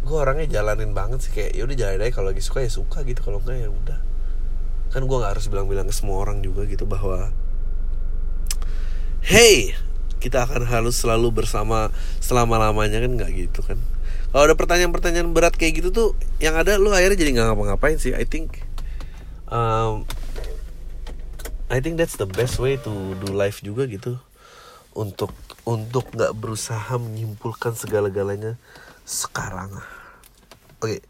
gue 0.00 0.16
orangnya 0.18 0.46
jalanin 0.50 0.90
banget 0.90 1.22
sih. 1.22 1.30
Kayak 1.30 1.54
yaudah 1.54 1.76
jalan 1.78 1.94
aja. 2.02 2.12
Kalau 2.12 2.28
lagi 2.34 2.42
suka 2.42 2.66
ya 2.66 2.70
suka 2.72 3.06
gitu. 3.06 3.22
Kalau 3.22 3.38
enggak 3.40 3.56
ya 3.62 3.70
udah. 3.70 3.98
Kan 4.90 5.06
gue 5.06 5.16
nggak 5.16 5.38
harus 5.38 5.46
bilang-bilang 5.46 5.86
ke 5.86 5.94
semua 5.94 6.18
orang 6.18 6.42
juga 6.42 6.66
gitu 6.66 6.82
bahwa 6.82 7.30
hey 9.20 9.76
kita 10.20 10.44
akan 10.44 10.68
harus 10.68 11.00
selalu 11.00 11.32
bersama 11.32 11.88
selama 12.20 12.60
lamanya 12.60 13.00
kan 13.00 13.12
nggak 13.16 13.30
gitu 13.36 13.60
kan 13.64 13.78
kalau 14.30 14.46
ada 14.46 14.54
pertanyaan-pertanyaan 14.54 15.34
berat 15.34 15.58
kayak 15.58 15.82
gitu 15.82 15.88
tuh 15.90 16.08
yang 16.38 16.54
ada 16.54 16.78
lu 16.78 16.94
akhirnya 16.94 17.18
jadi 17.18 17.30
nggak 17.34 17.46
ngapa-ngapain 17.50 17.98
sih. 17.98 18.14
I 18.14 18.22
think 18.22 18.62
um, 19.50 20.06
I 21.66 21.82
think 21.82 21.98
that's 21.98 22.14
the 22.14 22.30
best 22.30 22.62
way 22.62 22.78
to 22.78 22.92
do 23.18 23.34
life 23.34 23.58
juga 23.62 23.90
gitu. 23.90 24.22
Untuk 24.94 25.34
untuk 25.66 26.14
nggak 26.14 26.34
berusaha 26.38 26.94
menyimpulkan 26.98 27.74
segala-galanya 27.74 28.54
sekarang. 29.02 29.74
Oke. 30.78 30.98
okay. 30.98 31.00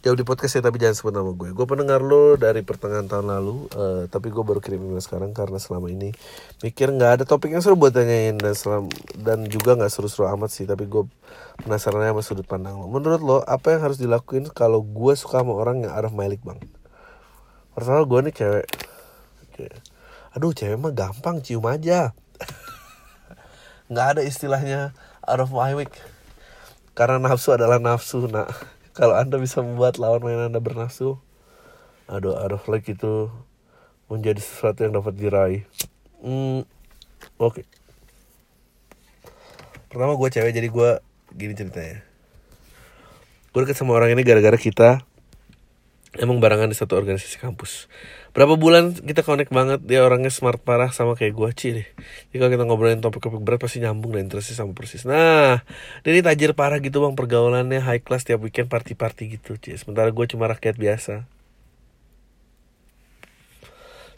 Jauh 0.00 0.16
di 0.16 0.24
podcast 0.24 0.56
ya 0.56 0.62
tapi 0.64 0.80
jangan 0.80 0.96
sebut 0.96 1.12
nama 1.12 1.30
gue. 1.36 1.52
Gue 1.52 1.66
pendengar 1.68 2.00
lo 2.00 2.40
dari 2.40 2.64
pertengahan 2.64 3.04
tahun 3.04 3.28
lalu 3.36 3.68
uh, 3.76 4.02
tapi 4.08 4.32
gue 4.32 4.40
baru 4.40 4.56
kirim 4.64 4.80
email 4.80 5.04
sekarang 5.04 5.36
karena 5.36 5.60
selama 5.60 5.92
ini 5.92 6.16
mikir 6.64 6.88
nggak 6.88 7.20
ada 7.20 7.24
topik 7.28 7.52
yang 7.52 7.60
seru 7.60 7.76
buat 7.76 7.92
tanyain 7.92 8.40
dan 8.40 8.56
selam, 8.56 8.88
dan 9.20 9.44
juga 9.44 9.76
nggak 9.76 9.92
seru-seru 9.92 10.24
amat 10.32 10.50
sih 10.56 10.64
tapi 10.64 10.88
gue 10.88 11.04
penasaran 11.60 12.00
sama 12.00 12.24
sudut 12.24 12.48
pandang 12.48 12.80
lo. 12.80 12.88
Menurut 12.88 13.20
lo 13.20 13.36
apa 13.44 13.76
yang 13.76 13.84
harus 13.84 14.00
dilakuin 14.00 14.48
kalau 14.48 14.80
gue 14.80 15.12
suka 15.20 15.44
sama 15.44 15.52
orang 15.52 15.84
yang 15.84 15.92
arah 15.92 16.12
Malik 16.12 16.40
bang? 16.40 16.56
Pertama 17.76 18.00
gue 18.08 18.18
nih 18.24 18.34
cewek. 18.34 18.66
Aduh 20.32 20.56
cewek 20.56 20.80
mah 20.80 20.96
gampang 20.96 21.44
cium 21.44 21.68
aja. 21.68 22.16
Nggak 23.92 24.06
ada 24.16 24.20
istilahnya 24.24 24.96
out 25.28 25.44
of 25.44 25.52
my 25.52 25.76
week 25.76 25.92
karena 26.96 27.16
nafsu 27.16 27.54
adalah 27.54 27.76
nafsu 27.80 28.28
nak 28.28 28.48
kalau 28.96 29.14
anda 29.14 29.38
bisa 29.38 29.62
membuat 29.62 29.96
lawan 29.96 30.22
main 30.22 30.50
anda 30.50 30.58
bernafsu 30.58 31.18
aduh 32.10 32.34
aduh 32.42 32.58
like 32.66 32.90
itu 32.90 33.30
menjadi 34.10 34.42
sesuatu 34.42 34.82
yang 34.82 34.98
dapat 34.98 35.14
diraih. 35.14 35.62
Hmm, 36.18 36.66
oke. 37.38 37.62
Okay. 37.62 37.64
pertama 39.90 40.14
gue 40.14 40.28
cewek 40.30 40.54
jadi 40.54 40.68
gue 40.70 40.90
gini 41.34 41.54
ceritanya. 41.54 42.02
Gue 43.50 43.66
deket 43.66 43.78
sama 43.78 43.94
orang 43.94 44.14
ini 44.14 44.22
gara-gara 44.22 44.54
kita 44.58 45.02
emang 46.18 46.42
barengan 46.42 46.70
di 46.70 46.78
satu 46.78 46.98
organisasi 46.98 47.38
kampus 47.38 47.86
berapa 48.30 48.54
bulan 48.54 48.94
kita 48.94 49.26
connect 49.26 49.50
banget 49.50 49.82
dia 49.82 50.06
orangnya 50.06 50.30
smart 50.30 50.62
parah 50.62 50.94
sama 50.94 51.18
kayak 51.18 51.34
gue 51.34 51.48
sih 51.58 51.70
deh. 51.82 51.88
Jadi 52.30 52.36
kalau 52.38 52.50
kita 52.54 52.64
ngobrolin 52.66 53.02
topik-topik 53.02 53.42
berat 53.42 53.58
pasti 53.58 53.82
nyambung 53.82 54.14
dan 54.14 54.30
interestnya 54.30 54.62
sama 54.62 54.70
persis. 54.70 55.02
Nah 55.02 55.66
dia 56.06 56.10
ini 56.14 56.22
tajir 56.22 56.54
parah 56.54 56.78
gitu 56.78 57.02
bang 57.02 57.18
pergaulannya 57.18 57.82
high 57.82 58.02
class 58.02 58.22
tiap 58.22 58.38
weekend 58.46 58.70
party-party 58.70 59.40
gitu 59.40 59.58
cie 59.58 59.74
sementara 59.74 60.14
gue 60.14 60.26
cuma 60.30 60.46
rakyat 60.46 60.78
biasa. 60.78 61.26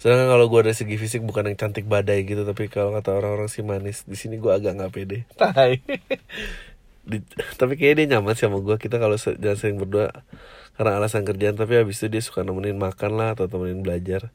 Sedangkan 0.03 0.35
kalau 0.35 0.51
gue 0.51 0.61
dari 0.67 0.77
segi 0.77 0.99
fisik 0.99 1.23
bukan 1.23 1.49
yang 1.49 1.57
cantik 1.57 1.87
badai 1.87 2.27
gitu 2.27 2.43
tapi 2.43 2.67
kalau 2.67 2.91
kata 2.93 3.17
orang-orang 3.17 3.49
sih 3.49 3.65
manis. 3.65 4.05
Di 4.05 4.19
sini 4.19 4.37
gue 4.37 4.53
agak 4.53 4.77
nggak 4.77 4.93
pede. 4.93 5.19
Tai. 5.41 5.79
Tapi 7.57 7.73
kayaknya 7.81 7.97
dia 7.97 8.07
nyaman 8.19 8.35
sih 8.35 8.45
sama 8.45 8.59
gue 8.61 8.77
kita 8.83 8.99
kalau 8.99 9.15
jangan 9.17 9.57
sering 9.57 9.79
berdua 9.79 10.11
karena 10.83 10.99
alasan 10.99 11.23
kerjaan 11.23 11.55
tapi 11.55 11.79
habis 11.79 12.03
itu 12.03 12.11
dia 12.11 12.19
suka 12.19 12.43
nemenin 12.43 12.75
makan 12.75 13.15
lah 13.15 13.39
atau 13.39 13.47
temenin 13.47 13.87
belajar. 13.87 14.35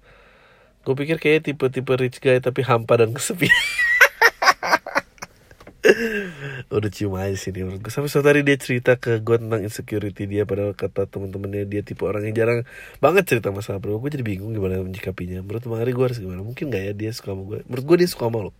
Gue 0.87 0.95
pikir 0.95 1.19
kayak 1.19 1.43
tipe-tipe 1.43 1.91
rich 1.99 2.23
guy 2.23 2.39
tapi 2.39 2.63
hampa 2.63 3.03
dan 3.03 3.11
kesepian. 3.11 3.51
Udah 6.71 6.87
cium 6.87 7.19
aja 7.19 7.35
sih 7.35 7.51
dia 7.51 7.67
menurut 7.67 7.83
gue 7.83 7.91
sampai 7.91 8.07
suatu 8.07 8.31
hari 8.31 8.47
dia 8.47 8.55
cerita 8.55 8.95
ke 8.95 9.19
gue 9.19 9.43
tentang 9.43 9.59
insecurity 9.59 10.23
dia 10.23 10.47
padahal 10.47 10.71
kata 10.71 11.11
temen-temennya 11.11 11.67
dia 11.67 11.83
tipe 11.83 12.07
orang 12.07 12.23
yang 12.31 12.35
jarang 12.39 12.63
banget 13.03 13.27
cerita 13.27 13.51
masalah 13.51 13.83
bro. 13.83 13.99
Gue 13.99 14.07
jadi 14.07 14.23
bingung 14.23 14.55
gimana 14.55 14.79
menyikapinya. 14.79 15.43
Menurut 15.43 15.67
bang 15.67 15.83
Ari 15.83 15.91
gue 15.91 16.05
harus 16.07 16.23
gimana? 16.23 16.47
Mungkin 16.47 16.71
gak 16.71 16.79
ya 16.79 16.95
dia 16.95 17.11
suka 17.11 17.35
sama 17.35 17.43
gue 17.43 17.59
menurut 17.67 17.83
gue 17.83 17.97
dia 17.99 18.07
suka 18.07 18.31
sama 18.31 18.39
lo. 18.47 18.55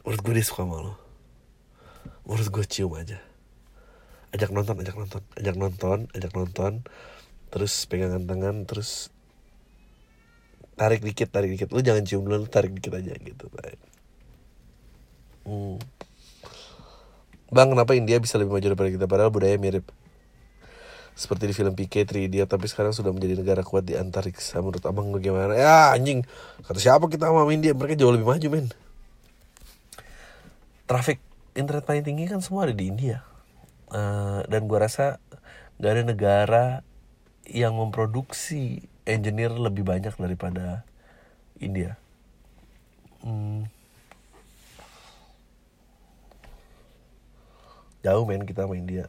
Menurut 0.00 0.20
gue 0.24 0.32
dia 0.32 0.46
suka 0.48 0.64
sama 0.64 0.80
lo. 0.80 0.96
Menurut 2.24 2.48
gue 2.48 2.64
cium 2.64 2.96
aja 2.96 3.33
ajak 4.34 4.50
nonton 4.50 4.74
ajak 4.82 4.96
nonton 4.98 5.22
ajak 5.38 5.56
nonton 5.56 5.98
ajak 6.10 6.32
nonton 6.34 6.72
terus 7.54 7.86
pegangan 7.86 8.26
tangan 8.26 8.66
terus 8.66 9.14
tarik 10.74 11.06
dikit 11.06 11.30
tarik 11.30 11.54
dikit. 11.54 11.70
Lu 11.70 11.78
jangan 11.78 12.02
cium 12.02 12.26
dulu 12.26 12.42
lu 12.42 12.48
tarik 12.50 12.74
dikit 12.74 12.98
aja 12.98 13.14
gitu 13.14 13.46
hmm. 15.46 15.78
bang 17.54 17.68
kenapa 17.70 17.94
India 17.94 18.18
bisa 18.18 18.34
lebih 18.42 18.58
maju 18.58 18.66
daripada 18.74 18.90
kita? 18.90 19.06
Padahal 19.06 19.30
budaya 19.30 19.54
mirip. 19.54 19.86
Seperti 21.14 21.46
di 21.46 21.54
film 21.54 21.78
PK 21.78 22.10
3 22.10 22.26
dia 22.26 22.42
tapi 22.50 22.66
sekarang 22.66 22.90
sudah 22.90 23.14
menjadi 23.14 23.38
negara 23.38 23.62
kuat 23.62 23.86
di 23.86 23.94
antariksa. 23.94 24.58
Menurut 24.58 24.82
abang 24.82 25.14
bagaimana 25.14 25.54
ya 25.54 25.94
anjing. 25.94 26.26
Kata 26.66 26.82
siapa 26.82 27.06
kita 27.06 27.30
sama 27.30 27.46
India? 27.54 27.70
Mereka 27.70 27.94
jauh 27.94 28.10
lebih 28.10 28.26
maju 28.26 28.46
men. 28.50 28.66
Traffic 30.90 31.22
internet 31.54 31.86
paling 31.86 32.02
tinggi 32.02 32.26
kan 32.26 32.42
semua 32.42 32.66
ada 32.66 32.74
di 32.74 32.90
India 32.90 33.22
uh, 33.94 34.42
dan 34.50 34.66
gue 34.66 34.78
rasa 34.78 35.22
gak 35.78 35.92
ada 35.94 36.02
negara 36.02 36.64
yang 37.46 37.78
memproduksi 37.78 38.84
engineer 39.06 39.52
lebih 39.54 39.86
banyak 39.86 40.12
daripada 40.16 40.82
India. 41.60 41.96
Hmm. 43.24 43.70
Jauh 48.04 48.24
men 48.28 48.44
kita 48.44 48.68
sama 48.68 48.76
India. 48.76 49.08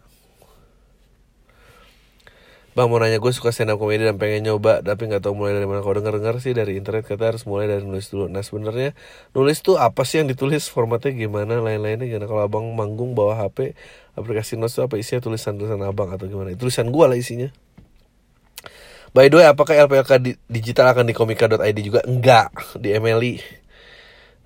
Bang 2.76 2.92
mau 2.92 3.00
nanya 3.00 3.24
gue 3.24 3.32
suka 3.32 3.56
stand 3.56 3.72
up 3.72 3.80
comedy 3.80 4.04
dan 4.04 4.20
pengen 4.20 4.52
nyoba 4.52 4.84
tapi 4.84 5.08
nggak 5.08 5.24
tahu 5.24 5.32
mulai 5.32 5.56
dari 5.56 5.64
mana. 5.64 5.80
Kalau 5.80 5.96
denger 5.96 6.20
dengar 6.20 6.36
sih 6.44 6.52
dari 6.52 6.76
internet 6.76 7.08
kata 7.08 7.32
harus 7.32 7.48
mulai 7.48 7.72
dari 7.72 7.88
nulis 7.88 8.12
dulu. 8.12 8.28
Nah 8.28 8.44
sebenarnya 8.44 8.92
nulis 9.32 9.64
tuh 9.64 9.80
apa 9.80 10.04
sih 10.04 10.20
yang 10.20 10.28
ditulis 10.28 10.68
formatnya 10.68 11.16
gimana 11.16 11.64
lain-lainnya 11.64 12.04
gimana. 12.04 12.28
Kalau 12.28 12.44
abang 12.44 12.68
manggung 12.76 13.16
bawa 13.16 13.40
HP 13.40 13.80
aplikasi 14.20 14.60
notes 14.60 14.76
tuh 14.76 14.92
apa 14.92 15.00
isinya 15.00 15.24
tulisan 15.24 15.56
tulisan 15.56 15.80
abang 15.88 16.12
atau 16.12 16.28
gimana? 16.28 16.52
Tulisan 16.60 16.92
gue 16.92 17.06
lah 17.08 17.16
isinya. 17.16 17.48
By 19.16 19.32
the 19.32 19.40
way, 19.40 19.48
apakah 19.48 19.80
LPLK 19.88 20.12
di, 20.20 20.36
digital 20.52 20.92
akan 20.92 21.08
di 21.08 21.16
komika.id 21.16 21.80
juga? 21.80 22.04
Enggak, 22.04 22.52
di 22.76 22.92
MLI. 22.92 23.40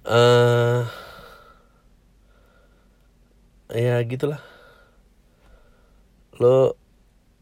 Uh, 0.06 0.86
ya 3.74 3.98
gitulah. 4.06 4.38
Lo 6.38 6.78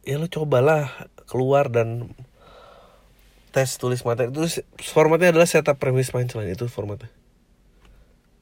ya 0.07 0.15
lo 0.15 0.31
cobalah 0.31 1.11
keluar 1.27 1.67
dan 1.67 2.15
tes 3.51 3.75
tulis 3.75 4.07
materi. 4.07 4.31
Itu 4.31 4.47
formatnya 4.79 5.35
adalah 5.35 5.43
setup 5.43 5.75
premis 5.75 6.15
punchline. 6.15 6.55
Itu 6.55 6.71
formatnya. 6.71 7.11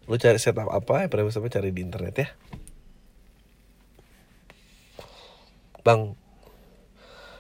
Lo 0.06 0.22
cari 0.22 0.38
setup 0.38 0.70
apa 0.70 1.06
ya 1.06 1.08
premis 1.10 1.34
apa 1.34 1.50
cari 1.50 1.74
di 1.74 1.82
internet 1.82 2.14
ya. 2.14 2.30
Bang 5.82 6.14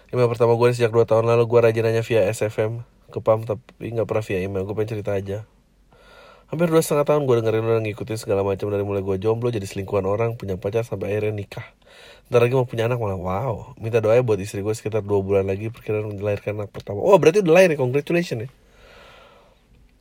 email 0.09 0.29
pertama 0.29 0.57
gue 0.57 0.73
sejak 0.73 0.89
2 0.89 1.05
tahun 1.05 1.29
lalu. 1.29 1.45
Gue 1.45 1.59
rajin 1.61 1.85
nanya 1.85 2.01
via 2.01 2.25
SFM 2.25 2.81
ke 3.13 3.21
PAM 3.21 3.45
tapi 3.45 3.93
nggak 3.93 4.09
pernah 4.09 4.25
via 4.25 4.39
email. 4.41 4.65
Gue 4.65 4.73
pengen 4.73 4.97
cerita 4.97 5.13
aja 5.13 5.45
hampir 6.51 6.69
dua 6.69 6.81
setengah 6.81 7.05
tahun 7.09 7.25
gue 7.25 7.35
dengerin 7.41 7.63
lo 7.65 7.81
ngikutin 7.81 8.17
segala 8.21 8.45
macam 8.45 8.69
dari 8.69 8.85
mulai 8.85 9.01
gue 9.01 9.17
jomblo 9.17 9.49
jadi 9.49 9.65
selingkuhan 9.65 10.05
orang 10.05 10.37
punya 10.37 10.55
pacar 10.59 10.85
sampai 10.85 11.15
akhirnya 11.15 11.33
nikah. 11.33 11.65
Ntar 12.27 12.41
lagi 12.41 12.53
mau 12.57 12.65
punya 12.65 12.89
anak 12.89 12.97
malah 12.97 13.15
wow 13.15 13.77
Minta 13.77 14.01
doa 14.01 14.17
buat 14.25 14.41
istri 14.41 14.65
gue 14.65 14.73
sekitar 14.73 15.05
2 15.05 15.13
bulan 15.21 15.45
lagi 15.45 15.69
Perkiraan 15.69 16.09
melahirkan 16.17 16.57
anak 16.57 16.73
pertama. 16.73 16.99
Oh 16.99 17.15
berarti 17.21 17.45
udah 17.45 17.53
lahir 17.53 17.69
ya? 17.71 17.77
Congratulations 17.79 18.41
ya. 18.45 18.49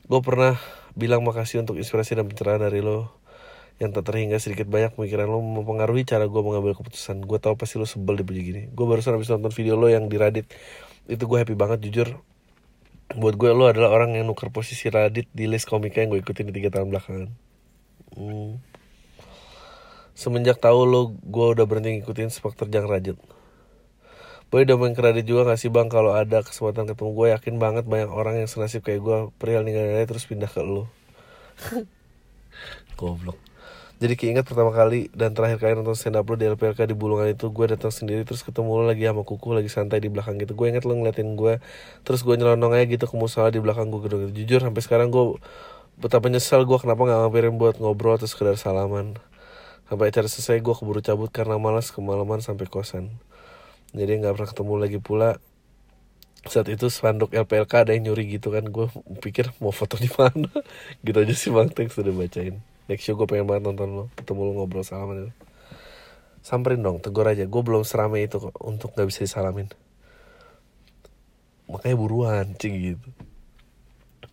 Gue 0.09 0.21
pernah 0.25 0.57
bilang 0.97 1.21
makasih 1.21 1.61
untuk 1.61 1.77
inspirasi 1.77 2.17
dan 2.17 2.25
pencerahan 2.25 2.65
dari 2.65 2.81
lo 2.81 3.13
Yang 3.77 4.01
tak 4.01 4.03
terhingga 4.11 4.41
sedikit 4.41 4.67
banyak 4.67 4.97
pemikiran 4.97 5.29
lo 5.29 5.39
Mempengaruhi 5.39 6.03
cara 6.03 6.25
gue 6.25 6.41
mengambil 6.41 6.73
keputusan. 6.75 7.23
Gue 7.23 7.37
tau 7.37 7.55
pasti 7.55 7.77
lo 7.77 7.85
sebel 7.85 8.19
di 8.19 8.25
gini. 8.25 8.61
Gue 8.73 8.85
barusan 8.89 9.15
habis 9.15 9.29
nonton 9.29 9.53
video 9.53 9.77
lo 9.77 9.87
yang 9.87 10.09
di 10.09 10.17
Radit 10.17 10.49
Itu 11.05 11.29
gue 11.29 11.45
happy 11.45 11.53
banget 11.53 11.79
jujur 11.85 12.19
Buat 13.13 13.37
gue 13.37 13.51
lo 13.53 13.69
adalah 13.69 13.93
orang 13.93 14.17
yang 14.17 14.25
nuker 14.25 14.49
posisi 14.49 14.89
Radit 14.89 15.29
Di 15.29 15.45
list 15.45 15.69
komika 15.69 16.01
yang 16.01 16.09
gue 16.09 16.25
ikutin 16.25 16.49
di 16.49 16.57
3 16.57 16.73
tahun 16.73 16.87
belakangan. 16.89 17.29
Hmm. 18.17 18.57
Semenjak 20.17 20.57
tahu 20.57 20.79
lo 20.89 21.01
gue 21.13 21.45
udah 21.53 21.65
berhenti 21.69 22.01
ngikutin 22.01 22.33
sepak 22.33 22.57
terjang 22.57 22.89
rajut. 22.89 23.19
Boy 24.49 24.63
udah 24.63 24.77
main 24.77 24.95
kredit 24.95 25.25
juga 25.27 25.53
gak 25.53 25.59
sih 25.59 25.69
bang? 25.69 25.91
Kalau 25.91 26.15
ada 26.15 26.41
kesempatan 26.41 26.89
ketemu 26.89 27.11
gue 27.13 27.27
yakin 27.35 27.55
banget 27.61 27.85
banyak 27.85 28.09
orang 28.09 28.41
yang 28.41 28.49
senasib 28.49 28.81
kayak 28.81 29.03
gue 29.03 29.17
perihal 29.37 29.61
ninggalin 29.61 30.05
terus 30.07 30.25
pindah 30.25 30.49
ke 30.49 30.63
lo. 30.63 30.89
Goblok 32.99 33.54
jadi 33.95 34.13
keinget 34.19 34.43
pertama 34.43 34.75
kali 34.75 35.07
dan 35.15 35.31
terakhir 35.31 35.57
kali 35.63 35.71
nonton 35.79 35.95
stand 35.95 36.19
up 36.19 36.27
lo 36.27 36.35
di 36.35 36.45
LPLK 36.51 36.89
di 36.89 36.95
Bulungan 36.95 37.31
itu 37.31 37.47
gue 37.47 37.65
datang 37.71 37.95
sendiri 37.95 38.27
terus 38.27 38.43
ketemu 38.43 38.81
lo 38.81 38.83
lagi 38.83 39.07
sama 39.07 39.23
kuku 39.23 39.55
lagi 39.55 39.71
santai 39.71 40.03
di 40.03 40.11
belakang 40.11 40.35
gitu 40.35 40.51
gue 40.51 40.67
inget 40.67 40.83
lo 40.83 40.93
ngeliatin 40.99 41.39
gue 41.39 41.63
terus 42.03 42.21
gue 42.27 42.35
nyelonong 42.35 42.75
aja 42.75 42.85
gitu 42.91 43.05
ke 43.07 43.15
musola 43.15 43.47
di 43.49 43.63
belakang 43.63 43.87
gue 43.93 44.03
gitu, 44.03 44.15
gitu. 44.27 44.31
jujur 44.43 44.59
sampai 44.67 44.81
sekarang 44.83 45.07
gue 45.15 45.39
betapa 45.95 46.27
nyesel 46.27 46.67
gue 46.67 46.75
kenapa 46.75 47.07
gak 47.07 47.19
ngampirin 47.23 47.55
buat 47.55 47.79
ngobrol 47.79 48.19
atau 48.19 48.27
sekedar 48.27 48.59
salaman 48.59 49.15
Sampai 49.85 50.09
acara 50.09 50.25
selesai 50.25 50.65
gue 50.65 50.73
keburu 50.73 50.97
cabut 51.05 51.29
karena 51.29 51.61
malas 51.61 51.93
kemalaman 51.93 52.41
sampai 52.41 52.65
kosan. 52.65 53.13
Jadi 53.93 54.17
nggak 54.17 54.33
pernah 54.33 54.49
ketemu 54.49 54.73
lagi 54.81 54.99
pula. 55.01 55.37
saat 56.45 56.69
itu 56.69 56.93
spanduk 56.93 57.33
LPLK 57.33 57.73
ada 57.73 57.91
yang 57.97 58.13
nyuri 58.13 58.37
gitu 58.37 58.53
kan 58.53 58.69
gue 58.69 58.85
pikir 59.17 59.49
mau 59.57 59.73
foto 59.73 59.97
di 59.97 60.05
mana 60.13 60.45
gitu 61.05 61.17
aja 61.17 61.33
sih 61.33 61.49
bang 61.49 61.73
thanks 61.73 61.97
udah 61.97 62.13
bacain 62.13 62.61
next 62.85 63.03
show 63.05 63.17
gue 63.17 63.25
pengen 63.25 63.49
banget 63.49 63.65
nonton 63.65 63.89
lo 63.93 64.03
ketemu 64.13 64.41
lo 64.45 64.51
ngobrol 64.61 64.85
salaman 64.85 65.29
itu. 65.29 65.33
Samperin 66.45 66.85
dong 66.85 67.01
tegur 67.01 67.25
aja. 67.25 67.49
Gue 67.49 67.61
belum 67.65 67.81
seramai 67.81 68.29
itu 68.29 68.37
kok 68.37 68.53
untuk 68.61 68.93
nggak 68.93 69.09
bisa 69.09 69.25
disalamin. 69.25 69.69
Makanya 71.65 71.97
buruan 71.97 72.53
cing 72.61 72.77
gitu. 72.77 73.09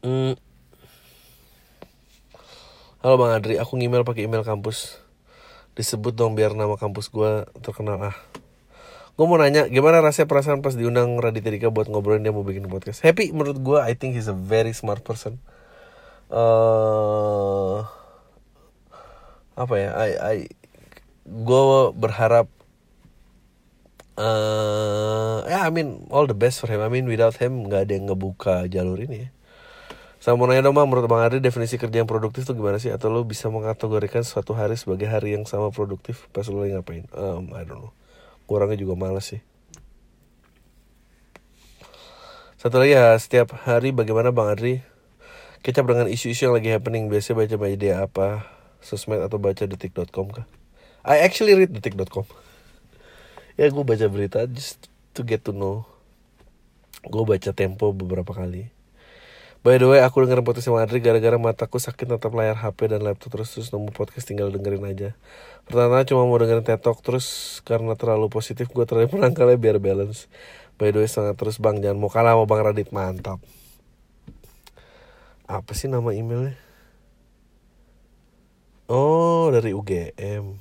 Hmm. 0.03 0.35
halo 3.01 3.15
bang 3.17 3.33
Adri. 3.39 3.55
Aku 3.57 3.81
ngemail 3.81 4.05
pakai 4.05 4.29
email 4.29 4.45
kampus. 4.45 5.01
Disebut 5.73 6.13
dong 6.13 6.37
biar 6.37 6.53
nama 6.53 6.77
kampus 6.77 7.09
gue 7.09 7.49
terkenal. 7.65 8.13
Ah. 8.13 8.17
Gue 9.17 9.25
mau 9.25 9.41
nanya 9.41 9.69
gimana 9.69 10.05
rasanya 10.05 10.29
perasaan 10.29 10.61
pas 10.61 10.77
diundang 10.77 11.17
Raditya 11.17 11.53
Dika 11.53 11.69
buat 11.73 11.89
ngobrolin 11.89 12.25
dia 12.25 12.33
mau 12.33 12.45
bikin 12.45 12.69
podcast? 12.69 13.01
Happy 13.01 13.33
menurut 13.33 13.61
gue 13.61 13.79
I 13.81 13.97
think 13.97 14.17
he's 14.17 14.29
a 14.29 14.37
very 14.37 14.77
smart 14.77 15.01
person. 15.01 15.41
Uh, 16.33 17.85
apa 19.53 19.75
ya 19.77 19.91
I 19.95 20.11
I 20.17 20.37
gue 21.23 21.65
berharap 21.95 22.51
uh, 24.19 25.47
ya 25.47 25.51
yeah, 25.51 25.63
I 25.65 25.71
mean 25.71 26.09
all 26.11 26.27
the 26.27 26.37
best 26.37 26.61
for 26.61 26.69
him. 26.69 26.83
I 26.83 26.91
mean 26.91 27.07
without 27.09 27.37
him 27.39 27.69
nggak 27.69 27.89
ada 27.89 27.93
yang 27.97 28.07
ngebuka 28.11 28.67
jalur 28.69 28.99
ini 29.01 29.29
ya. 29.29 29.31
Sama 30.23 30.39
mau 30.39 30.47
nanya 30.47 30.71
dong 30.71 30.79
bang, 30.79 30.87
menurut 30.87 31.11
Bang 31.11 31.19
Adri 31.19 31.43
definisi 31.43 31.83
kerja 31.83 31.99
yang 31.99 32.07
produktif 32.07 32.47
itu 32.47 32.55
gimana 32.55 32.79
sih? 32.79 32.95
Atau 32.95 33.11
lo 33.11 33.27
bisa 33.27 33.51
mengkategorikan 33.51 34.23
suatu 34.23 34.55
hari 34.55 34.79
sebagai 34.79 35.11
hari 35.11 35.35
yang 35.35 35.51
sama 35.51 35.75
produktif 35.75 36.31
pas 36.31 36.47
lo 36.47 36.63
lagi 36.63 36.79
ngapain? 36.79 37.11
Um, 37.11 37.51
I 37.59 37.67
don't 37.67 37.83
know. 37.83 37.91
Kurangnya 38.47 38.79
juga 38.79 38.95
males 38.95 39.27
sih. 39.27 39.43
Satu 42.55 42.79
lagi 42.79 42.95
ya 42.95 43.19
setiap 43.19 43.51
hari 43.67 43.91
bagaimana 43.91 44.31
Bang 44.31 44.47
Adri 44.47 44.87
kecap 45.67 45.91
dengan 45.91 46.07
isu-isu 46.07 46.47
yang 46.47 46.55
lagi 46.55 46.71
happening. 46.71 47.11
Biasanya 47.11 47.43
baca 47.43 47.57
media 47.59 47.95
apa 48.07 48.47
sosmed 48.83 49.23
atau 49.23 49.39
baca 49.39 49.65
detik.com 49.65 50.29
kah 50.35 50.47
I 51.07 51.23
actually 51.23 51.55
read 51.55 51.71
detik.com 51.71 52.27
ya 53.57 53.71
gue 53.71 53.85
baca 53.87 54.07
berita 54.11 54.45
just 54.51 54.91
to 55.15 55.23
get 55.23 55.47
to 55.47 55.55
know 55.55 55.87
gue 57.07 57.25
baca 57.25 57.51
tempo 57.55 57.91
beberapa 57.95 58.35
kali 58.35 58.71
By 59.63 59.79
the 59.79 59.87
way, 59.87 60.03
aku 60.03 60.27
dengerin 60.27 60.43
podcast 60.43 60.67
sama 60.67 60.83
Adri 60.83 60.99
gara-gara 60.99 61.39
mataku 61.39 61.79
sakit 61.79 62.11
natap 62.11 62.35
layar 62.35 62.59
HP 62.59 62.91
dan 62.91 63.07
laptop 63.07 63.31
terus 63.31 63.55
terus 63.55 63.71
nemu 63.71 63.95
podcast 63.95 64.27
tinggal 64.27 64.51
dengerin 64.51 64.83
aja. 64.83 65.15
Pertama 65.71 66.03
cuma 66.03 66.27
mau 66.27 66.35
dengerin 66.35 66.67
tetok 66.67 66.99
terus 66.99 67.63
karena 67.63 67.95
terlalu 67.95 68.27
positif 68.27 68.67
gue 68.75 68.83
terlalu 68.83 69.15
penangkalnya 69.15 69.55
biar 69.63 69.79
balance. 69.79 70.27
By 70.83 70.91
the 70.91 70.99
way, 70.99 71.07
sangat 71.07 71.39
terus 71.39 71.63
bang 71.63 71.79
jangan 71.79 71.95
mau 71.95 72.11
kalah 72.11 72.35
sama 72.35 72.45
bang 72.51 72.61
Radit 72.67 72.91
mantap. 72.91 73.39
Apa 75.47 75.71
sih 75.79 75.87
nama 75.87 76.11
emailnya? 76.11 76.59
Oh 78.93 79.49
dari 79.49 79.73
UGM. 79.73 80.61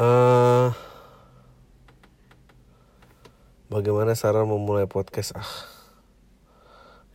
uh, 0.00 0.72
Bagaimana 3.68 4.16
saran 4.16 4.48
memulai 4.48 4.88
podcast? 4.88 5.36
Ah, 5.36 5.52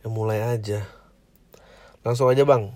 ya 0.06 0.14
mulai 0.14 0.46
aja. 0.46 0.86
Langsung 2.06 2.30
aja 2.30 2.46
bang. 2.46 2.70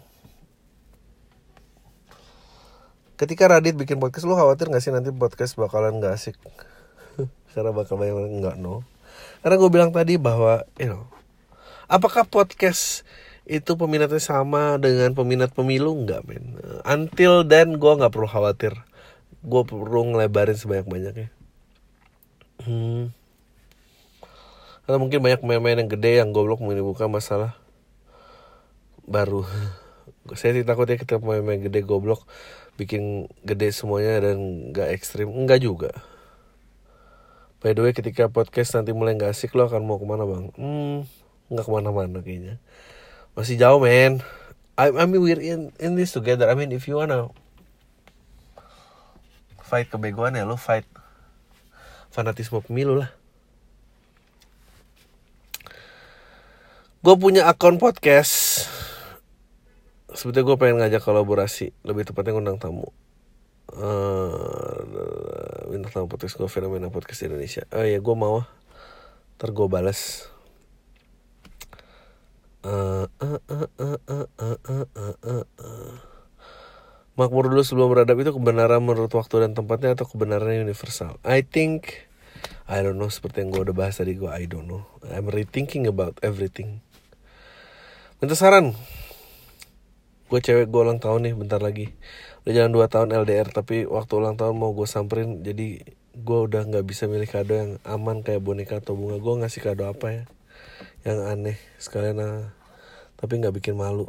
Ketika 3.14 3.46
Radit 3.46 3.78
bikin 3.78 4.02
podcast, 4.02 4.26
lu 4.26 4.34
khawatir 4.34 4.74
gak 4.74 4.82
sih 4.82 4.90
nanti 4.90 5.14
podcast 5.14 5.54
bakalan 5.54 6.02
gak 6.02 6.18
asik? 6.18 6.34
Karena 7.54 7.70
bakal 7.70 7.94
banyak 7.94 8.10
orang 8.18 8.34
nggak 8.42 8.56
no. 8.58 8.82
Karena 9.38 9.54
gue 9.54 9.70
bilang 9.70 9.94
tadi 9.94 10.18
bahwa, 10.18 10.66
you 10.82 10.90
know, 10.90 11.06
apakah 11.86 12.26
podcast 12.26 13.06
itu 13.44 13.76
peminatnya 13.76 14.20
sama 14.20 14.80
dengan 14.80 15.12
peminat 15.12 15.52
pemilu 15.52 16.04
nggak 16.04 16.22
men? 16.24 16.56
Until 16.84 17.44
then 17.44 17.76
gue 17.76 17.92
nggak 17.92 18.12
perlu 18.12 18.28
khawatir. 18.28 18.72
Gue 19.44 19.62
perlu 19.68 20.12
ngelebarin 20.12 20.56
sebanyak 20.56 20.88
banyaknya. 20.88 21.28
Hmm 22.64 23.12
atau 24.84 25.00
mungkin 25.00 25.24
banyak 25.24 25.40
pemain-pemain 25.40 25.80
yang 25.80 25.90
gede 25.90 26.12
yang 26.20 26.30
goblok 26.36 26.60
menimbulkan 26.60 27.08
masalah 27.08 27.56
baru 29.08 29.48
saya 30.38 30.60
sih 30.60 30.64
takut 30.64 30.84
ya 30.84 31.00
kita 31.00 31.16
pemain-pemain 31.20 31.64
gede 31.68 31.80
goblok 31.84 32.28
bikin 32.76 33.32
gede 33.40 33.72
semuanya 33.72 34.28
dan 34.28 34.70
nggak 34.72 34.92
ekstrim 34.92 35.32
enggak 35.32 35.64
juga 35.64 35.92
by 37.64 37.72
the 37.72 37.80
way 37.80 37.96
ketika 37.96 38.28
podcast 38.28 38.76
nanti 38.76 38.92
mulai 38.92 39.16
nggak 39.16 39.32
asik 39.32 39.56
lo 39.56 39.64
akan 39.64 39.88
mau 39.88 39.96
ke 39.96 40.04
mana 40.04 40.28
bang 40.28 40.52
hmm 40.52 41.08
nggak 41.48 41.64
ke 41.64 41.72
mana-mana 41.72 42.18
kayaknya 42.20 42.60
masih 43.34 43.58
jauh 43.58 43.82
men. 43.82 44.22
I, 44.74 44.90
I 44.90 45.04
mean 45.06 45.22
we're 45.22 45.38
in 45.38 45.70
in 45.78 45.94
this 45.94 46.10
together. 46.10 46.50
I 46.50 46.58
mean 46.58 46.74
if 46.74 46.90
you 46.90 46.98
wanna 46.98 47.30
fight 49.62 49.90
kebegoan 49.90 50.34
ya 50.34 50.46
lo 50.46 50.58
fight 50.58 50.86
fanatisme 52.10 52.62
pemilu 52.62 53.02
lah. 53.02 53.10
Gue 57.04 57.14
punya 57.20 57.44
akun 57.50 57.76
podcast. 57.76 58.64
Sebetulnya 60.08 60.46
gue 60.48 60.56
pengen 60.56 60.76
ngajak 60.80 61.04
kolaborasi. 61.04 61.76
Lebih 61.84 62.08
tepatnya 62.08 62.32
ngundang 62.32 62.56
tamu. 62.56 62.88
Uh, 63.74 64.64
tamu 65.94 66.10
podcast 66.10 66.34
gue 66.34 66.50
fenomena 66.50 66.90
podcast 66.90 67.22
Indonesia. 67.22 67.62
Oh 67.70 67.86
iya 67.86 68.02
gue 68.02 68.16
mau 68.18 68.42
ntar 69.38 69.54
gue 69.54 69.66
balas 69.70 70.26
Makmur 77.14 77.52
dulu 77.52 77.60
sebelum 77.60 77.92
beradab 77.92 78.16
itu 78.24 78.32
kebenaran 78.32 78.80
menurut 78.80 79.12
waktu 79.12 79.44
dan 79.44 79.52
tempatnya 79.52 79.92
atau 79.92 80.08
kebenaran 80.08 80.64
universal 80.64 81.20
I 81.22 81.44
think 81.44 82.08
I 82.64 82.80
don't 82.80 82.96
know 82.96 83.12
seperti 83.12 83.44
yang 83.44 83.52
gue 83.52 83.68
udah 83.68 83.76
bahas 83.76 84.00
tadi 84.00 84.16
gue 84.16 84.32
I 84.32 84.48
don't 84.48 84.64
know 84.64 84.88
I'm 85.12 85.28
rethinking 85.28 85.84
about 85.84 86.16
everything 86.24 86.80
minta 88.18 88.32
saran 88.32 88.72
gue 90.32 90.40
cewek 90.40 90.72
gue 90.72 90.80
ulang 90.80 90.98
tahun 90.98 91.28
nih 91.28 91.34
bentar 91.36 91.60
lagi 91.60 91.92
udah 92.48 92.52
jalan 92.56 92.72
2 92.72 92.88
tahun 92.88 93.08
LDR 93.12 93.52
tapi 93.52 93.84
waktu 93.84 94.12
ulang 94.16 94.40
tahun 94.40 94.56
mau 94.56 94.72
gue 94.72 94.88
samperin 94.88 95.44
jadi 95.44 95.84
gue 96.16 96.38
udah 96.48 96.64
nggak 96.64 96.84
bisa 96.88 97.04
milih 97.04 97.28
kado 97.28 97.52
yang 97.52 97.76
aman 97.84 98.24
kayak 98.24 98.40
boneka 98.40 98.80
atau 98.80 98.96
bunga 98.96 99.20
gue 99.20 99.34
ngasih 99.44 99.60
kado 99.60 99.84
apa 99.84 100.06
ya 100.08 100.22
yang 101.04 101.20
aneh 101.24 101.60
sekalian 101.76 102.16
nah, 102.16 102.50
tapi 103.20 103.38
nggak 103.38 103.60
bikin 103.60 103.76
malu. 103.76 104.08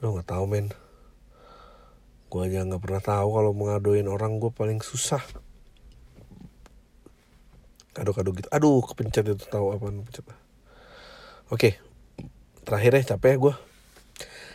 Lo 0.00 0.16
nggak 0.16 0.32
tahu 0.32 0.44
men. 0.48 0.72
Gue 2.32 2.48
aja 2.48 2.64
nggak 2.64 2.80
pernah 2.80 3.02
tahu 3.04 3.28
kalau 3.36 3.52
mengaduin 3.52 4.08
orang 4.08 4.40
gue 4.40 4.48
paling 4.48 4.80
susah. 4.80 5.20
Kado-kado 7.92 8.32
gitu. 8.32 8.48
Aduh 8.48 8.80
kepencet 8.80 9.28
itu 9.28 9.44
tahu 9.46 9.76
apa 9.76 9.84
pencet 9.92 10.24
oke 11.52 11.76
terakhir 12.64 12.96
ya 12.96 13.02
capek 13.14 13.36
ya 13.36 13.36
gue 13.36 13.54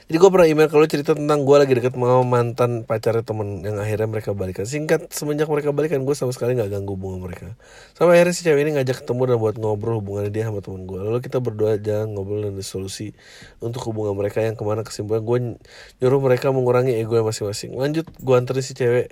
jadi 0.08 0.24
gue 0.24 0.30
pernah 0.32 0.47
email 0.47 0.72
kalau 0.72 0.88
cerita 0.88 1.12
tentang 1.12 1.43
gue 1.43 1.58
lagi 1.60 1.76
deket 1.76 1.91
sama 1.91 2.24
mantan 2.24 2.88
pacarnya 2.88 3.28
temen 3.28 3.60
yang 3.60 3.76
akhirnya 3.76 4.08
mereka 4.08 4.32
balikan. 4.32 4.64
Singkat 4.64 5.12
semenjak 5.12 5.51
mereka 5.51 5.76
balikan 5.76 6.08
gue 6.08 6.16
sama 6.16 6.32
sekali 6.32 6.55
nggak 6.55 6.72
ganggu 6.72 6.95
hubungan 6.95 7.28
mereka. 7.28 7.60
Sama 7.91 8.16
akhirnya 8.16 8.32
si 8.32 8.47
cewek 8.47 8.64
ini 8.64 8.80
ngajak 8.80 9.03
ketemu 9.03 9.36
dan 9.36 9.38
buat 9.43 9.60
ngobrol 9.60 9.99
hubungannya 9.99 10.32
dia 10.32 10.47
sama 10.47 10.64
temen 10.64 10.88
gue. 10.88 10.95
Lalu 10.95 11.20
kita 11.20 11.43
berdua 11.43 11.76
aja 11.76 12.08
ngobrol 12.08 12.39
dan 12.39 12.55
solusi 12.64 13.12
untuk 13.60 13.84
hubungan 13.91 14.16
mereka 14.16 14.39
yang 14.39 14.55
ke 14.55 14.64
mana 14.64 14.88
kesimpulan 14.88 15.28
gue 15.28 15.60
nyuruh 15.99 16.22
mereka 16.24 16.55
mengurangi 16.55 16.95
ego 16.95 17.20
masing-masing. 17.20 17.76
Lanjut 17.76 18.08
gue 18.08 18.36
anterin 18.39 18.64
si 18.64 18.80
cewek 18.80 19.12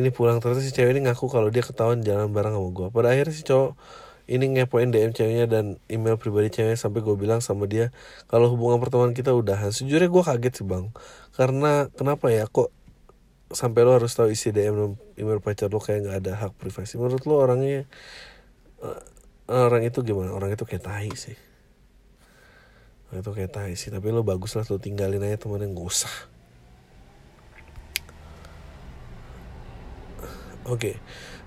ini 0.00 0.08
pulang 0.08 0.40
ternyata 0.40 0.64
si 0.64 0.72
cewek 0.72 0.96
ini 0.96 1.04
ngaku 1.04 1.28
kalau 1.28 1.52
dia 1.52 1.60
ketahuan 1.60 2.00
jalan 2.00 2.32
bareng 2.32 2.56
sama 2.56 2.68
gue. 2.72 2.88
Pada 2.88 3.12
akhirnya 3.12 3.36
si 3.36 3.44
cowok 3.44 3.76
ini 4.30 4.46
ngepoin 4.54 4.94
DM 4.94 5.10
ceweknya 5.10 5.50
dan 5.50 5.82
email 5.90 6.14
pribadi 6.14 6.54
ceweknya 6.54 6.78
sampai 6.78 7.02
gue 7.02 7.18
bilang 7.18 7.42
sama 7.42 7.66
dia 7.66 7.90
kalau 8.30 8.46
hubungan 8.54 8.78
pertemuan 8.78 9.10
kita 9.10 9.34
udahan. 9.34 9.74
Sejujurnya 9.74 10.06
gue 10.06 10.22
kaget 10.22 10.62
sih 10.62 10.66
bang. 10.70 10.94
Karena 11.34 11.90
kenapa 11.90 12.30
ya? 12.30 12.46
Kok 12.46 12.70
sampai 13.50 13.82
lo 13.82 13.98
harus 13.98 14.14
tahu 14.14 14.30
isi 14.30 14.54
DM 14.54 14.94
email 15.18 15.42
pacar 15.42 15.66
lo 15.66 15.82
kayak 15.82 16.06
nggak 16.06 16.16
ada 16.22 16.32
hak 16.46 16.52
privasi? 16.54 16.94
Menurut 16.94 17.26
lo 17.26 17.42
orangnya 17.42 17.90
uh, 18.86 19.02
orang 19.50 19.82
itu 19.82 19.98
gimana? 20.06 20.30
Orang 20.30 20.54
itu 20.54 20.62
kayak 20.62 20.86
tahi 20.86 21.10
sih. 21.18 21.34
Orang 23.10 23.26
itu 23.26 23.32
kayak 23.34 23.50
tahi 23.50 23.74
sih. 23.74 23.90
Tapi 23.90 24.14
lo 24.14 24.22
bagus 24.22 24.54
lah 24.54 24.62
lo 24.70 24.78
tinggalin 24.78 25.26
aja 25.26 25.42
temen 25.42 25.58
yang 25.58 25.74
gak 25.74 25.90
usah. 25.90 26.14
Oke, 30.70 30.94
okay. 30.94 30.94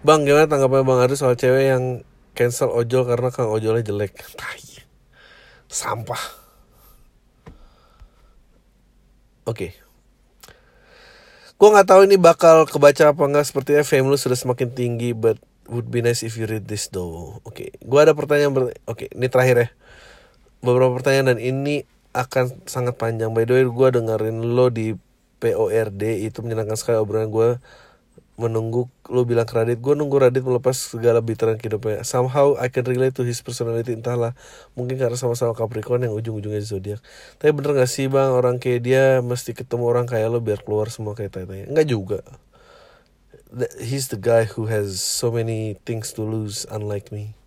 Bang 0.04 0.28
gimana 0.28 0.52
tanggapannya 0.52 0.84
Bang 0.84 1.00
Aris 1.00 1.24
soal 1.24 1.40
cewek 1.40 1.72
yang 1.72 2.04
cancel 2.34 2.70
ojol 2.74 3.06
karena 3.06 3.30
kang 3.30 3.50
ojolnya 3.50 3.86
jelek 3.86 4.14
tai 4.38 4.84
sampah 5.70 6.24
oke 9.48 9.56
okay. 9.56 9.72
gue 11.58 11.70
nggak 11.70 11.88
tahu 11.88 12.06
ini 12.10 12.18
bakal 12.18 12.70
kebaca 12.70 13.14
apa 13.14 13.24
enggak 13.26 13.46
sepertinya 13.48 13.86
fame 13.86 14.10
lu 14.10 14.18
sudah 14.18 14.38
semakin 14.38 14.74
tinggi 14.74 15.14
but 15.14 15.38
would 15.70 15.88
be 15.88 16.04
nice 16.04 16.24
if 16.24 16.36
you 16.36 16.46
read 16.48 16.68
this 16.68 16.92
though. 16.92 17.40
Oke, 17.48 17.76
gua 17.84 18.04
ada 18.08 18.14
pertanyaan 18.16 18.52
ber- 18.52 18.76
Oke, 18.88 19.08
ini 19.12 19.28
terakhir 19.32 19.56
ya. 19.56 19.68
Beberapa 20.64 20.96
pertanyaan 20.96 21.36
dan 21.36 21.40
ini 21.40 21.88
akan 22.16 22.68
sangat 22.68 22.96
panjang. 23.00 23.32
By 23.32 23.48
the 23.48 23.54
way, 23.60 23.66
gua 23.68 23.92
dengerin 23.92 24.44
lo 24.44 24.68
di 24.72 24.96
PORD 25.40 26.24
itu 26.24 26.40
menyenangkan 26.44 26.80
sekali 26.80 27.00
obrolan 27.00 27.32
gua 27.32 27.60
menunggu 28.34 28.90
lo 29.14 29.22
bilang 29.30 29.46
ke 29.46 29.54
Radit 29.54 29.78
gue 29.78 29.94
nunggu 29.94 30.18
Radit 30.18 30.42
melepas 30.42 30.74
segala 30.74 31.22
biteran 31.22 31.62
kehidupannya 31.62 32.02
somehow 32.02 32.58
I 32.58 32.74
can 32.74 32.82
relate 32.90 33.14
to 33.14 33.22
his 33.22 33.46
personality. 33.46 33.94
Entahlah 33.94 34.34
mungkin 34.74 34.98
karena 34.98 35.14
sama-sama 35.14 35.54
Capricorn 35.54 36.02
yang 36.02 36.18
ujung-ujungnya 36.18 36.62
zodiak. 36.66 37.00
Tapi 37.38 37.54
bener 37.54 37.78
gak 37.78 37.90
sih 37.90 38.10
bang? 38.10 38.34
Orang 38.34 38.58
kayak 38.58 38.82
dia 38.82 39.04
mesti 39.22 39.54
ketemu 39.54 39.86
orang 39.86 40.10
kayak 40.10 40.34
lo 40.34 40.42
biar 40.42 40.66
keluar 40.66 40.90
semua 40.90 41.14
kayak 41.14 41.38
tanya 41.38 41.70
enggak 41.70 41.86
juga. 41.86 42.20
He's 43.78 44.10
the 44.10 44.18
guy 44.18 44.50
who 44.50 44.66
has 44.66 44.98
so 44.98 45.30
many 45.30 45.78
things 45.86 46.10
to 46.18 46.26
lose 46.26 46.66
unlike 46.74 47.14
me. 47.14 47.38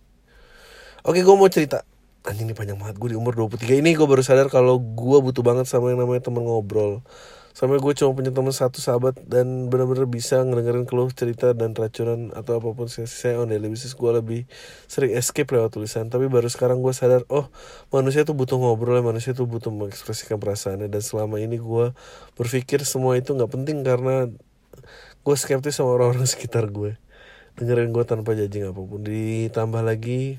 Oke 1.03 1.19
gue 1.19 1.35
mau 1.35 1.51
cerita. 1.51 1.83
Anjing 2.23 2.47
ini 2.47 2.55
panjang 2.55 2.79
banget. 2.79 2.95
Gue 2.95 3.11
di 3.11 3.17
umur 3.19 3.35
23 3.35 3.83
ini 3.83 3.91
gue 3.91 4.07
baru 4.07 4.23
sadar 4.23 4.47
kalau 4.47 4.79
gue 4.79 5.19
butuh 5.19 5.43
banget 5.43 5.67
sama 5.67 5.91
yang 5.91 5.99
namanya 5.99 6.31
temen 6.31 6.47
ngobrol 6.47 7.03
Sampai 7.57 7.81
gue 7.81 7.89
cuma 7.97 8.13
punya 8.13 8.29
teman 8.29 8.53
satu 8.53 8.77
sahabat 8.77 9.17
Dan 9.25 9.73
bener-bener 9.73 10.05
bisa 10.05 10.45
ngedengerin 10.45 10.85
keluh 10.85 11.09
cerita 11.09 11.57
dan 11.57 11.73
racunan 11.73 12.29
Atau 12.37 12.61
apa 12.61 12.69
pun 12.77 12.85
saya 12.85 13.41
on 13.41 13.49
daily 13.49 13.73
basis. 13.73 13.97
Gue 13.97 14.13
lebih 14.13 14.45
sering 14.85 15.17
escape 15.17 15.49
lewat 15.49 15.73
tulisan. 15.73 16.13
Tapi 16.13 16.29
baru 16.29 16.53
sekarang 16.53 16.85
gue 16.85 16.93
sadar 16.93 17.25
Oh 17.33 17.49
manusia 17.89 18.21
tuh 18.29 18.37
butuh 18.37 18.61
ngobrol 18.61 19.01
Manusia 19.01 19.33
tuh 19.33 19.49
butuh 19.49 19.73
mengekspresikan 19.73 20.37
perasaannya. 20.37 20.85
Dan 20.85 21.01
selama 21.01 21.41
ini 21.41 21.57
gue 21.57 21.97
berpikir 22.37 22.85
semua 22.85 23.17
itu 23.17 23.33
gak 23.33 23.49
penting 23.49 23.81
Karena 23.81 24.29
gue 25.25 25.35
skeptis 25.35 25.81
sama 25.81 25.97
orang-orang 25.97 26.29
sekitar 26.37 26.69
gue 26.69 27.01
dengerin 27.57 27.89
gue 27.89 28.05
tanpa 28.05 28.37
judging 28.37 28.69
apa 28.69 28.77
pun. 28.85 29.01
Ditambah 29.01 29.81
lagi 29.81 30.37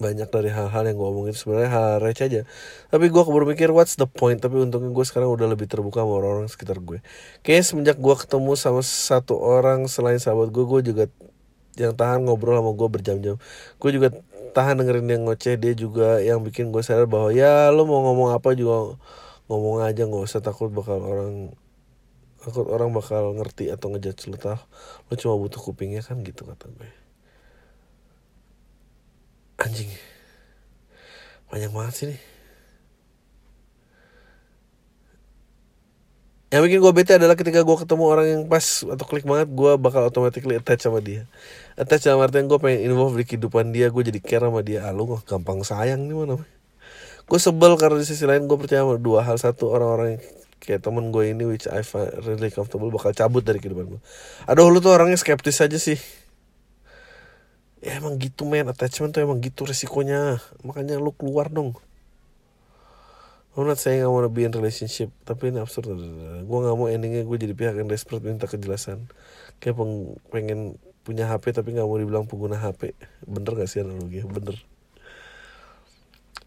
banyak 0.00 0.28
dari 0.32 0.48
hal-hal 0.48 0.82
yang 0.88 0.96
gue 0.96 1.08
omongin 1.12 1.36
sebenarnya 1.36 1.70
hal 1.70 1.88
receh 2.00 2.26
aja. 2.26 2.42
Tapi 2.88 3.12
gue 3.12 3.22
berpikir 3.22 3.68
what's 3.70 4.00
the 4.00 4.08
point? 4.08 4.40
Tapi 4.40 4.56
untungnya 4.56 4.88
gue 4.88 5.04
sekarang 5.04 5.28
udah 5.28 5.46
lebih 5.52 5.68
terbuka 5.68 6.00
sama 6.02 6.18
orang-orang 6.18 6.48
sekitar 6.48 6.80
gue 6.80 7.04
kayaknya 7.44 7.64
semenjak 7.68 7.96
gue 8.00 8.14
ketemu 8.16 8.52
sama 8.56 8.80
satu 8.80 9.36
orang 9.36 9.84
selain 9.86 10.16
sahabat 10.16 10.48
gue 10.48 10.64
gue 10.64 10.80
juga 10.90 11.04
yang 11.78 11.94
tahan 11.94 12.24
ngobrol 12.24 12.56
sama 12.56 12.72
gue 12.72 12.88
berjam-jam. 12.88 13.36
Gue 13.76 13.90
juga 13.92 14.08
tahan 14.50 14.82
dengerin 14.82 15.06
yang 15.06 15.22
ngoceh 15.28 15.54
dia 15.60 15.72
juga 15.76 16.18
yang 16.18 16.42
bikin 16.42 16.74
gue 16.74 16.82
sadar 16.82 17.06
bahwa 17.06 17.30
ya 17.30 17.70
lo 17.70 17.86
mau 17.86 18.02
ngomong 18.10 18.34
apa 18.34 18.52
juga 18.58 18.98
ngomong 19.46 19.86
aja 19.86 20.06
nggak 20.06 20.26
usah 20.26 20.42
takut 20.42 20.70
bakal 20.70 20.98
orang 21.02 21.54
takut 22.42 22.66
orang 22.66 22.90
bakal 22.90 23.34
ngerti 23.34 23.70
atau 23.70 23.92
ngejudge 23.94 24.30
lo 24.30 24.36
tau 24.38 24.58
lo 25.10 25.12
cuma 25.14 25.34
butuh 25.38 25.60
kupingnya 25.62 26.02
kan 26.02 26.18
gitu 26.22 26.46
kata 26.46 26.66
gue 26.70 26.99
anjing. 29.60 29.92
Banyak 31.52 31.70
banget 31.70 31.94
sih 31.94 32.06
nih 32.10 32.20
yang 36.50 36.66
bikin 36.66 36.82
gue 36.82 36.90
bete 36.90 37.14
adalah 37.14 37.38
ketika 37.38 37.62
gue 37.62 37.76
ketemu 37.78 38.04
orang 38.10 38.26
yang 38.26 38.42
pas 38.50 38.82
atau 38.82 39.06
klik 39.06 39.22
banget 39.22 39.54
gue 39.54 39.72
bakal 39.78 40.10
automatically 40.10 40.58
attach 40.58 40.82
sama 40.82 40.98
dia. 40.98 41.30
Attach 41.78 42.02
sama 42.02 42.26
artian 42.26 42.50
gue 42.50 42.58
pengen 42.58 42.90
involve 42.90 43.22
di 43.22 43.22
kehidupan 43.22 43.70
dia 43.70 43.86
gue 43.86 44.02
jadi 44.02 44.18
care 44.18 44.50
sama 44.50 44.58
dia. 44.66 44.82
Ah 44.82 44.90
lu 44.90 45.06
gampang 45.22 45.62
sayang 45.62 46.10
nih 46.10 46.16
mana? 46.18 46.42
Gue 47.30 47.38
sebel 47.38 47.78
karena 47.78 48.02
di 48.02 48.06
sisi 48.10 48.26
lain 48.26 48.50
gue 48.50 48.58
percaya 48.58 48.82
sama 48.82 48.98
dua 48.98 49.22
hal. 49.22 49.38
Satu 49.38 49.70
orang-orang 49.70 50.18
kayak 50.58 50.82
temen 50.82 51.14
gue 51.14 51.30
ini 51.30 51.46
which 51.46 51.70
I 51.70 51.86
find 51.86 52.10
really 52.26 52.50
comfortable 52.50 52.90
bakal 52.90 53.14
cabut 53.14 53.46
dari 53.46 53.62
kehidupan 53.64 53.96
gue 53.96 54.00
aduh 54.44 54.68
lu 54.68 54.84
tuh 54.84 54.92
orangnya 54.92 55.16
skeptis 55.16 55.56
aja 55.64 55.80
sih 55.80 55.96
ya 57.80 57.96
emang 58.00 58.16
gitu 58.20 58.44
men. 58.44 58.68
Attachment 58.68 59.12
tuh 59.12 59.24
emang 59.24 59.40
gitu 59.40 59.64
resikonya. 59.64 60.40
Makanya 60.64 61.00
lu 61.00 61.12
keluar 61.16 61.48
dong. 61.52 61.76
I'm 63.58 63.66
not 63.66 63.82
saying 63.82 63.98
I 63.98 64.06
wanna 64.06 64.30
be 64.30 64.46
in 64.46 64.54
relationship 64.54 65.10
Tapi 65.26 65.50
ini 65.50 65.58
absurd. 65.58 65.90
Gue 66.46 66.58
gak 66.62 66.76
mau 66.78 66.86
endingnya 66.86 67.26
gue 67.26 67.34
jadi 67.34 67.50
pihak 67.50 67.74
yang 67.82 67.90
desperate 67.90 68.22
minta 68.22 68.46
kejelasan. 68.46 69.10
Kayak 69.58 69.74
peng- 69.82 70.14
pengen 70.30 70.60
punya 71.02 71.26
HP 71.26 71.50
tapi 71.56 71.74
gak 71.74 71.82
mau 71.82 71.98
dibilang 71.98 72.30
pengguna 72.30 72.60
HP 72.60 72.94
Bener 73.26 73.52
gak 73.58 73.66
sih 73.66 73.82
analoginya? 73.82 74.30
Bener. 74.30 74.56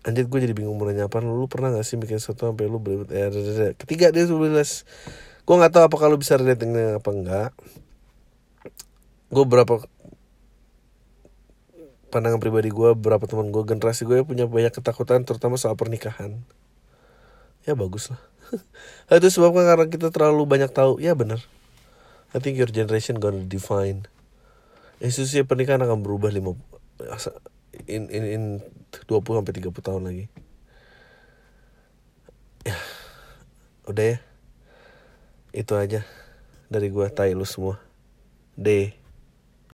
Anjir 0.07 0.31
gue 0.31 0.39
jadi 0.47 0.55
bingung 0.55 0.79
mau 0.79 0.87
nanya 0.87 1.11
apa 1.11 1.19
Lu 1.19 1.51
pernah 1.51 1.75
gak 1.75 1.83
sih 1.83 1.99
bikin 1.99 2.23
sesuatu 2.23 2.47
sampai 2.47 2.71
lu 2.71 2.79
bener 2.79 3.07
eh. 3.11 3.75
Ketiga 3.75 4.15
dia 4.15 4.23
tulis 4.23 4.87
Gue 5.43 5.55
gak 5.59 5.75
tahu 5.75 5.83
apakah 5.91 6.07
lu 6.07 6.15
bisa 6.15 6.39
relatingnya 6.39 7.03
apa 7.03 7.09
enggak 7.11 7.51
Gue 9.27 9.43
berapa 9.43 9.83
pandangan 12.13 12.37
pribadi 12.37 12.69
gue 12.69 12.93
Berapa 12.93 13.25
teman 13.25 13.49
gue 13.49 13.65
generasi 13.65 14.05
gue 14.05 14.21
punya 14.21 14.45
banyak 14.45 14.77
ketakutan 14.77 15.25
Terutama 15.25 15.57
soal 15.57 15.73
pernikahan 15.73 16.45
Ya 17.65 17.73
bagus 17.73 18.13
lah 18.13 18.21
Itu 19.17 19.33
sebabkan 19.33 19.65
karena 19.65 19.85
kita 19.89 20.13
terlalu 20.13 20.45
banyak 20.45 20.69
tahu 20.69 21.01
Ya 21.01 21.17
bener 21.17 21.41
I 22.33 22.37
think 22.37 22.61
your 22.61 22.69
generation 22.69 23.17
gonna 23.17 23.41
define 23.41 24.05
Institusi 25.01 25.41
pernikahan 25.41 25.81
akan 25.81 26.05
berubah 26.05 26.29
lima 26.29 26.53
in 27.87 28.07
in 28.13 28.23
in 28.23 28.43
20 29.09 29.25
sampai 29.25 29.53
30 29.57 29.73
tahun 29.81 30.03
lagi. 30.05 30.25
Ya. 32.63 32.77
Udah 33.89 34.05
ya. 34.15 34.17
Itu 35.53 35.75
aja 35.77 36.05
dari 36.69 36.89
gua 36.93 37.09
tai 37.09 37.33
lu 37.35 37.45
semua. 37.45 37.81
D. 38.53 38.93